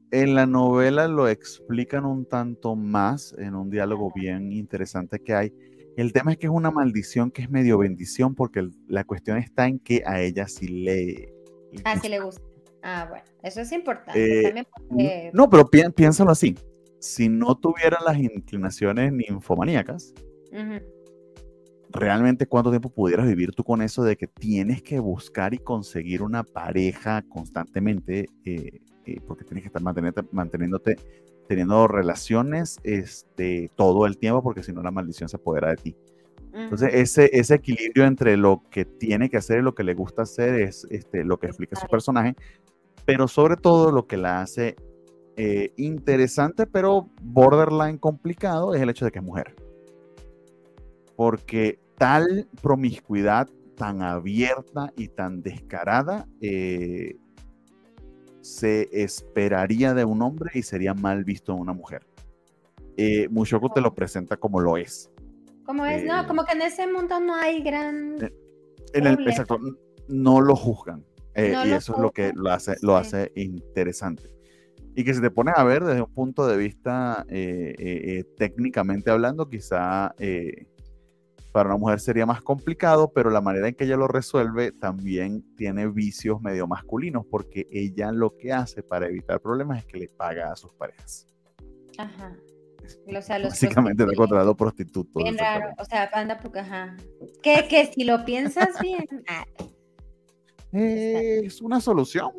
[0.09, 5.53] En la novela lo explican un tanto más en un diálogo bien interesante que hay.
[5.95, 9.67] El tema es que es una maldición que es medio bendición porque la cuestión está
[9.67, 11.31] en que a ella sí le...
[11.83, 12.41] ah, sí le gusta.
[12.81, 14.47] Ah, bueno, eso es importante.
[14.97, 16.55] Eh, no, pero piénsalo así.
[16.99, 20.15] Si no tuviera las inclinaciones ninfomaníacas,
[21.91, 26.21] realmente cuánto tiempo pudieras vivir tú con eso de que tienes que buscar y conseguir
[26.21, 30.97] una pareja constantemente, eh, eh, porque tienes que estar manteniéndote,
[31.47, 35.95] teniendo relaciones este, todo el tiempo, porque si no la maldición se apodera de ti.
[36.51, 40.23] Entonces, ese, ese equilibrio entre lo que tiene que hacer y lo que le gusta
[40.23, 42.35] hacer es este, lo que explica su personaje,
[43.05, 44.75] pero sobre todo lo que la hace
[45.37, 49.55] eh, interesante, pero borderline complicado, es el hecho de que es mujer
[51.19, 57.17] porque tal promiscuidad tan abierta y tan descarada eh,
[58.39, 62.07] se esperaría de un hombre y sería mal visto en una mujer.
[62.95, 63.27] Eh,
[63.75, 65.11] te lo presenta como lo es.
[65.65, 68.15] Como es, no, eh, como que en ese mundo no hay gran...
[68.23, 68.33] Eh,
[68.93, 69.59] en el, exacto,
[70.07, 71.03] no lo juzgan.
[71.35, 71.41] y
[71.73, 74.23] eso es lo que lo hace, lo hace interesante.
[74.95, 77.25] Y que si te pones a ver desde un punto de vista
[78.37, 80.15] técnicamente hablando, quizá
[81.51, 85.43] para una mujer sería más complicado, pero la manera en que ella lo resuelve también
[85.55, 90.07] tiene vicios medio masculinos, porque ella lo que hace para evitar problemas es que le
[90.09, 91.27] paga a sus parejas.
[91.97, 92.35] Ajá.
[93.15, 95.23] O sea, Básicamente está contratando prostitutos.
[95.23, 96.95] Bien raro, o sea, anda porque, ajá.
[97.43, 99.05] Que, que si lo piensas bien.
[100.71, 100.77] Ah.
[100.77, 102.31] es una solución,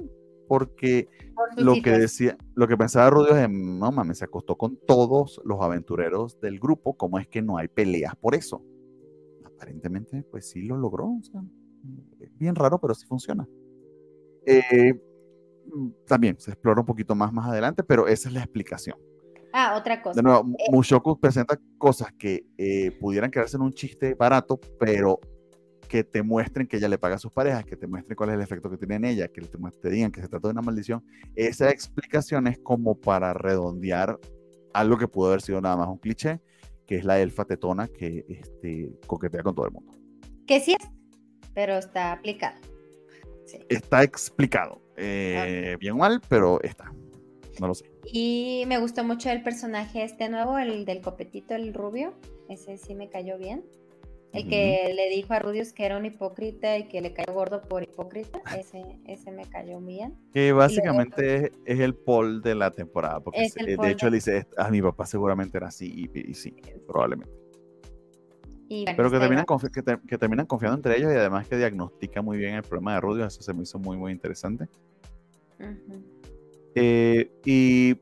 [0.47, 1.09] porque
[1.57, 5.61] lo que decía, lo que pensaba Rudio es, no mames, se acostó con todos los
[5.61, 8.62] aventureros del grupo, ¿cómo es que no hay peleas por eso?
[9.61, 11.19] Aparentemente, pues sí lo logró.
[12.39, 13.47] bien raro, pero sí funciona.
[14.47, 14.99] Eh,
[16.07, 18.97] también se explora un poquito más más adelante, pero esa es la explicación.
[19.53, 20.16] Ah, otra cosa.
[20.16, 25.19] De nuevo, eh, Mushoku presenta cosas que eh, pudieran quedarse en un chiste barato, pero
[25.89, 28.37] que te muestren que ella le paga a sus parejas, que te muestren cuál es
[28.37, 30.62] el efecto que tiene en ella, que te, te digan que se trata de una
[30.62, 31.05] maldición.
[31.35, 34.19] Esa explicación es como para redondear
[34.73, 36.41] algo que pudo haber sido nada más un cliché
[36.91, 39.93] que es la elfa tetona que este, coquetea con todo el mundo.
[40.45, 40.89] Que sí es,
[41.55, 42.61] pero está aplicado.
[43.69, 44.83] Está explicado.
[44.97, 46.93] Eh, bien mal, pero está.
[47.61, 47.89] no lo sé.
[48.12, 52.12] Y me gustó mucho el personaje este nuevo, el del copetito, el rubio.
[52.49, 53.65] Ese sí me cayó bien.
[54.32, 57.62] El que le dijo a Rudius que era un hipócrita y que le cayó gordo
[57.62, 60.15] por hipócrita, ese, ese me cayó bien.
[60.32, 64.70] Que básicamente es, el Paul de la temporada, porque de hecho él dice, a ah,
[64.70, 66.55] mi papá seguramente era así, y, sí,
[66.86, 67.35] probablemente.
[68.69, 69.47] Pero que terminan,
[70.07, 73.35] que, terminan confiando entre ellos y además que diagnostica muy bien el problema de Rudius,
[73.35, 74.69] eso se me hizo muy, muy interesante.
[76.77, 77.97] Eh, y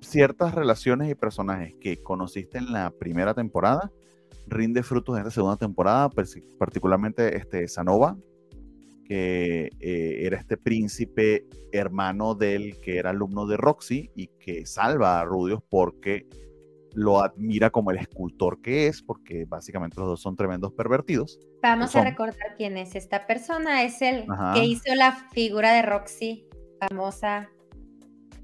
[0.00, 3.90] ciertas relaciones y personajes que conociste en la primera temporada,
[4.48, 6.10] rinde frutos en esta segunda temporada,
[6.58, 8.16] particularmente este Sanova,
[9.04, 15.20] que eh, era este príncipe hermano del que era alumno de Roxy y que salva
[15.20, 16.26] a Rudios porque
[16.94, 21.38] lo admira como el escultor que es, porque básicamente los dos son tremendos pervertidos.
[21.62, 26.46] Vamos a recordar quién es esta persona, es el que hizo la figura de Roxy
[26.80, 27.48] famosa.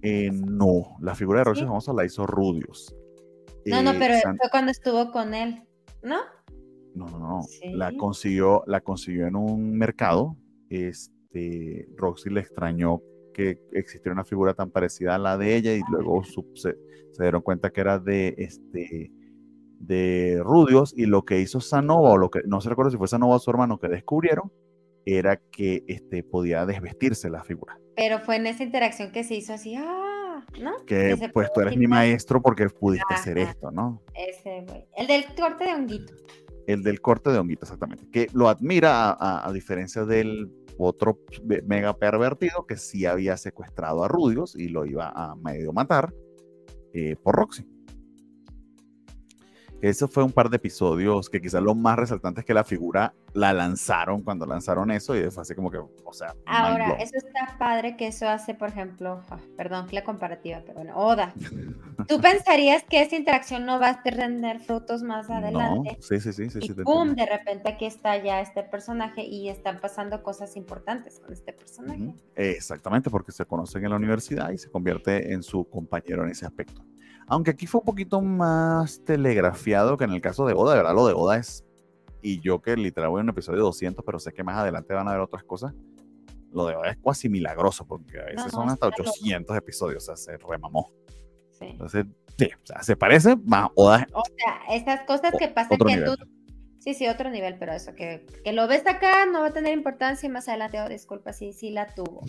[0.02, 2.94] Eh, no, la figura de Roxy famosa la hizo Rudios.
[3.66, 5.62] No, no, eh, pero fue cuando estuvo con él.
[6.04, 6.18] ¿No?
[6.94, 7.40] No, no, no.
[7.72, 10.36] La consiguió, la consiguió en un mercado.
[10.68, 13.02] Este, Roxy le extrañó
[13.32, 16.22] que existiera una figura tan parecida a la de ella y luego
[16.54, 16.76] se,
[17.18, 19.10] dieron cuenta que era de este
[19.80, 23.08] de Rudios y lo que hizo Sanova o lo que no se recuerda si fue
[23.08, 24.50] Sanova o su hermano que descubrieron
[25.04, 27.78] era que este podía desvestirse la figura.
[27.96, 30.03] Pero fue en esa interacción que se hizo así, ah,
[30.86, 34.02] que, pues tú eres mi maestro porque pudiste hacer esto, ¿no?
[34.14, 34.86] Ese, güey.
[34.96, 36.14] El del corte de honguito.
[36.66, 38.08] El del corte de honguito, exactamente.
[38.10, 41.18] Que lo admira a, diferencia del otro
[41.66, 46.12] mega pervertido que sí había secuestrado a Rudios y lo iba a medio matar
[46.92, 47.73] eh, por Roxy.
[49.80, 53.14] Eso fue un par de episodios que quizás lo más resaltante es que la figura
[53.34, 56.34] la lanzaron cuando lanzaron eso y fue así como que, o sea.
[56.46, 60.96] Ahora, eso está padre que eso hace, por ejemplo, ah, perdón, la comparativa, pero bueno,
[60.96, 61.34] Oda.
[62.08, 65.96] ¿Tú pensarías que esa interacción no va a tener frutos más adelante?
[65.96, 66.50] No, sí, sí, sí.
[66.50, 67.14] sí, y ¡pum!
[67.14, 72.14] De repente aquí está ya este personaje y están pasando cosas importantes con este personaje.
[72.34, 76.46] Exactamente, porque se conocen en la universidad y se convierte en su compañero en ese
[76.46, 76.82] aspecto.
[77.26, 80.94] Aunque aquí fue un poquito más telegrafiado que en el caso de Oda, de verdad
[80.94, 81.64] lo de Oda es,
[82.22, 85.08] y yo que literal voy en un episodio 200, pero sé que más adelante van
[85.08, 85.74] a ver otras cosas,
[86.52, 90.16] lo de Oda es casi milagroso, porque a veces son hasta 800 episodios, o sea,
[90.16, 90.92] se remamó.
[91.50, 91.66] Sí.
[91.66, 92.06] Entonces,
[92.38, 94.06] sí, o sea, se parece más Oda.
[94.12, 96.14] O sea, esas cosas que pasan que tú...
[96.78, 99.72] Sí, sí, otro nivel, pero eso, que, que lo ves acá no va a tener
[99.72, 102.20] importancia y más adelante, oh, disculpa, sí, sí la tuvo.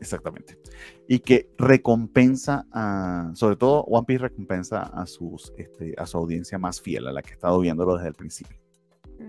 [0.00, 0.58] Exactamente.
[1.06, 6.58] Y que recompensa, a, sobre todo One Piece recompensa a, sus, este, a su audiencia
[6.58, 8.58] más fiel, a la que ha estado viéndolo desde el principio.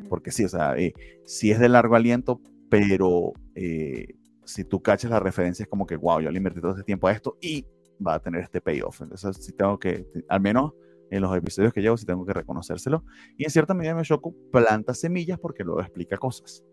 [0.08, 0.94] Porque sí, o sea, eh,
[1.26, 2.40] sí es de largo aliento,
[2.70, 4.16] pero eh,
[4.46, 7.10] si tú cachas la referencia es como que, wow, yo le invertí todo ese tiempo
[7.10, 7.66] a esto y
[8.06, 9.02] va a tener este payoff.
[9.02, 10.72] Entonces, sí tengo que, al menos
[11.10, 13.04] en los episodios que llevo, sí tengo que reconocérselo.
[13.38, 16.64] Y en cierta medida Meshoku planta semillas porque luego explica cosas.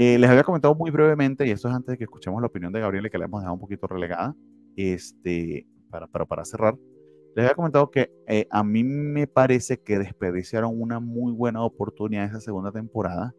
[0.00, 2.72] Eh, les había comentado muy brevemente, y esto es antes de que escuchemos la opinión
[2.72, 4.32] de Gabriel, que le hemos dejado un poquito relegada,
[4.76, 6.78] este, para, para, para cerrar.
[7.34, 12.26] Les había comentado que eh, a mí me parece que desperdiciaron una muy buena oportunidad
[12.26, 13.34] esa segunda temporada.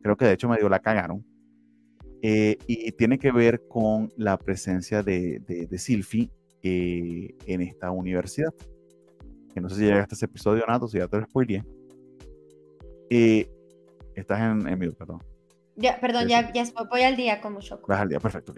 [0.00, 1.26] Creo que de hecho medio la cagaron.
[2.22, 6.30] Eh, y tiene que ver con la presencia de, de, de Silphy
[6.62, 8.54] en esta universidad.
[9.52, 11.64] Que no sé si llegaste a ese episodio, Nato, si ya te lo spoileé.
[14.14, 15.20] estás en, en mute, perdón.
[15.76, 17.86] Ya, perdón, ya, ya voy al día como Shoko.
[17.86, 18.54] Vas al día, perfecto.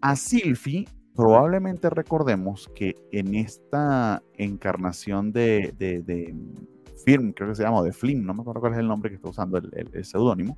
[0.00, 6.34] A Silphy, probablemente recordemos que en esta encarnación de, de,
[7.04, 9.16] Film, creo que se llama, de Flim, no me acuerdo cuál es el nombre que
[9.16, 10.56] está usando el, seudónimo,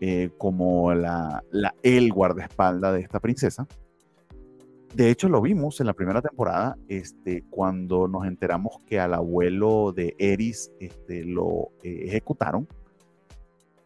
[0.00, 3.66] eh, como la, la, el guardaespaldas de esta princesa.
[4.94, 9.92] De hecho, lo vimos en la primera temporada, este, cuando nos enteramos que al abuelo
[9.92, 12.66] de Eris este, lo eh, ejecutaron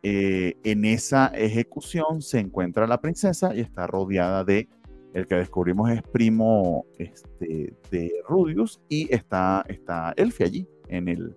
[0.03, 4.69] eh, en esa ejecución se encuentra la princesa y está rodeada de
[5.13, 11.37] el que descubrimos es primo este, de Rudius y está, está Elfie allí en, el,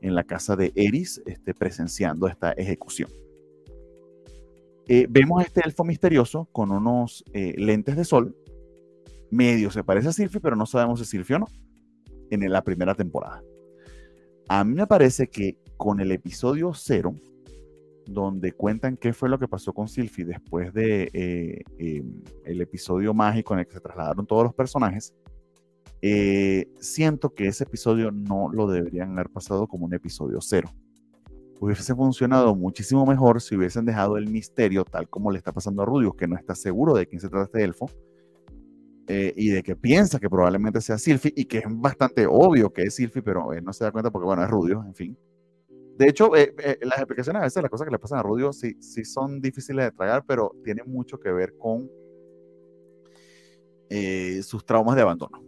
[0.00, 3.10] en la casa de Eris este, presenciando esta ejecución.
[4.88, 8.36] Eh, vemos a este elfo misterioso con unos eh, lentes de sol.
[9.30, 11.48] Medio se parece a Sylvie, pero no sabemos si Sylvie o no.
[12.30, 13.42] En la primera temporada.
[14.48, 17.14] A mí me parece que con el episodio 0
[18.06, 23.14] donde cuentan qué fue lo que pasó con Sylvie después de eh, em, el episodio
[23.14, 25.14] mágico en el que se trasladaron todos los personajes.
[26.00, 30.68] Eh, siento que ese episodio no lo deberían haber pasado como un episodio cero.
[31.60, 35.86] Hubiese funcionado muchísimo mejor si hubiesen dejado el misterio tal como le está pasando a
[35.86, 37.86] Rudius, que no está seguro de quién se trata este elfo,
[39.06, 42.82] eh, y de que piensa que probablemente sea Silphy y que es bastante obvio que
[42.82, 45.18] es Silphy, pero no se da cuenta porque, bueno, es Rudio, en fin.
[45.96, 48.52] De hecho, eh, eh, las explicaciones a veces, las cosas que le pasan a Rudio
[48.52, 51.90] sí, sí son difíciles de tragar, pero tienen mucho que ver con
[54.42, 55.42] sus traumas de abandono.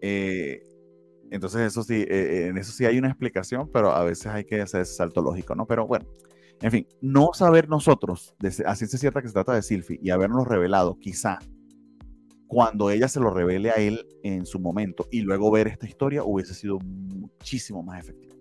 [0.00, 4.80] entonces, eso sí, en eso sí hay una explicación, pero a veces hay que hacer
[4.80, 5.66] ese salto lógico, ¿no?
[5.66, 6.06] Pero bueno,
[6.62, 8.34] en fin, no saber nosotros,
[8.64, 11.38] a ciencia cierta que se trata de Silphy y habernos revelado quizá
[12.46, 16.22] cuando ella se lo revele a él en su momento y luego ver esta historia
[16.24, 18.33] hubiese sido muchísimo más efectivo.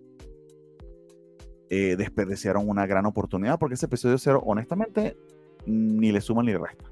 [1.76, 5.18] Eh, desperdiciaron una gran oportunidad porque ese episodio cero, honestamente,
[5.66, 6.86] ni le suma ni le resta.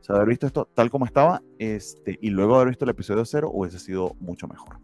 [0.00, 3.22] O sea, haber visto esto tal como estaba este, y luego haber visto el episodio
[3.26, 4.78] cero hubiese sido mucho mejor.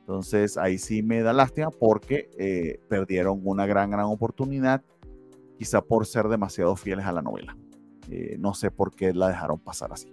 [0.00, 4.84] Entonces ahí sí me da lástima porque eh, perdieron una gran, gran oportunidad,
[5.56, 7.56] quizá por ser demasiado fieles a la novela.
[8.10, 10.10] Eh, no sé por qué la dejaron pasar así.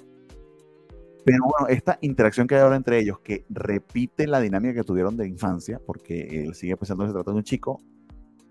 [1.26, 5.16] Pero bueno, esta interacción que hay ahora entre ellos, que repite la dinámica que tuvieron
[5.16, 7.82] de infancia, porque él sigue pensando que se trata de un chico,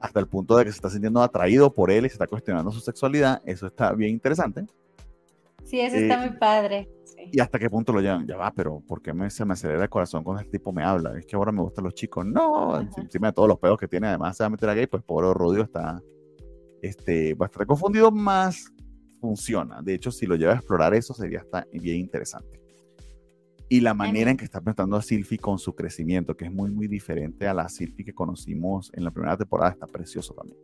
[0.01, 2.71] hasta el punto de que se está sintiendo atraído por él y se está cuestionando
[2.73, 4.67] su sexualidad, eso está bien interesante.
[5.65, 6.89] Sí, eso está eh, muy padre.
[7.31, 8.27] ¿Y hasta qué punto lo llevan?
[8.27, 10.83] Ya va, pero ¿por qué me, se me acelera el corazón cuando este tipo me
[10.83, 11.17] habla?
[11.17, 12.27] Es que ahora me gustan los chicos.
[12.27, 14.87] No, encima de todos los pedos que tiene, además se va a meter a gay,
[14.87, 16.03] pues pobre Rudio está
[16.83, 18.73] este, bastante confundido, más
[19.21, 19.81] funciona.
[19.83, 22.62] De hecho, si lo lleva a explorar eso, sería hasta bien interesante.
[23.73, 26.71] Y la manera en que está presentando a Silphy con su crecimiento, que es muy,
[26.71, 30.59] muy diferente a la Silphy que conocimos en la primera temporada, está precioso también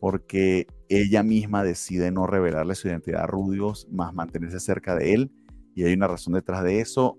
[0.00, 5.30] porque ella misma decide no revelarle su identidad a Rudios, más mantenerse cerca de él,
[5.76, 7.16] y hay una razón detrás de eso.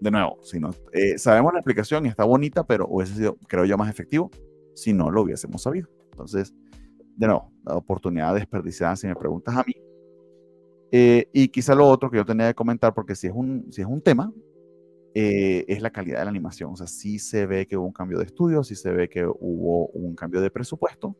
[0.00, 3.64] De nuevo, si no, eh, sabemos la explicación y está bonita, pero hubiese sido, creo
[3.64, 4.28] yo, más efectivo
[4.74, 5.88] si no lo hubiésemos sabido.
[6.10, 6.52] Entonces,
[7.14, 9.85] de nuevo, la oportunidad desperdiciada si me preguntas a mí.
[10.98, 13.82] Eh, y quizá lo otro que yo tenía que comentar, porque si es un, si
[13.82, 14.32] es un tema,
[15.14, 16.72] eh, es la calidad de la animación.
[16.72, 19.26] O sea, sí se ve que hubo un cambio de estudio, sí se ve que
[19.26, 21.14] hubo un cambio de presupuesto,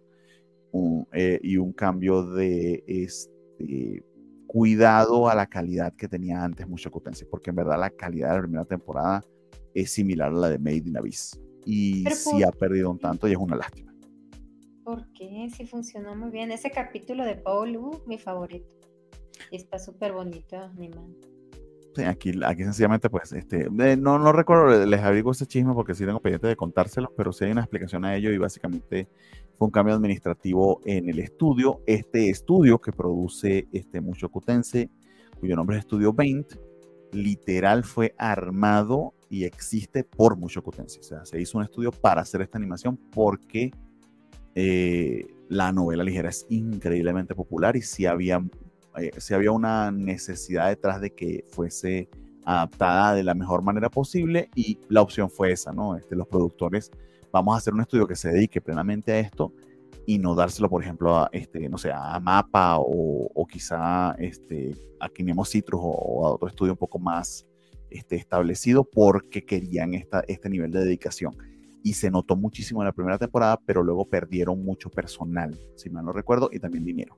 [1.12, 4.02] eh, y un cambio de este,
[4.46, 8.34] cuidado a la calidad que tenía antes mucho Tensei, porque en verdad la calidad de
[8.36, 9.22] la primera temporada
[9.74, 11.38] es similar a la de Made in Abyss.
[11.66, 13.92] Y sí ha perdido un tanto y es una lástima.
[14.84, 15.48] ¿Por qué?
[15.54, 16.50] Sí funcionó muy bien.
[16.50, 18.75] Ese capítulo de Paul, mi favorito.
[19.50, 21.08] Está súper bonito, animado
[22.04, 26.20] aquí, aquí sencillamente, pues, este, no, no recuerdo, les abrigo ese chisme porque sí tengo
[26.20, 29.08] pendiente de contárselos, pero sí hay una explicación a ello y básicamente
[29.56, 31.80] fue un cambio administrativo en el estudio.
[31.86, 34.90] Este estudio que produce este Mucho Cutense,
[35.40, 36.54] cuyo nombre es Estudio Paint,
[37.12, 41.00] literal fue armado y existe por Mucho Cutense.
[41.00, 43.70] O sea, se hizo un estudio para hacer esta animación porque
[44.54, 48.42] eh, la novela ligera es increíblemente popular y sí había
[48.98, 52.08] eh, si había una necesidad detrás de que fuese
[52.44, 55.96] adaptada de la mejor manera posible y la opción fue esa, ¿no?
[55.96, 56.90] Este, los productores,
[57.32, 59.52] vamos a hacer un estudio que se dedique plenamente a esto
[60.06, 64.76] y no dárselo, por ejemplo, a, este, no sé, a Mapa o, o quizá este,
[65.00, 67.44] a Kinemo Citrus o, a otro estudio un poco más
[67.90, 71.36] este, establecido porque querían esta, este nivel de dedicación.
[71.82, 76.04] Y se notó muchísimo en la primera temporada, pero luego perdieron mucho personal, si mal
[76.04, 77.16] no recuerdo, y también dinero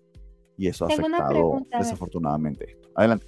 [0.59, 2.91] y eso ha afectado desafortunadamente esto.
[2.97, 3.27] Adelante.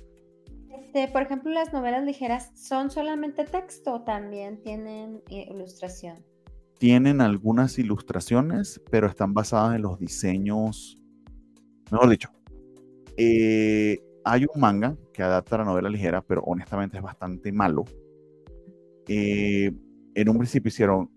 [0.69, 6.27] Este, por ejemplo, las novelas ligeras son solamente texto o también tienen ilustración.
[6.78, 11.01] Tienen algunas ilustraciones, pero están basadas en los diseños,
[11.93, 12.31] mejor dicho,
[13.16, 17.85] eh, hay un manga que adapta la novela ligera, pero honestamente es bastante malo.
[19.07, 19.70] Eh,
[20.15, 21.11] en un principio hicieron,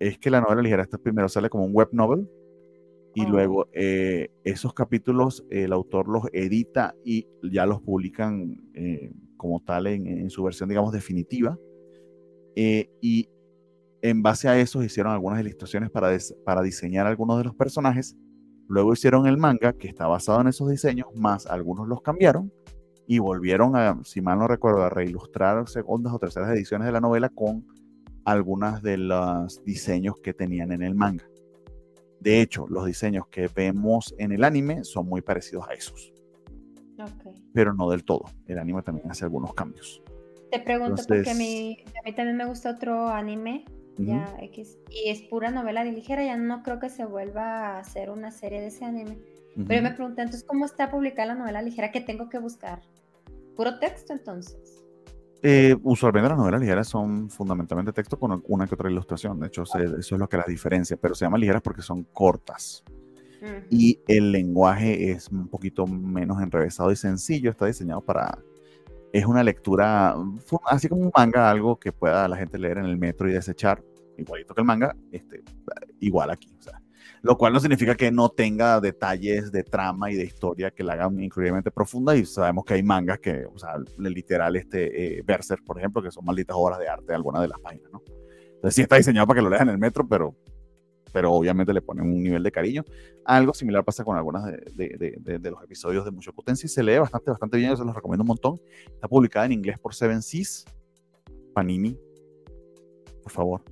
[0.00, 2.28] es que la novela ligera, esta primero sale como un web novel,
[3.14, 9.60] y luego eh, esos capítulos el autor los edita y ya los publican eh, como
[9.60, 11.58] tal en, su versión, digamos, definitiva.
[12.56, 13.28] Eh, y
[14.02, 18.16] en base a eso hicieron algunas ilustraciones para, para diseñar algunos de los personajes.
[18.68, 22.52] Luego hicieron el manga, que está basado en esos diseños, más algunos los cambiaron
[23.06, 27.00] y volvieron a, si mal no recuerdo, a reilustrar segundas o terceras ediciones de la
[27.00, 27.66] novela con
[28.24, 31.29] algunas de los diseños que tenían en el manga.
[32.20, 36.12] De hecho, los diseños que vemos en el anime son muy parecidos a esos.
[37.54, 38.24] Pero no del todo.
[38.46, 40.02] El anime también hace algunos cambios.
[40.50, 43.64] Te pregunto porque a mí, a mí, también me gusta otro anime,
[43.96, 47.78] ya X, y es pura novela de ligera, ya no creo que se vuelva a
[47.78, 49.18] hacer una serie de ese anime.
[49.54, 51.92] Pero yo me pregunté, entonces, ¿cómo está publicada la novela ligera?
[51.92, 52.80] ¿Qué tengo que buscar?
[53.56, 54.79] ¿Puro texto entonces?
[55.42, 59.40] Eh, usualmente las novelas ligeras son fundamentalmente texto con una que otra ilustración.
[59.40, 60.96] De hecho, eso es lo que las diferencia.
[60.96, 62.84] Pero se llaman ligeras porque son cortas.
[63.70, 68.38] y el lenguaje es un poquito menos enrevesado y sencillo, está diseñado para...
[69.12, 70.14] Es una lectura,
[70.66, 73.82] así como un manga, algo que pueda la gente leer en el metro y desechar,
[74.16, 75.42] igualito que el manga, este,
[75.98, 76.54] igual aquí.
[76.58, 76.80] O sea,
[77.22, 80.94] lo cual no significa que no tenga detalles de trama y de historia que la
[80.94, 85.24] hagan increíblemente profunda y sabemos que hay mangas que, o sea, literal este eh,
[85.66, 88.02] por ejemplo, que son malditas obras de arte algunas de las páginas, ¿no?
[88.60, 90.34] Entonces sí está diseñado para que lo lean en el metro, pero,
[91.12, 92.84] pero obviamente le ponen un nivel de cariño.
[93.24, 96.68] Algo similar pasa con algunas de, de, los episodios de Mushoku Tensei.
[96.68, 98.60] Se lee bastante, bastante bien, yo se los recomiendo un montón.
[98.86, 100.66] Está publicada en inglés por Seven Seas,
[101.54, 101.98] Panini,
[103.22, 103.62] por favor.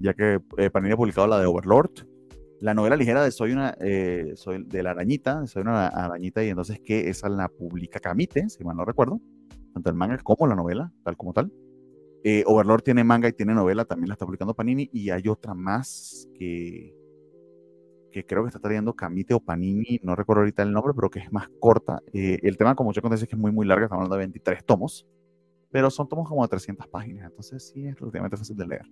[0.00, 2.06] Ya que eh, Panini ha publicado la de Overlord,
[2.64, 6.48] la novela ligera de Soy una, eh, soy de la arañita, Soy una arañita, y
[6.48, 9.20] entonces que esa la publica Camite, si mal no recuerdo,
[9.74, 11.52] tanto el manga como la novela, tal como tal.
[12.24, 15.52] Eh, Overlord tiene manga y tiene novela, también la está publicando Panini, y hay otra
[15.52, 16.96] más que,
[18.10, 21.18] que creo que está trayendo Camite o Panini, no recuerdo ahorita el nombre, pero que
[21.18, 22.00] es más corta.
[22.14, 24.20] Eh, el tema, como yo conté, es que es muy, muy larga, estamos hablando de
[24.20, 25.06] 23 tomos,
[25.70, 28.86] pero son tomos como de 300 páginas, entonces sí es relativamente fácil de leer.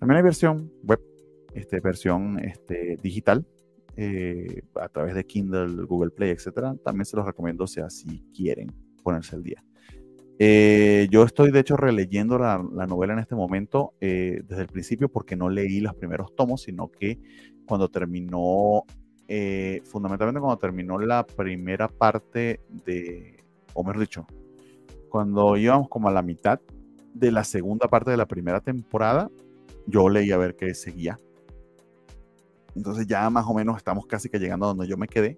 [0.00, 1.11] También hay versión web
[1.54, 3.46] este, versión este, digital
[3.96, 6.74] eh, a través de Kindle, Google Play, etcétera.
[6.84, 8.72] También se los recomiendo, sea, si quieren
[9.02, 9.62] ponerse al día.
[10.38, 12.58] Eh, yo estoy, de hecho, releyendo la,
[12.88, 16.90] novela en este momento eh, desde el principio porque no leí los primeros tomos, sino
[16.90, 17.18] que
[17.66, 18.84] cuando terminó,
[19.84, 24.26] fundamentalmente cuando terminó la primera parte de, o mejor dicho,
[25.08, 26.60] cuando íbamos como a la mitad
[27.14, 29.30] de la segunda parte de la primera temporada,
[29.86, 31.18] yo leí a ver qué seguía
[32.74, 35.36] entonces ya más o menos estamos casi que llegando a donde yo me quedé.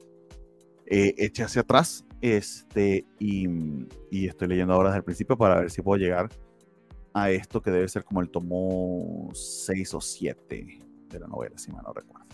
[0.86, 3.46] Eh, eché hacia atrás este, y,
[4.26, 6.28] estoy leyendo ahora desde el principio para ver si puedo llegar
[7.12, 10.78] a esto que debe ser como el tomo 6 o 7
[11.08, 12.26] de la novela, si mal no recuerdo.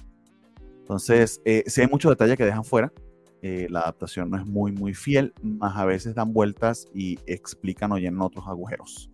[0.79, 2.93] Entonces, eh, si hay muchos detalles que dejan fuera.
[3.43, 7.91] Eh, la adaptación no es muy, muy fiel, más a veces dan vueltas y explican
[7.91, 9.11] o llenan otros agujeros.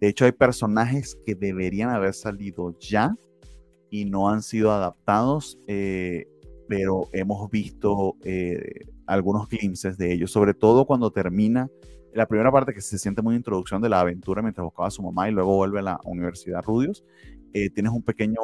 [0.00, 3.16] De hecho, hay personajes que deberían haber salido ya
[3.90, 6.26] y no han sido adaptados, eh,
[6.68, 11.70] pero hemos visto eh, algunos glimpses de ellos, sobre todo cuando termina
[12.12, 15.02] la primera parte que se siente muy introducción de la aventura mientras buscaba a su
[15.02, 17.04] mamá y luego vuelve a la Universidad Rudios.
[17.52, 18.40] Eh, tienes un pequeño,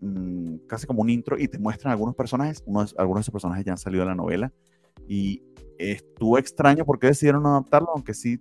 [0.00, 2.62] mm, casi como un intro y te muestran algunos personajes,
[2.96, 4.52] algunos de esos personajes ya han salido de la novela
[5.08, 5.42] y
[5.78, 8.40] estuvo extraño porque decidieron adaptarlo, aunque sí,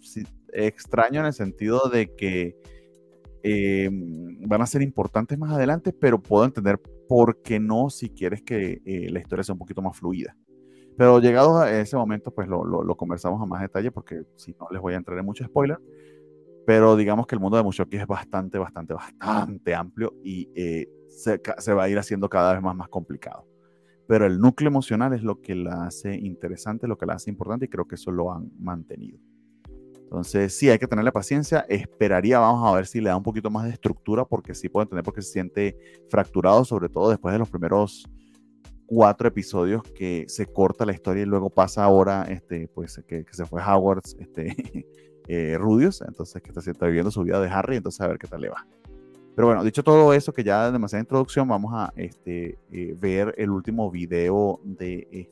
[0.00, 2.56] sí extraño en el sentido de que
[3.42, 8.42] eh, van a ser importantes más adelante, pero puedo entender por qué no si quieres
[8.42, 10.36] que eh, la historia sea un poquito más fluida.
[10.96, 14.66] Pero llegados a ese momento, pues lo, lo, conversamos a más detalle, porque si no
[14.70, 15.78] les voy a entrar en mucho spoiler.
[16.66, 21.40] Pero digamos que el mundo de Mushoki es bastante, bastante, bastante amplio y eh, se,
[21.58, 23.46] se, va a ir haciendo cada vez más, más complicado.
[24.08, 27.66] Pero el núcleo emocional es lo que la hace interesante, lo que la hace importante
[27.66, 29.18] y creo que eso lo han mantenido.
[30.08, 31.66] Entonces, sí, hay que tenerle paciencia.
[31.68, 34.84] Esperaría, vamos a ver si le da un poquito más de estructura, porque sí puedo
[34.84, 35.76] entender porque se siente
[36.08, 38.08] fracturado, sobre todo después de los primeros
[38.86, 43.44] cuatro episodios que se corta la historia y luego pasa ahora, este, pues, que, se
[43.44, 44.86] fue Howard, este,
[45.28, 48.40] eh, Rudius, entonces que está, viviendo su vida de Harry, entonces a ver qué tal
[48.40, 48.66] le va.
[49.36, 53.50] Pero bueno, dicho todo eso, que ya demasiada introducción, vamos a este, eh, ver el
[53.50, 55.28] último video de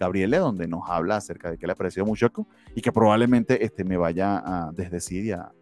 [0.00, 3.84] Gabriele, donde nos habla acerca de qué le ha parecido Mushoku y que probablemente este,
[3.84, 5.52] me vaya a desdecir y a,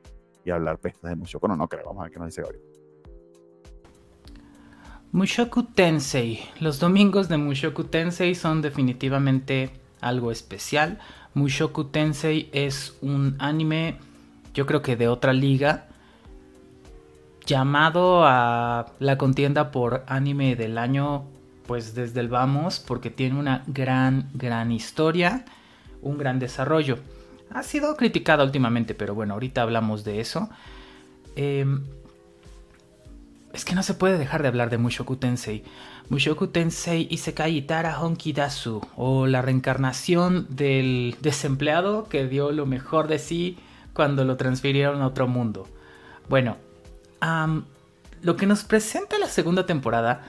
[0.45, 1.49] y a hablar pestas de Mushoku.
[1.49, 1.87] No, no creo.
[1.87, 2.63] Vamos a ver qué nos dice Gabriel.
[5.11, 6.41] Mushoku Tensei.
[6.61, 9.71] Los domingos de Mushoku Tensei son definitivamente
[10.01, 10.99] algo especial.
[11.35, 13.99] Mushoku Tensei es un anime,
[14.55, 15.89] yo creo que de otra liga,
[17.45, 21.25] llamado a la contienda por anime del año
[21.69, 25.45] pues desde el vamos porque tiene una gran, gran historia,
[26.01, 26.99] un gran desarrollo.
[27.53, 30.49] Ha sido criticada últimamente, pero bueno, ahorita hablamos de eso.
[31.37, 31.85] Em,
[33.53, 35.63] es que no se puede dejar de hablar de Mushoku Tensei.
[36.09, 43.09] Mushoku Tensei Isekai Itara Honki Dasu, o la reencarnación del desempleado que dio lo mejor
[43.09, 43.59] de sí
[43.93, 45.69] cuando lo transfirieron a otro mundo.
[46.31, 46.57] Bueno,
[48.23, 50.25] lo que nos presenta la segunda temporada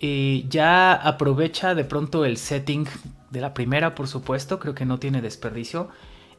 [0.00, 2.86] ya aprovecha de pronto el setting
[3.30, 5.88] de la primera, por supuesto, creo que no tiene desperdicio.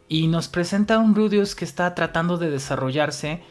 [0.07, 3.41] Y nos presenta un Rudius que está tratando de desarrollarse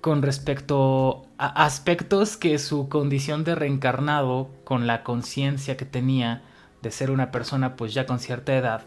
[0.00, 6.42] con respecto a aspectos que su condición de reencarnado, con la conciencia que tenía
[6.82, 8.82] de ser una persona pues ya con cierta edad,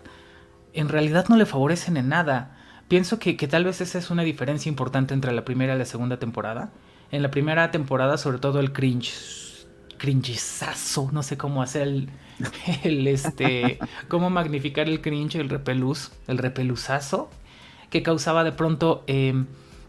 [0.74, 2.58] en realidad no le favorecen en nada.
[2.90, 5.86] Pienso que, que tal vez esa es una diferencia importante entre la primera y la
[5.86, 6.72] segunda temporada.
[7.12, 9.45] En la primera temporada, sobre todo el cringe
[9.98, 12.10] cringizazo, no sé cómo hacer el,
[12.84, 17.30] el este, cómo magnificar el cringe, el repeluz, el repeluzazo
[17.90, 19.46] que causaba de pronto em,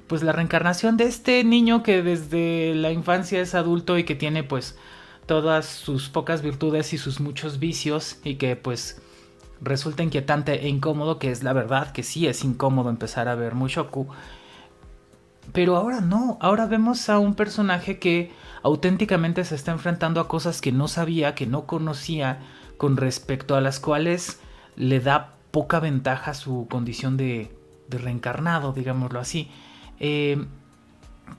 [0.06, 4.44] pues la reencarnación de este niño que desde la infancia es adulto y que tiene
[4.44, 4.78] pues
[5.26, 9.02] todas sus pocas virtudes y sus muchos vicios y que pues
[9.60, 13.54] resulta inquietante e incómodo, que es la verdad que sí es incómodo empezar a ver
[13.54, 14.06] Mushoku.
[15.52, 18.30] Pero ahora no, ahora vemos a un personaje que
[18.66, 22.40] auténticamente se está enfrentando a cosas que no sabía, que no conocía,
[22.76, 24.40] con respecto a las cuales
[24.74, 27.56] le da poca ventaja su condición de,
[27.88, 29.48] reencarnado, digámoslo así.
[30.01, 30.44] Eh,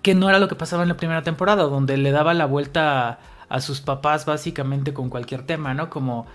[0.01, 3.19] que no era lo que pasaba en la primera temporada, donde le daba la vuelta
[3.49, 5.89] a, sus papás básicamente con cualquier tema, ¿no?
[5.89, 6.27] Como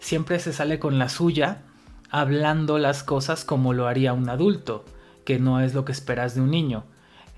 [0.00, 1.62] siempre se sale con la suya,
[2.10, 4.84] hablando las cosas como lo haría un adulto,
[5.24, 6.82] que no es lo que esperas de un niño.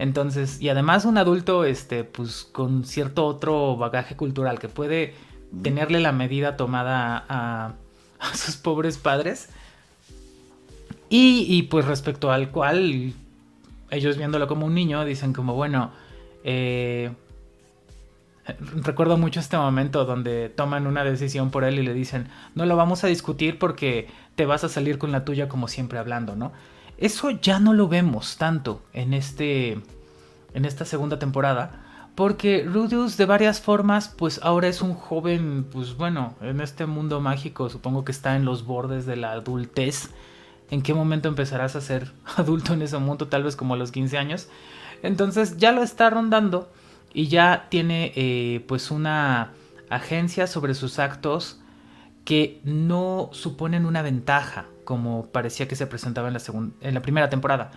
[0.02, 5.14] Entonces, y además un adulto, este, pues con cierto otro bagaje cultural que puede
[5.62, 7.74] tenerle la medida tomada a,
[8.18, 9.50] a sus pobres padres.
[11.08, 13.12] Y, y, pues respecto al cual
[13.92, 15.92] ellos viéndolo como un niño dicen como, bueno,
[16.42, 17.12] eh,
[18.82, 22.26] recuerdo mucho este momento donde toman una decisión por él y le dicen,
[22.56, 26.00] no lo vamos a discutir porque te vas a salir con la tuya como siempre
[26.00, 26.50] hablando, ¿no?
[26.98, 29.81] Eso ya no lo vemos tanto en, este,
[30.55, 32.10] en esta segunda temporada.
[32.14, 37.20] Porque Rudius de varias formas, pues ahora es un joven, pues bueno, en este mundo
[37.20, 40.10] mágico supongo que está en los bordes de la adultez
[40.73, 43.93] en qué momento empezarás a ser adulto en ese mundo, tal vez como a los
[43.93, 44.48] 15 años.
[45.02, 46.73] Entonces ya lo está rondando
[47.12, 49.52] y ya tiene eh, pues una
[49.90, 51.60] agencia sobre sus actos
[52.24, 56.40] que no suponen una ventaja como parecía que se presentaba en la,
[56.82, 57.70] en la primera temporada.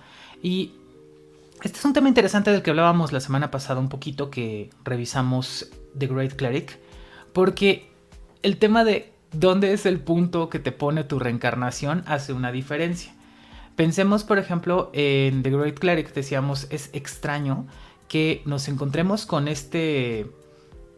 [0.44, 0.74] Y
[1.64, 5.72] este es un tema interesante del que hablábamos la semana pasada un poquito que revisamos
[5.98, 6.78] The Great Cleric,
[7.32, 7.90] porque
[8.44, 13.14] el tema de dónde es el punto que te pone tu reencarnación hace una diferencia.
[13.78, 17.66] Pensemos, por ejemplo, en The Great Cleric, decíamos, es extraño
[18.10, 20.30] que nos encontremos con este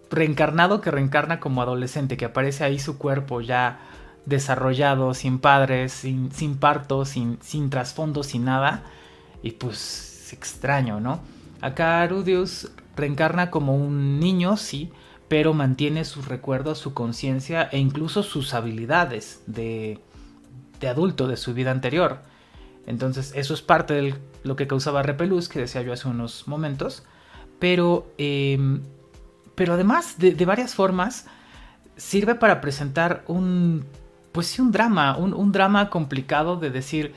[0.10, 3.80] reencarnado que reencarna como adolescente, que aparece ahí su cuerpo ya
[4.27, 8.83] desarrollado, sin padres, sin, sin parto, sin, sin trasfondo, sin nada.
[9.41, 11.21] Y pues es extraño, ¿no?
[11.61, 14.91] Acá Rudius reencarna como un niño, sí,
[15.29, 19.99] pero mantiene sus recuerdos, su conciencia e incluso sus habilidades de,
[20.79, 22.19] de, adulto de su vida anterior.
[22.85, 27.03] Entonces eso es parte de lo que causaba repelús, que decía yo hace unos momentos,
[27.59, 28.81] pero, em,
[29.55, 31.25] pero además de, de, varias formas
[31.97, 33.85] sirve para presentar un,
[34.38, 37.15] pues sí, un drama, un, un drama complicado de decir,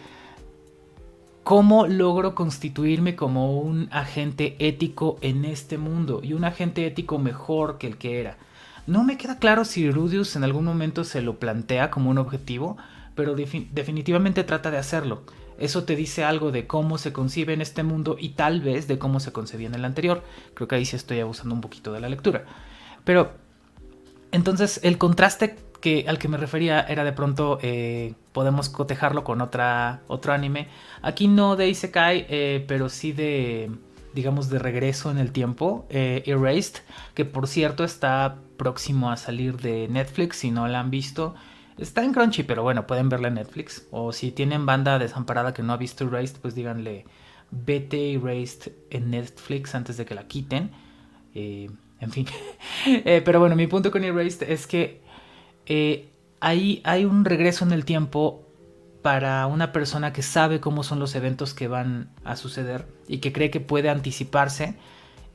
[1.45, 6.21] ¿Cómo logro constituirme como un agente ético en este mundo?
[6.23, 8.39] Y un agente ético mejor que el que era.
[8.87, 12.79] No me queda claro si Rudius en algún momento se lo plantea como un objetivo,
[13.15, 15.25] pero definitivamente trata de hacerlo.
[15.59, 18.99] Eso te dice algo de cómo se concibe en este mundo y tal vez de
[18.99, 20.25] cómo se concebía en el anterior.
[20.55, 22.47] Creo que ahí sí estoy abusando un poquito de la lectura.
[23.05, 23.33] Pero
[24.33, 29.41] entonces el contraste que, al que me refería era de pronto eh, podemos cotejarlo con
[29.41, 30.69] otra, otro anime.
[31.03, 33.71] Aquí no de Isekai, eh, pero sí de,
[34.15, 35.87] digamos, de regreso en el tiempo.
[35.91, 36.83] Eh, Erased,
[37.15, 41.35] que por cierto está próximo a salir de Netflix, si no la han visto.
[41.79, 43.87] Está en Crunchy, pero bueno, pueden verla en Netflix.
[43.91, 47.07] O si tienen banda desamparada que no ha visto Erased, pues díganle,
[47.51, 50.71] vete Erased en Netflix antes de que la quiten.
[51.35, 52.27] en fin.
[53.05, 55.01] pero bueno, mi punto con Erased es que
[55.71, 56.11] eh,
[56.41, 58.45] hay un regreso en el tiempo
[59.03, 63.33] para una persona que sabe cómo son los eventos que van a suceder y que
[63.33, 64.77] cree que puede anticiparse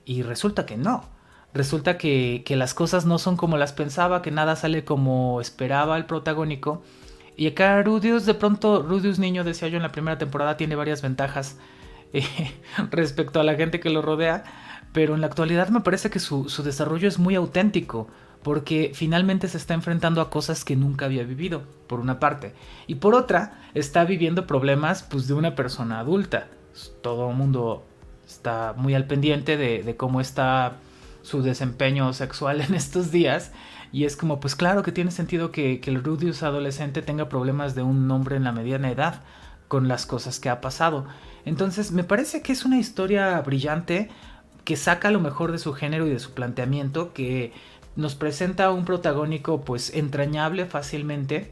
[0.04, 1.06] y resulta que no.
[1.54, 6.06] Resulta que, las cosas no son como las pensaba, que nada sale como esperaba el
[6.06, 6.84] protagónico.
[7.38, 11.02] Y acá Rudius, de pronto, Rudius niño, decía yo en la primera temporada, tiene varias
[11.02, 11.58] ventajas
[12.12, 12.26] eh,
[12.92, 14.44] respecto a la gente que lo rodea,
[14.92, 18.10] pero en la actualidad me parece que su desarrollo es muy auténtico
[18.46, 22.54] porque finalmente se está enfrentando a cosas que nunca había vivido, por una parte,
[22.86, 26.46] y por otra, está viviendo problemas pues, de una persona adulta.
[27.02, 27.84] Todo el mundo
[28.28, 30.74] está muy al pendiente de, cómo está
[31.24, 33.52] su desempeño sexual en estos días,
[33.92, 37.74] y es como, pues claro que tiene sentido que, que el Rudius adolescente tenga problemas
[37.74, 39.24] de un hombre en la mediana edad
[39.68, 41.08] con las cosas que ha pasado.
[41.46, 44.12] Entonces, me parece que es una historia brillante
[44.66, 47.54] que saca lo mejor de su género y de su planteamiento, que
[47.96, 51.52] nos presenta un protagónico pues entrañable fácilmente,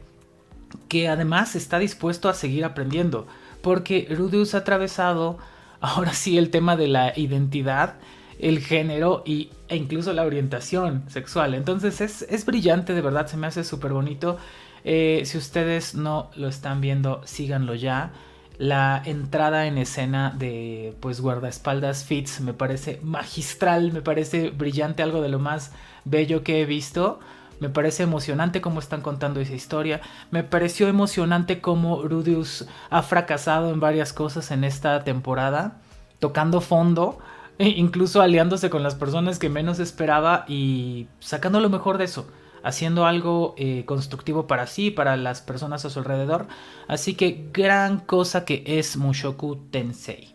[0.88, 3.26] que además está dispuesto a seguir aprendiendo,
[3.62, 5.38] porque Rudius ha atravesado
[5.80, 7.96] ahora sí el tema de la identidad
[8.38, 11.54] el género y, e incluso la orientación sexual.
[11.54, 14.38] Entonces es, es brillante, de verdad, se me hace súper bonito.
[14.84, 18.12] Eh, si ustedes no lo están viendo, síganlo ya.
[18.56, 25.20] La entrada en escena de pues guardaespaldas Fitz me parece magistral, me parece brillante, algo
[25.22, 25.72] de lo más
[26.04, 27.18] bello que he visto.
[27.58, 30.00] Me parece emocionante cómo están contando esa historia.
[30.30, 35.80] Me pareció emocionante cómo Rudius ha fracasado en varias cosas en esta temporada,
[36.20, 37.18] tocando fondo,
[37.58, 42.28] e incluso aliándose con las personas que menos esperaba y sacando lo mejor de eso
[42.64, 46.46] haciendo algo eh, constructivo para sí, para las personas a su alrededor.
[46.88, 50.34] Así que gran cosa que es Mushoku Tensei.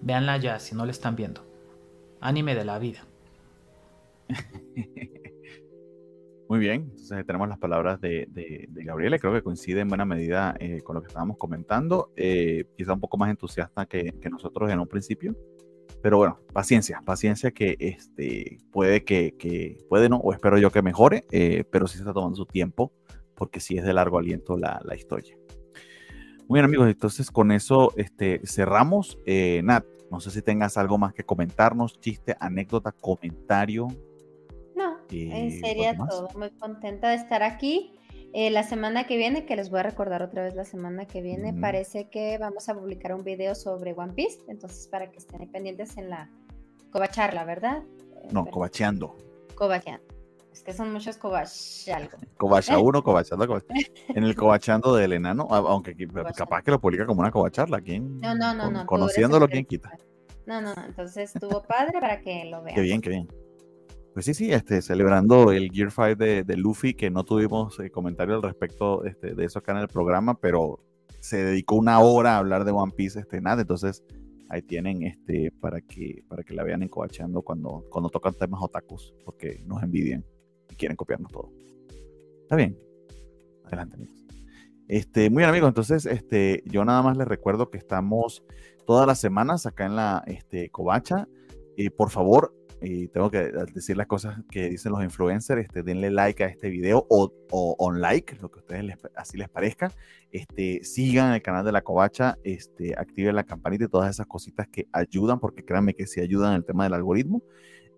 [0.00, 1.44] Veanla ya si no la están viendo.
[2.20, 3.04] Anime de la vida.
[6.48, 10.54] Muy bien, entonces tenemos las palabras de, de, Gabriela, creo que coincide en buena medida
[10.60, 14.70] eh, con lo que estábamos comentando, eh, quizá un poco más entusiasta que, que nosotros
[14.70, 15.34] en un principio,
[16.02, 21.24] pero bueno, paciencia, paciencia que este, puede que, puede no, o espero yo que mejore,
[21.30, 22.92] eh, pero sí se está tomando su tiempo,
[23.36, 25.36] porque sí es de largo aliento la, historia.
[26.48, 29.18] Muy bien amigos, entonces con eso este, cerramos.
[29.26, 33.86] Eh, Nat, no sé si tengas algo más que comentarnos, chiste, anécdota, comentario.
[34.74, 36.28] No, eh, sería todo.
[36.36, 37.94] Muy contenta de estar aquí.
[38.34, 41.20] Eh, la semana que viene, que les voy a recordar otra vez la semana que
[41.20, 45.46] viene, parece que vamos a publicar un video sobre One Piece, entonces para que estén
[45.50, 46.30] pendientes en la
[46.90, 47.82] covacharla, ¿verdad?
[48.30, 49.16] No, covacheando.
[49.54, 50.12] Covacheando.
[50.52, 51.50] Es que son muchos covach
[51.94, 52.18] algo.
[52.36, 53.62] Covacha uno, covachando,
[54.08, 55.94] En el covachando del enano, aunque
[56.36, 58.18] capaz que lo publica como una covacharla, ¿quién?
[58.18, 58.86] No, no, no, no.
[58.86, 59.90] Conociéndolo, ¿quién quita?
[60.46, 60.84] No, no, no.
[60.84, 62.74] Entonces estuvo padre para que lo vean.
[62.74, 63.28] Qué bien, qué bien.
[64.12, 68.34] Pues sí, sí, este, celebrando el Gear 5 de, Luffy, que no tuvimos eh, comentario
[68.34, 70.80] al respecto este, de eso acá en el programa, pero
[71.20, 74.04] se dedicó una hora a hablar de One Piece, este, nada, entonces
[74.50, 79.14] ahí tienen este, para, que, para que la vean encoachando cuando, cuando tocan temas otakus,
[79.24, 80.22] porque nos envidian
[80.70, 81.50] y quieren copiarnos todo.
[82.42, 82.78] Está bien.
[83.64, 84.26] Adelante, amigos.
[84.88, 88.44] Este, muy bien, amigos, entonces este, yo nada más les recuerdo que estamos
[88.86, 91.28] todas las semanas acá en la este, Covacha.
[91.78, 96.10] y por favor, y tengo que decir las cosas que dicen los influencers, este, denle
[96.10, 99.48] like a este video o, o on like, lo que a ustedes les, así les
[99.48, 99.92] parezca,
[100.30, 104.68] este, sigan el canal de la covacha, este, activen la campanita y todas esas cositas
[104.68, 107.42] que ayudan, porque créanme que sí ayudan en el tema del algoritmo.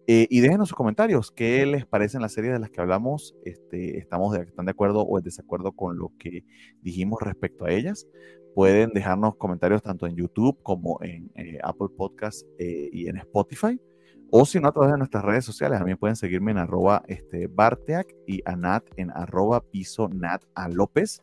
[0.07, 3.97] Eh, y déjenos sus comentarios, qué les parecen las series de las que hablamos, este,
[3.97, 6.45] estamos de, están de acuerdo o en desacuerdo con lo que
[6.83, 8.07] dijimos respecto a ellas.
[8.55, 13.81] Pueden dejarnos comentarios tanto en YouTube como en eh, Apple Podcast eh, y en Spotify.
[14.31, 15.79] O si no, a través de nuestras redes sociales.
[15.79, 20.69] También pueden seguirme en arroba este, Barteac y a Nat en arroba piso Nat a
[20.69, 21.23] López.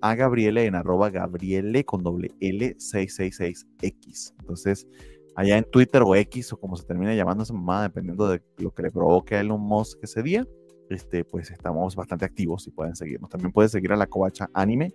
[0.00, 4.34] A Gabriele en arroba Gabriele con doble L 666X.
[4.40, 4.88] Entonces,
[5.36, 8.72] allá en Twitter o X o como se termine llamando esa mamá, dependiendo de lo
[8.72, 10.46] que le provoque a Elon Musk ese día,
[10.90, 13.30] este, pues estamos bastante activos y pueden seguirnos.
[13.30, 14.92] También pueden seguir a la Covacha Anime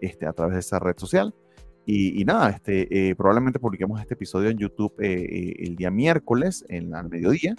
[0.00, 1.34] este, a través de esa red social.
[1.86, 6.64] Y, nada, este, eh, probablemente publiquemos este episodio en YouTube eh, eh, el día miércoles,
[6.68, 7.56] en, al mediodía,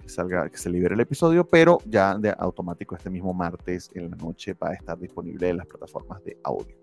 [0.00, 4.10] que, salga, que se libere el episodio, pero ya de automático este mismo martes en
[4.10, 6.76] la noche va a estar disponible en las plataformas de audio.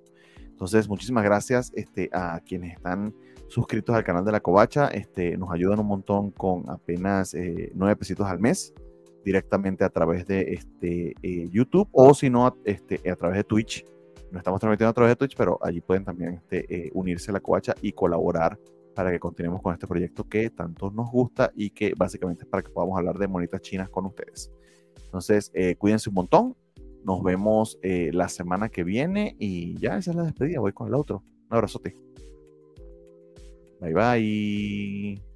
[0.45, 3.13] Entonces, muchísimas gracias este, a quienes están
[3.49, 4.87] suscritos al canal de la Covacha.
[4.87, 7.35] Este, nos ayudan un montón con apenas
[7.75, 8.73] nueve pesitos al mes
[9.23, 11.13] directamente a través de este,
[11.51, 13.85] YouTube o si no este, a través de Twitch
[14.31, 17.33] no estamos transmitiendo a través de Twitch, pero allí pueden también este, eh, unirse a
[17.33, 18.59] la covacha y colaborar
[18.95, 22.63] para que continuemos con este proyecto que tanto nos gusta y que básicamente es para
[22.63, 24.51] que podamos hablar de monitas chinas con ustedes.
[25.05, 26.55] Entonces, eh, cuídense un montón.
[27.03, 30.59] Nos vemos eh, la semana que viene y ya esa es la despedida.
[30.59, 31.23] Voy con el otro.
[31.49, 31.95] Un abrazote.
[33.79, 35.28] Bye bye.